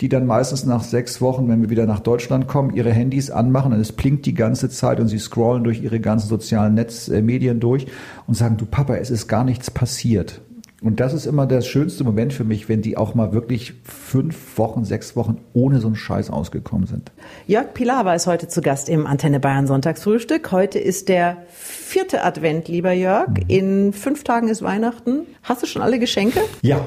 die 0.00 0.08
dann 0.08 0.26
meistens 0.26 0.64
nach 0.64 0.82
sechs 0.82 1.20
Wochen, 1.20 1.48
wenn 1.48 1.62
wir 1.62 1.70
wieder 1.70 1.86
nach 1.86 2.00
Deutschland 2.00 2.48
kommen, 2.48 2.74
ihre 2.74 2.92
Handys 2.92 3.30
anmachen 3.30 3.72
und 3.72 3.80
es 3.80 3.92
blinkt 3.92 4.26
die 4.26 4.34
ganze 4.34 4.68
Zeit 4.70 5.00
und 5.00 5.08
sie 5.08 5.18
scrollen 5.18 5.64
durch 5.64 5.82
ihre 5.82 6.00
ganzen 6.00 6.28
sozialen 6.28 6.74
Netzmedien 6.74 7.60
durch 7.60 7.86
und 8.26 8.34
sagen, 8.34 8.56
du 8.56 8.66
Papa, 8.66 8.96
es 8.96 9.10
ist 9.10 9.28
gar 9.28 9.44
nichts 9.44 9.70
passiert. 9.70 10.40
Und 10.82 10.98
das 10.98 11.14
ist 11.14 11.26
immer 11.26 11.46
der 11.46 11.60
schönste 11.60 12.02
Moment 12.02 12.32
für 12.32 12.42
mich, 12.42 12.68
wenn 12.68 12.82
die 12.82 12.96
auch 12.96 13.14
mal 13.14 13.32
wirklich 13.32 13.74
fünf 13.84 14.58
Wochen, 14.58 14.84
sechs 14.84 15.14
Wochen 15.14 15.38
ohne 15.52 15.78
so 15.78 15.86
einen 15.86 15.94
Scheiß 15.94 16.28
ausgekommen 16.30 16.88
sind. 16.88 17.12
Jörg 17.46 17.72
Pilawa 17.72 18.14
ist 18.14 18.26
heute 18.26 18.48
zu 18.48 18.62
Gast 18.62 18.88
im 18.88 19.06
Antenne 19.06 19.38
Bayern 19.38 19.68
Sonntagsfrühstück. 19.68 20.50
Heute 20.50 20.80
ist 20.80 21.08
der 21.08 21.36
vierte 21.48 22.24
Advent, 22.24 22.66
lieber 22.66 22.90
Jörg. 22.90 23.28
Mhm. 23.28 23.44
In 23.46 23.92
fünf 23.92 24.24
Tagen 24.24 24.48
ist 24.48 24.62
Weihnachten. 24.62 25.20
Hast 25.44 25.62
du 25.62 25.66
schon 25.66 25.82
alle 25.82 26.00
Geschenke? 26.00 26.40
Ja, 26.62 26.80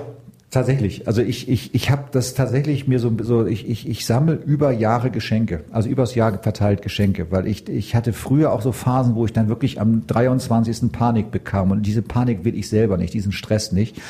Tatsächlich. 0.55 1.05
Also 1.05 1.21
ich, 1.21 1.49
ich, 1.49 1.75
ich 1.75 1.91
habe 1.91 2.05
das 2.11 2.33
tatsächlich 2.33 2.87
mir 2.87 2.99
so, 2.99 3.11
so 3.21 3.45
ich, 3.45 3.69
ich, 3.69 3.89
ich 3.89 4.05
sammle 4.05 4.35
über 4.35 4.71
Jahre 4.71 5.11
Geschenke, 5.11 5.65
also 5.69 5.89
übers 5.89 6.15
Jahr 6.15 6.41
verteilt 6.41 6.81
Geschenke, 6.81 7.29
weil 7.29 7.45
ich, 7.45 7.67
ich 7.67 7.93
hatte 7.93 8.13
früher 8.13 8.53
auch 8.53 8.61
so 8.61 8.71
Phasen, 8.71 9.15
wo 9.15 9.25
ich 9.25 9.33
dann 9.33 9.49
wirklich 9.49 9.81
am 9.81 10.07
23. 10.07 10.93
Panik 10.93 11.29
bekam 11.29 11.71
und 11.71 11.81
diese 11.81 12.01
Panik 12.01 12.45
will 12.45 12.55
ich 12.55 12.69
selber 12.69 12.95
nicht, 12.95 13.13
diesen 13.13 13.33
Stress 13.33 13.73
nicht. 13.73 14.01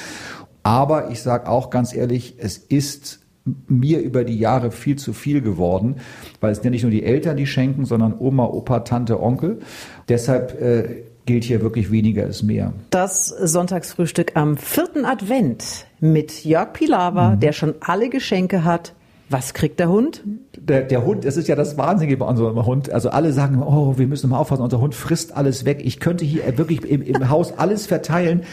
Aber 0.62 1.10
ich 1.10 1.23
sage 1.23 1.49
auch 1.49 1.71
ganz 1.71 1.95
ehrlich, 1.95 2.36
es 2.38 2.60
ist 2.60 3.21
mir 3.67 4.01
über 4.01 4.23
die 4.23 4.38
Jahre 4.38 4.69
viel 4.69 4.97
zu 4.97 5.13
viel 5.13 5.41
geworden, 5.41 5.95
weil 6.41 6.51
es 6.51 6.63
ja 6.63 6.69
nicht 6.69 6.84
nur 6.84 6.91
die 6.91 7.01
Eltern, 7.01 7.38
die 7.38 7.47
schenken, 7.47 7.86
sondern 7.86 8.13
Oma, 8.19 8.45
Opa, 8.45 8.81
Tante, 8.81 9.19
Onkel. 9.19 9.62
Deshalb 10.10 10.62
äh, 10.62 11.05
gilt 11.25 11.43
hier 11.43 11.61
wirklich 11.61 11.91
weniger 11.91 12.25
ist 12.25 12.43
mehr. 12.43 12.73
Das 12.89 13.27
Sonntagsfrühstück 13.27 14.35
am 14.35 14.57
vierten 14.57 15.05
Advent 15.05 15.85
mit 15.99 16.45
Jörg 16.45 16.73
Pilawa, 16.73 17.31
mhm. 17.31 17.39
der 17.39 17.53
schon 17.53 17.75
alle 17.81 18.09
Geschenke 18.09 18.63
hat. 18.63 18.93
Was 19.27 19.55
kriegt 19.55 19.79
der 19.79 19.89
Hund? 19.89 20.21
Der, 20.55 20.83
der 20.83 21.03
Hund, 21.03 21.25
es 21.25 21.35
ist 21.35 21.47
ja 21.47 21.55
das 21.55 21.79
Wahnsinnige 21.79 22.17
bei 22.17 22.27
unserem 22.27 22.63
Hund. 22.63 22.91
Also 22.91 23.09
alle 23.09 23.33
sagen, 23.33 23.61
oh, 23.61 23.97
wir 23.97 24.05
müssen 24.05 24.29
mal 24.29 24.38
aufpassen, 24.38 24.61
unser 24.61 24.79
Hund 24.79 24.93
frisst 24.93 25.35
alles 25.35 25.65
weg. 25.65 25.81
Ich 25.83 25.99
könnte 25.99 26.23
hier 26.25 26.57
wirklich 26.59 26.83
im, 26.85 27.01
im 27.01 27.27
Haus 27.29 27.57
alles 27.57 27.88
verteilen. 27.88 28.43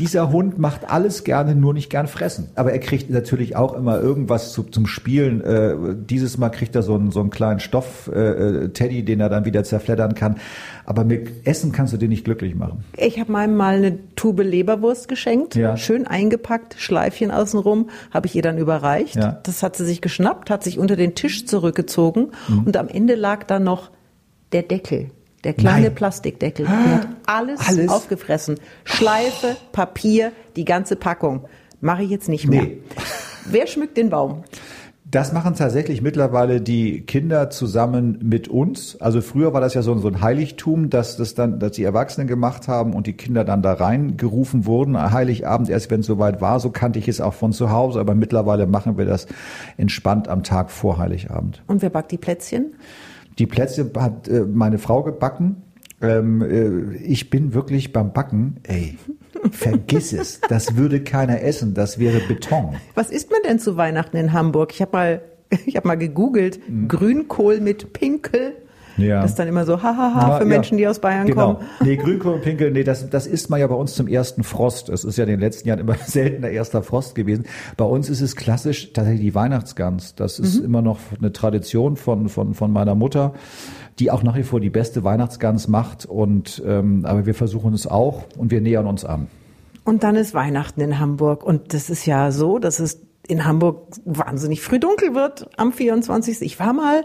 Dieser 0.00 0.32
Hund 0.32 0.58
macht 0.58 0.88
alles 0.88 1.24
gerne, 1.24 1.54
nur 1.54 1.74
nicht 1.74 1.90
gern 1.90 2.06
fressen. 2.06 2.48
Aber 2.54 2.72
er 2.72 2.78
kriegt 2.78 3.10
natürlich 3.10 3.54
auch 3.54 3.74
immer 3.74 4.00
irgendwas 4.00 4.52
zu, 4.54 4.62
zum 4.62 4.86
Spielen. 4.86 5.42
Äh, 5.42 5.74
dieses 5.94 6.38
Mal 6.38 6.48
kriegt 6.48 6.74
er 6.74 6.82
so 6.82 6.94
einen, 6.94 7.10
so 7.10 7.20
einen 7.20 7.28
kleinen 7.28 7.60
Stoff-Teddy, 7.60 8.98
äh, 9.00 9.02
den 9.02 9.20
er 9.20 9.28
dann 9.28 9.44
wieder 9.44 9.62
zerfleddern 9.62 10.14
kann. 10.14 10.36
Aber 10.86 11.04
mit 11.04 11.46
Essen 11.46 11.70
kannst 11.72 11.92
du 11.92 11.98
den 11.98 12.08
nicht 12.08 12.24
glücklich 12.24 12.54
machen. 12.54 12.82
Ich 12.96 13.20
habe 13.20 13.30
meinem 13.30 13.58
mal 13.58 13.76
eine 13.76 13.98
Tube 14.16 14.40
Leberwurst 14.40 15.06
geschenkt, 15.06 15.54
ja. 15.54 15.76
schön 15.76 16.06
eingepackt, 16.06 16.76
Schleifchen 16.78 17.30
außenrum, 17.30 17.90
habe 18.10 18.26
ich 18.26 18.34
ihr 18.34 18.42
dann 18.42 18.56
überreicht. 18.56 19.16
Ja. 19.16 19.38
Das 19.42 19.62
hat 19.62 19.76
sie 19.76 19.84
sich 19.84 20.00
geschnappt, 20.00 20.48
hat 20.48 20.64
sich 20.64 20.78
unter 20.78 20.96
den 20.96 21.14
Tisch 21.14 21.44
zurückgezogen 21.44 22.28
mhm. 22.48 22.64
und 22.64 22.78
am 22.78 22.88
Ende 22.88 23.16
lag 23.16 23.44
da 23.44 23.60
noch 23.60 23.90
der 24.52 24.62
Deckel. 24.62 25.10
Der 25.44 25.54
kleine 25.54 25.86
Nein. 25.86 25.94
Plastikdeckel. 25.94 26.66
Der 26.66 26.94
hat 26.94 27.08
alles, 27.26 27.60
alles, 27.66 27.88
aufgefressen. 27.88 28.60
Schleife, 28.84 29.56
Papier, 29.72 30.32
die 30.56 30.64
ganze 30.64 30.96
Packung. 30.96 31.46
Mache 31.80 32.02
ich 32.02 32.10
jetzt 32.10 32.28
nicht 32.28 32.46
mehr. 32.46 32.62
Nee. 32.62 32.78
Wer 33.46 33.66
schmückt 33.66 33.96
den 33.96 34.10
Baum? 34.10 34.44
Das 35.10 35.32
machen 35.32 35.56
tatsächlich 35.56 36.02
mittlerweile 36.02 36.60
die 36.60 37.00
Kinder 37.00 37.50
zusammen 37.50 38.20
mit 38.22 38.46
uns. 38.46 39.00
Also 39.00 39.22
früher 39.22 39.52
war 39.52 39.60
das 39.60 39.74
ja 39.74 39.82
so, 39.82 39.98
so 39.98 40.06
ein 40.06 40.20
Heiligtum, 40.20 40.88
dass 40.88 41.16
das 41.16 41.34
dann, 41.34 41.58
dass 41.58 41.72
die 41.72 41.82
Erwachsenen 41.82 42.28
gemacht 42.28 42.68
haben 42.68 42.94
und 42.94 43.08
die 43.08 43.14
Kinder 43.14 43.42
dann 43.44 43.60
da 43.60 43.72
reingerufen 43.72 44.66
wurden. 44.66 44.96
Heiligabend 45.10 45.68
erst, 45.68 45.90
wenn 45.90 46.00
es 46.00 46.06
soweit 46.06 46.40
war. 46.40 46.60
So 46.60 46.70
kannte 46.70 47.00
ich 47.00 47.08
es 47.08 47.20
auch 47.20 47.34
von 47.34 47.52
zu 47.52 47.72
Hause. 47.72 47.98
Aber 47.98 48.14
mittlerweile 48.14 48.66
machen 48.66 48.98
wir 48.98 49.04
das 49.04 49.26
entspannt 49.78 50.28
am 50.28 50.44
Tag 50.44 50.70
vor 50.70 50.98
Heiligabend. 50.98 51.62
Und 51.66 51.82
wer 51.82 51.90
backt 51.90 52.12
die 52.12 52.18
Plätzchen? 52.18 52.74
Die 53.38 53.46
Plätzchen 53.46 53.90
hat 53.96 54.28
äh, 54.28 54.40
meine 54.40 54.78
Frau 54.78 55.02
gebacken. 55.02 55.62
Ähm, 56.02 56.42
äh, 56.42 56.96
ich 56.96 57.30
bin 57.30 57.52
wirklich 57.54 57.92
beim 57.92 58.12
Backen, 58.12 58.56
ey, 58.62 58.98
vergiss 59.50 60.12
es. 60.12 60.40
Das 60.48 60.76
würde 60.76 61.02
keiner 61.02 61.42
essen. 61.42 61.74
Das 61.74 61.98
wäre 61.98 62.20
Beton. 62.20 62.76
Was 62.94 63.10
isst 63.10 63.30
man 63.30 63.40
denn 63.42 63.58
zu 63.58 63.76
Weihnachten 63.76 64.16
in 64.16 64.32
Hamburg? 64.32 64.72
Ich 64.72 64.80
habe 64.82 64.92
mal, 64.92 65.22
ich 65.66 65.76
habe 65.76 65.88
mal 65.88 65.98
gegoogelt. 65.98 66.60
Mhm. 66.68 66.88
Grünkohl 66.88 67.60
mit 67.60 67.92
Pinkel. 67.92 68.54
Ja. 69.00 69.22
Das 69.22 69.30
ist 69.32 69.38
dann 69.38 69.48
immer 69.48 69.64
so 69.64 69.82
hahaha 69.82 70.38
für 70.38 70.44
ja. 70.44 70.48
Menschen, 70.48 70.78
die 70.78 70.86
aus 70.86 70.98
Bayern 70.98 71.26
genau. 71.26 71.54
kommen. 71.54 71.68
Nee, 71.80 71.96
Grünkohlpinkel, 71.96 72.70
nee, 72.70 72.84
das, 72.84 73.08
das 73.10 73.26
isst 73.26 73.50
man 73.50 73.60
ja 73.60 73.66
bei 73.66 73.74
uns 73.74 73.94
zum 73.94 74.06
ersten 74.08 74.42
Frost. 74.42 74.88
Es 74.88 75.04
ist 75.04 75.16
ja 75.18 75.24
in 75.24 75.30
den 75.30 75.40
letzten 75.40 75.68
Jahren 75.68 75.80
immer 75.80 75.94
seltener 76.06 76.48
erster 76.48 76.82
Frost 76.82 77.14
gewesen. 77.14 77.44
Bei 77.76 77.84
uns 77.84 78.08
ist 78.08 78.20
es 78.20 78.36
klassisch 78.36 78.92
tatsächlich 78.92 79.22
die 79.22 79.34
Weihnachtsgans. 79.34 80.14
Das 80.14 80.38
ist 80.38 80.58
Mhm. 80.58 80.64
immer 80.64 80.82
noch 80.82 80.98
eine 81.18 81.32
Tradition 81.32 81.96
von, 81.96 82.28
von, 82.28 82.54
von 82.54 82.72
meiner 82.72 82.94
Mutter, 82.94 83.34
die 83.98 84.10
auch 84.10 84.22
nach 84.22 84.36
wie 84.36 84.42
vor 84.42 84.60
die 84.60 84.70
beste 84.70 85.04
Weihnachtsgans 85.04 85.68
macht. 85.68 86.06
Und, 86.06 86.62
ähm, 86.66 87.04
aber 87.04 87.26
wir 87.26 87.34
versuchen 87.34 87.74
es 87.74 87.86
auch 87.86 88.24
und 88.36 88.50
wir 88.50 88.60
nähern 88.60 88.86
uns 88.86 89.04
an. 89.04 89.28
Und 89.84 90.02
dann 90.04 90.16
ist 90.16 90.34
Weihnachten 90.34 90.80
in 90.80 90.98
Hamburg. 90.98 91.42
Und 91.44 91.74
das 91.74 91.90
ist 91.90 92.06
ja 92.06 92.30
so, 92.32 92.58
dass 92.58 92.80
es 92.80 93.00
in 93.26 93.44
Hamburg 93.44 93.86
wahnsinnig 94.04 94.60
früh 94.60 94.78
dunkel 94.78 95.14
wird 95.14 95.48
am 95.56 95.72
24. 95.72 96.42
Ich 96.42 96.58
war 96.58 96.72
mal 96.72 97.04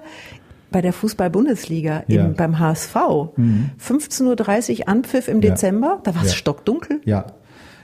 bei 0.75 0.81
der 0.81 0.91
Fußball-Bundesliga 0.91 2.03
Ja. 2.07 2.27
Mhm. 2.27 2.33
beim 2.35 2.59
HSV. 2.59 2.95
15.30 2.95 4.79
Uhr 4.81 4.88
Anpfiff 4.89 5.29
im. 5.29 5.39
Dezember. 5.39 6.01
Da 6.03 6.13
war 6.15 6.25
es 6.25 6.35
stockdunkel. 6.35 6.99
Ja. 7.05 7.27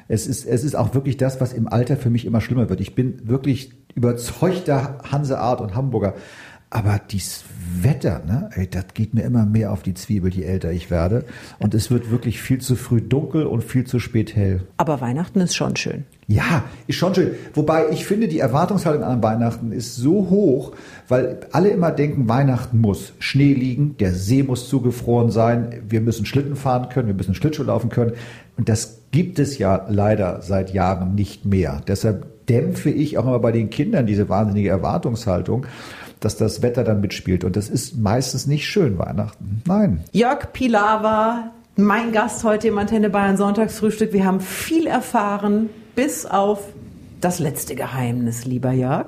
Es 0.10 0.28
ist, 0.28 0.46
es 0.46 0.66
ist 0.66 0.76
auch 0.76 0.94
wirklich 0.94 1.16
das, 1.16 1.40
was 1.40 1.54
im 1.54 1.70
Alter 1.70 1.96
für 1.96 2.10
mich 2.10 2.26
immer 2.26 2.42
schlimmer 2.42 2.68
wird. 2.70 2.82
Ich 2.82 2.94
bin 2.94 3.22
wirklich 3.30 3.72
überzeugter 3.96 4.98
Hanseart 5.10 5.62
und 5.62 5.74
Hamburger. 5.74 6.16
Aber 6.70 7.00
dieses 7.10 7.46
Wetter, 7.82 8.24
ne, 8.26 8.50
ey, 8.56 8.68
das 8.70 8.88
geht 8.94 9.14
mir 9.14 9.22
immer 9.24 9.46
mehr 9.46 9.72
auf 9.72 9.84
die 9.84 9.94
Zwiebel, 9.94 10.34
je 10.34 10.44
älter 10.44 10.74
ich 10.74 10.92
werde. 10.92 11.24
Und 11.60 11.74
es 11.74 11.92
wird 11.92 12.12
wirklich 12.12 12.42
viel 12.42 12.60
zu 12.60 12.76
früh 12.76 13.02
dunkel 13.02 13.46
und 13.46 13.64
viel 13.64 13.86
zu 13.86 14.00
spät 14.00 14.36
hell. 14.36 14.64
Aber 14.76 15.00
Weihnachten 15.00 15.40
ist 15.40 15.56
schon 15.56 15.78
schön. 15.78 16.04
Ja, 16.32 16.64
ist 16.88 16.96
schon 16.96 17.14
schön. 17.14 17.32
Wobei 17.54 17.90
ich 17.90 18.06
finde, 18.06 18.30
die 18.30 18.40
Erwartungshaltung 18.40 19.04
an 19.04 19.22
Weihnachten 19.22 19.74
ist 19.74 19.98
so 19.98 20.30
hoch, 20.30 20.72
weil 21.10 21.42
alle 21.52 21.68
immer 21.68 21.92
denken, 21.92 22.30
Weihnachten 22.30 22.80
muss 22.80 23.12
Schnee 23.20 23.54
liegen, 23.54 23.98
der 24.00 24.14
See 24.14 24.42
muss 24.42 24.70
zugefroren 24.70 25.30
sein, 25.30 25.82
wir 25.90 26.00
müssen 26.00 26.26
Schlitten 26.26 26.56
fahren 26.56 26.88
können, 26.88 27.08
wir 27.08 27.16
müssen 27.16 27.36
Schlittschuh 27.36 27.64
laufen 27.64 27.90
können. 27.90 28.14
Und 28.56 28.70
das 28.70 29.02
gibt 29.12 29.40
es 29.40 29.58
ja 29.58 29.86
leider 29.90 30.42
seit 30.42 30.74
Jahren 30.74 31.16
nicht 31.16 31.44
mehr. 31.44 31.82
Deshalb 31.86 32.48
dämpfe 32.48 32.90
ich 32.90 33.18
auch 33.18 33.26
immer 33.26 33.40
bei 33.40 33.52
den 33.52 33.70
Kindern 33.70 34.06
diese 34.06 34.30
wahnsinnige 34.30 34.70
Erwartungshaltung, 34.70 35.66
dass 36.22 36.38
das 36.38 36.62
Wetter 36.62 36.86
dann 36.86 37.02
mitspielt. 37.02 37.44
Und 37.44 37.58
das 37.58 37.68
ist 37.68 37.98
meistens 37.98 38.48
nicht 38.48 38.70
schön, 38.70 38.98
Weihnachten. 38.98 39.64
Nein. 39.68 40.06
Jörg 40.14 40.54
Pilawa, 40.54 41.52
mein 41.76 42.14
Gast 42.14 42.46
heute 42.46 42.70
im 42.70 42.78
Antenne 42.78 43.10
Bayern 43.10 43.36
Sonntagsfrühstück. 43.36 44.14
Wir 44.14 44.26
haben 44.26 44.40
viel 44.40 44.88
erfahren, 44.88 45.70
bis 45.96 46.26
auf 46.26 46.60
das 47.20 47.40
letzte 47.40 47.76
Geheimnis, 47.76 48.46
lieber 48.46 48.72
Jörg. 48.72 49.08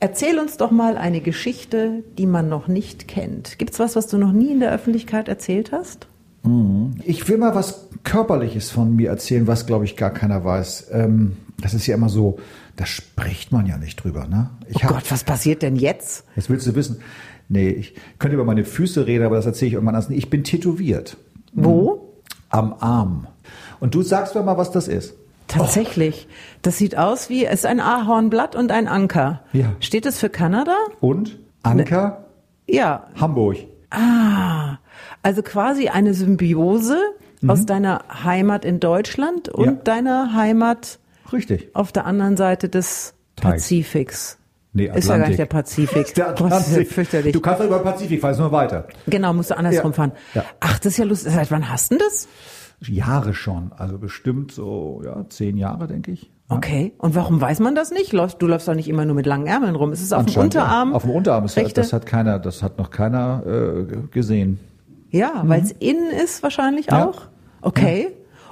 Erzähl 0.00 0.38
uns 0.40 0.56
doch 0.56 0.70
mal 0.72 0.96
eine 0.96 1.20
Geschichte, 1.20 2.02
die 2.18 2.26
man 2.26 2.48
noch 2.48 2.66
nicht 2.66 3.06
kennt. 3.06 3.58
Gibt's 3.58 3.78
was, 3.78 3.94
was 3.94 4.08
du 4.08 4.18
noch 4.18 4.32
nie 4.32 4.50
in 4.52 4.60
der 4.60 4.72
Öffentlichkeit 4.72 5.28
erzählt 5.28 5.70
hast? 5.72 6.08
Ich 7.04 7.28
will 7.28 7.38
mal 7.38 7.54
was 7.54 7.86
Körperliches 8.02 8.70
von 8.70 8.96
mir 8.96 9.10
erzählen, 9.10 9.46
was, 9.46 9.64
glaube 9.66 9.84
ich, 9.84 9.96
gar 9.96 10.10
keiner 10.10 10.44
weiß. 10.44 10.88
Ähm, 10.90 11.36
das 11.60 11.72
ist 11.74 11.86
ja 11.86 11.94
immer 11.94 12.08
so, 12.08 12.40
da 12.74 12.84
spricht 12.84 13.52
man 13.52 13.66
ja 13.66 13.78
nicht 13.78 14.02
drüber. 14.02 14.26
Ne? 14.26 14.50
Ich 14.66 14.78
Oh 14.78 14.82
hab- 14.82 14.88
Gott, 14.94 15.12
was 15.12 15.22
passiert 15.22 15.62
denn 15.62 15.76
jetzt? 15.76 16.24
Jetzt 16.34 16.50
willst 16.50 16.66
du 16.66 16.74
wissen. 16.74 16.96
Nee, 17.48 17.68
ich 17.68 17.94
könnte 18.18 18.34
über 18.34 18.44
meine 18.44 18.64
Füße 18.64 19.06
reden, 19.06 19.24
aber 19.24 19.36
das 19.36 19.46
erzähle 19.46 19.68
ich 19.68 19.74
irgendwann 19.74 19.94
anders. 19.94 20.10
Ich 20.10 20.30
bin 20.30 20.42
tätowiert. 20.42 21.16
Wo? 21.52 22.14
Am 22.48 22.74
Arm. 22.80 23.28
Und 23.78 23.94
du 23.94 24.02
sagst 24.02 24.34
mir 24.34 24.42
mal, 24.42 24.56
was 24.58 24.72
das 24.72 24.88
ist. 24.88 25.14
Tatsächlich. 25.52 26.28
Das 26.62 26.78
sieht 26.78 26.96
aus 26.96 27.28
wie, 27.28 27.44
es 27.46 27.60
ist 27.60 27.66
ein 27.66 27.80
Ahornblatt 27.80 28.54
und 28.56 28.70
ein 28.72 28.88
Anker. 28.88 29.40
Ja. 29.52 29.72
Steht 29.80 30.06
es 30.06 30.18
für 30.18 30.28
Kanada? 30.30 30.76
Und? 31.00 31.38
Anker? 31.62 32.24
Ja. 32.66 33.06
Hamburg. 33.20 33.56
Ah, 33.90 34.78
also 35.22 35.42
quasi 35.42 35.88
eine 35.88 36.14
Symbiose 36.14 36.96
Mhm. 37.40 37.50
aus 37.50 37.66
deiner 37.66 38.04
Heimat 38.24 38.64
in 38.64 38.78
Deutschland 38.80 39.48
und 39.48 39.64
Ja. 39.64 39.72
deiner 39.72 40.34
Heimat 40.34 40.98
Richtig. 41.32 41.68
auf 41.74 41.90
der 41.92 42.06
anderen 42.06 42.36
Seite 42.36 42.68
des 42.68 43.14
Teichs. 43.36 43.64
Pazifiks. 43.64 44.38
Nee, 44.74 44.86
Ist 44.94 45.08
ja 45.08 45.18
gar 45.18 45.26
nicht 45.28 45.38
der 45.38 45.44
Atlantik. 45.46 45.48
Pazifik. 45.50 46.14
Der 46.14 46.32
das 46.32 46.40
ja 46.40 46.46
Atlantik. 46.46 46.92
fürchterlich. 46.92 47.32
Du 47.34 47.40
kannst 47.40 47.60
doch 47.60 47.66
über 47.66 47.78
den 47.80 47.84
Pazifik 47.84 48.20
fahren, 48.22 48.32
ist 48.32 48.38
nur 48.38 48.52
weiter. 48.52 48.86
genau, 49.06 49.34
musst 49.34 49.50
du 49.50 49.56
andersrum 49.58 49.90
Ja. 49.90 49.96
fahren. 49.96 50.12
Ja. 50.34 50.44
Ach, 50.60 50.78
das 50.78 50.92
ist 50.92 50.98
ja 50.98 51.04
lustig. 51.04 51.32
Seit 51.32 51.50
wann 51.50 51.68
hast 51.68 51.90
du 51.90 51.96
denn 51.98 52.06
das? 52.08 52.26
Jahre 52.88 53.34
schon. 53.34 53.72
Also 53.76 53.98
bestimmt 53.98 54.52
so, 54.52 55.02
ja, 55.04 55.24
zehn 55.28 55.56
Jahre, 55.56 55.86
denke 55.86 56.12
ich. 56.12 56.30
Ja. 56.50 56.56
Okay. 56.56 56.92
Und 56.98 57.14
warum 57.14 57.40
weiß 57.40 57.60
man 57.60 57.74
das 57.74 57.90
nicht? 57.90 58.12
Du 58.12 58.46
läufst 58.46 58.68
doch 58.68 58.74
nicht 58.74 58.88
immer 58.88 59.04
nur 59.04 59.14
mit 59.14 59.26
langen 59.26 59.46
Ärmeln 59.46 59.74
rum. 59.74 59.92
Ist 59.92 60.02
es 60.02 60.12
auf 60.12 60.26
dem 60.26 60.40
Unterarm? 60.42 60.90
Ja. 60.90 60.96
Auf 60.96 61.02
dem 61.02 61.10
Unterarm. 61.12 61.44
Das, 61.44 61.56
Rechte? 61.56 61.80
das 61.80 61.92
hat 61.92 62.06
keiner, 62.06 62.38
das 62.38 62.62
hat 62.62 62.78
noch 62.78 62.90
keiner 62.90 63.42
äh, 63.46 63.96
gesehen. 64.10 64.58
ja, 65.10 65.42
weil 65.44 65.62
es 65.62 65.72
innen 65.72 66.10
ist 66.10 66.42
wahrscheinlich 66.42 66.86
Mhm. 66.90 66.96
Ja. 66.96 67.06
auch. 67.08 67.22
Okay. 67.62 68.08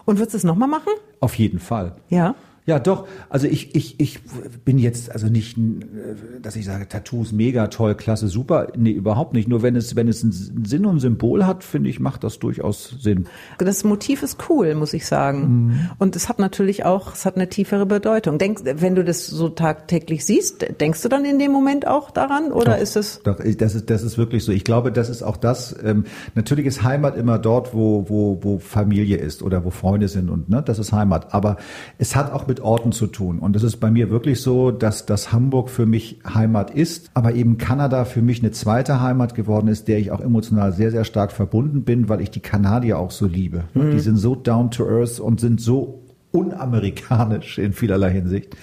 Und 0.07 0.19
würdest 0.19 0.35
du 0.35 0.38
es 0.38 0.45
nochmal 0.45 0.69
machen? 0.69 0.93
Auf 1.21 1.35
jeden 1.35 1.59
Fall. 1.59 1.93
Ja. 2.09 2.35
Ja, 2.66 2.79
doch. 2.79 3.09
Also 3.29 3.46
ich, 3.46 3.75
ich, 3.75 3.99
ich 3.99 4.20
bin 4.64 4.79
jetzt 4.79 5.11
also 5.11 5.29
nicht, 5.29 5.57
äh, 5.57 6.40
dass 6.42 6.57
ich 6.57 6.64
sage, 6.64 6.88
Tattoos 6.88 7.33
mega 7.33 7.68
toll, 7.68 7.94
klasse, 7.94 8.29
super. 8.29 8.68
Nee, 8.77 8.92
überhaupt 8.92 9.33
nicht. 9.33 9.49
Nur 9.49 9.62
wenn 9.62 9.77
es, 9.77 9.96
wenn 9.96 10.09
es 10.09 10.23
einen 10.23 10.64
Sinn 10.64 10.85
und 10.87 11.01
Symbol 11.01 11.46
hat, 11.46 11.64
finde 11.64 11.88
ich, 11.88 12.01
macht 12.01 12.23
das 12.23 12.38
durchaus 12.38 12.96
Sinn. 13.01 13.27
Das 13.59 13.83
Motiv 13.85 14.23
ist 14.23 14.38
cool, 14.49 14.75
muss 14.75 14.92
ich 14.92 15.07
sagen. 15.07 15.40
Mhm. 15.40 15.90
Und 15.99 16.16
es 16.16 16.29
hat 16.29 16.38
natürlich 16.38 16.85
auch, 16.85 17.14
es 17.14 17.25
hat 17.25 17.37
eine 17.37 17.49
tiefere 17.49 17.87
Bedeutung. 17.87 18.38
Denkst, 18.38 18.62
wenn 18.64 18.94
du 18.94 19.05
das 19.05 19.27
so 19.27 19.49
tagtäglich 19.49 20.25
siehst, 20.25 20.66
denkst 20.81 21.03
du 21.03 21.09
dann 21.09 21.25
in 21.25 21.38
dem 21.38 21.53
Moment 21.53 21.87
auch 21.87 22.11
daran 22.11 22.53
oder 22.53 22.79
ist 22.79 22.96
es? 22.96 23.20
Doch, 23.25 23.38
das 23.38 23.75
ist, 23.75 23.88
das 23.90 24.03
ist 24.03 24.18
wirklich 24.18 24.44
so. 24.44 24.53
Ich 24.53 24.64
glaube, 24.64 24.92
das 24.92 25.09
ist 25.09 25.23
auch 25.23 25.38
das. 25.38 25.75
Ähm, 25.83 26.05
natürlich 26.35 26.66
ist 26.66 26.83
Heimat 26.83 27.16
immer 27.16 27.38
dort, 27.38 27.73
wo, 27.73 28.09
wo, 28.09 28.38
wo 28.42 28.59
Familie 28.59 29.16
ist 29.16 29.42
oder 29.42 29.64
wo 29.64 29.70
Freunde 29.70 30.09
sind 30.09 30.29
und 30.29 30.51
ne, 30.51 30.62
das 30.62 30.79
ist 30.79 30.92
Heimat. 30.92 31.33
Aber 31.33 31.57
es 31.99 32.16
hat 32.16 32.33
auch 32.33 32.46
mit 32.51 32.61
Orten 32.61 32.91
zu 32.91 33.07
tun. 33.07 33.39
Und 33.39 33.55
es 33.55 33.63
ist 33.63 33.77
bei 33.77 33.91
mir 33.91 34.11
wirklich 34.11 34.43
so, 34.43 34.73
dass, 34.73 35.07
dass 35.07 35.33
Hamburg 35.33 35.71
für 35.71 35.87
mich 35.87 36.19
Heimat 36.35 36.71
ist, 36.71 37.11
aber 37.15 37.35
eben 37.35 37.59
Kanada 37.59 38.05
für 38.05 38.23
mich 38.23 38.41
eine 38.41 38.51
zweite 38.51 39.01
Heimat 39.01 39.37
geworden 39.37 39.69
ist, 39.69 39.87
der 39.87 39.99
ich 39.99 40.11
auch 40.11 40.21
emotional 40.21 40.73
sehr, 40.73 40.91
sehr 40.91 41.05
stark 41.05 41.31
verbunden 41.31 41.85
bin, 41.85 42.09
weil 42.09 42.21
ich 42.21 42.31
die 42.31 42.41
Kanadier 42.41 42.99
auch 42.99 43.13
so 43.13 43.27
liebe. 43.27 43.65
Die 43.75 44.01
sind 44.01 44.17
so 44.17 44.35
down 44.35 44.71
to 44.73 44.85
earth 44.85 45.21
und 45.21 45.41
sind 45.41 45.61
so 45.61 46.03
unamerikanisch 46.33 47.59
in 47.59 47.73
vielerlei 47.73 48.11
Hinsicht, 48.11 48.57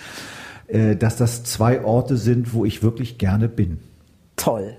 äh, 0.67 0.95
dass 0.95 1.15
das 1.15 1.43
zwei 1.45 1.83
Orte 1.83 2.17
sind, 2.17 2.53
wo 2.53 2.65
ich 2.65 2.83
wirklich 2.83 3.17
gerne 3.17 3.47
bin. 3.47 3.79
Toll. 4.35 4.75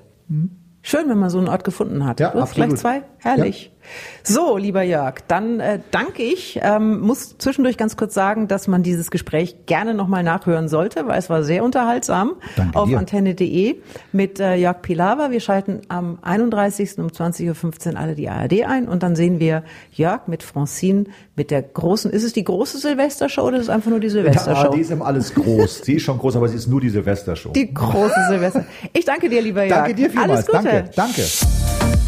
Schön, 0.83 1.09
wenn 1.09 1.19
man 1.19 1.31
so 1.31 1.39
einen 1.39 1.49
Ort 1.49 1.65
gefunden 1.65 2.05
hat. 2.05 2.21
Mhm. 2.21 2.25
Ja, 2.25 2.31
du 2.33 2.41
hast 2.41 2.55
gleich 2.55 2.75
zwei? 2.75 3.03
Herrlich. 3.19 3.73
So, 4.23 4.57
lieber 4.57 4.83
Jörg, 4.83 5.17
dann 5.29 5.61
äh, 5.61 5.81
danke 5.91 6.23
ich. 6.23 6.59
Ähm, 6.63 7.01
muss 7.01 7.39
zwischendurch 7.39 7.77
ganz 7.77 7.97
kurz 7.97 8.15
sagen, 8.15 8.47
dass 8.49 8.69
man 8.69 8.83
dieses 8.83 9.11
Gespräch 9.11 9.57
gerne 9.67 9.95
nochmal 9.95 10.23
nachhören 10.23 10.69
sollte, 10.69 11.07
weil 11.07 11.19
es 11.19 11.31
war 11.31 11.43
sehr 11.43 11.65
unterhaltsam 11.65 12.33
Danke 12.57 12.79
auf 12.79 12.93
antenne.de 12.95 13.77
mit 14.13 14.41
äh, 14.41 14.55
Jörg 14.57 14.83
Pilawa. 14.83 15.31
Wir 15.31 15.41
schalten 15.41 15.81
am 15.89 16.19
31. 16.23 16.99
um 16.99 17.07
20.15 17.09 17.93
Uhr 17.95 17.99
alle 17.99 18.15
die 18.15 18.29
ARD 18.29 18.65
ein 18.67 18.89
und 18.89 19.03
dann 19.03 19.17
sehen 19.17 19.41
wir 19.41 19.63
Jörg 19.93 20.27
mit 20.27 20.43
Francine 20.43 21.05
mit 21.37 21.51
der 21.51 21.63
großen, 21.63 22.11
ist 22.11 22.25
es 22.25 22.33
die 22.33 22.45
große 22.45 22.79
Silvestershow 22.79 23.43
oder 23.43 23.57
ist 23.59 23.65
es 23.65 23.71
einfach 23.71 23.91
nur 23.91 24.01
die 24.01 24.09
Ja, 24.09 24.13
Silvestershow? 24.13 24.75
die 24.75 24.81
ist 24.81 24.91
immer 24.91 25.07
alles 25.07 25.35
groß. 25.35 25.83
sie 25.85 25.95
ist 25.95 26.03
schon 26.03 26.19
groß, 26.19 26.37
aber 26.37 26.49
sie 26.49 26.57
ist 26.57 26.67
nur 26.67 26.81
die 26.81 26.91
Silvestershow. 26.91 27.51
Die 27.53 27.73
große 27.73 28.27
Silvester. 28.29 28.65
Ich 28.93 29.05
danke 29.05 29.29
dir, 29.29 29.41
lieber 29.41 29.65
Jörg. 29.65 29.79
Danke 29.79 29.95
dir 29.95 30.11
vielmals. 30.11 30.49
Alles 30.49 30.65
Gute. 30.65 30.91
Danke, 30.95 31.23
danke. 31.23 32.08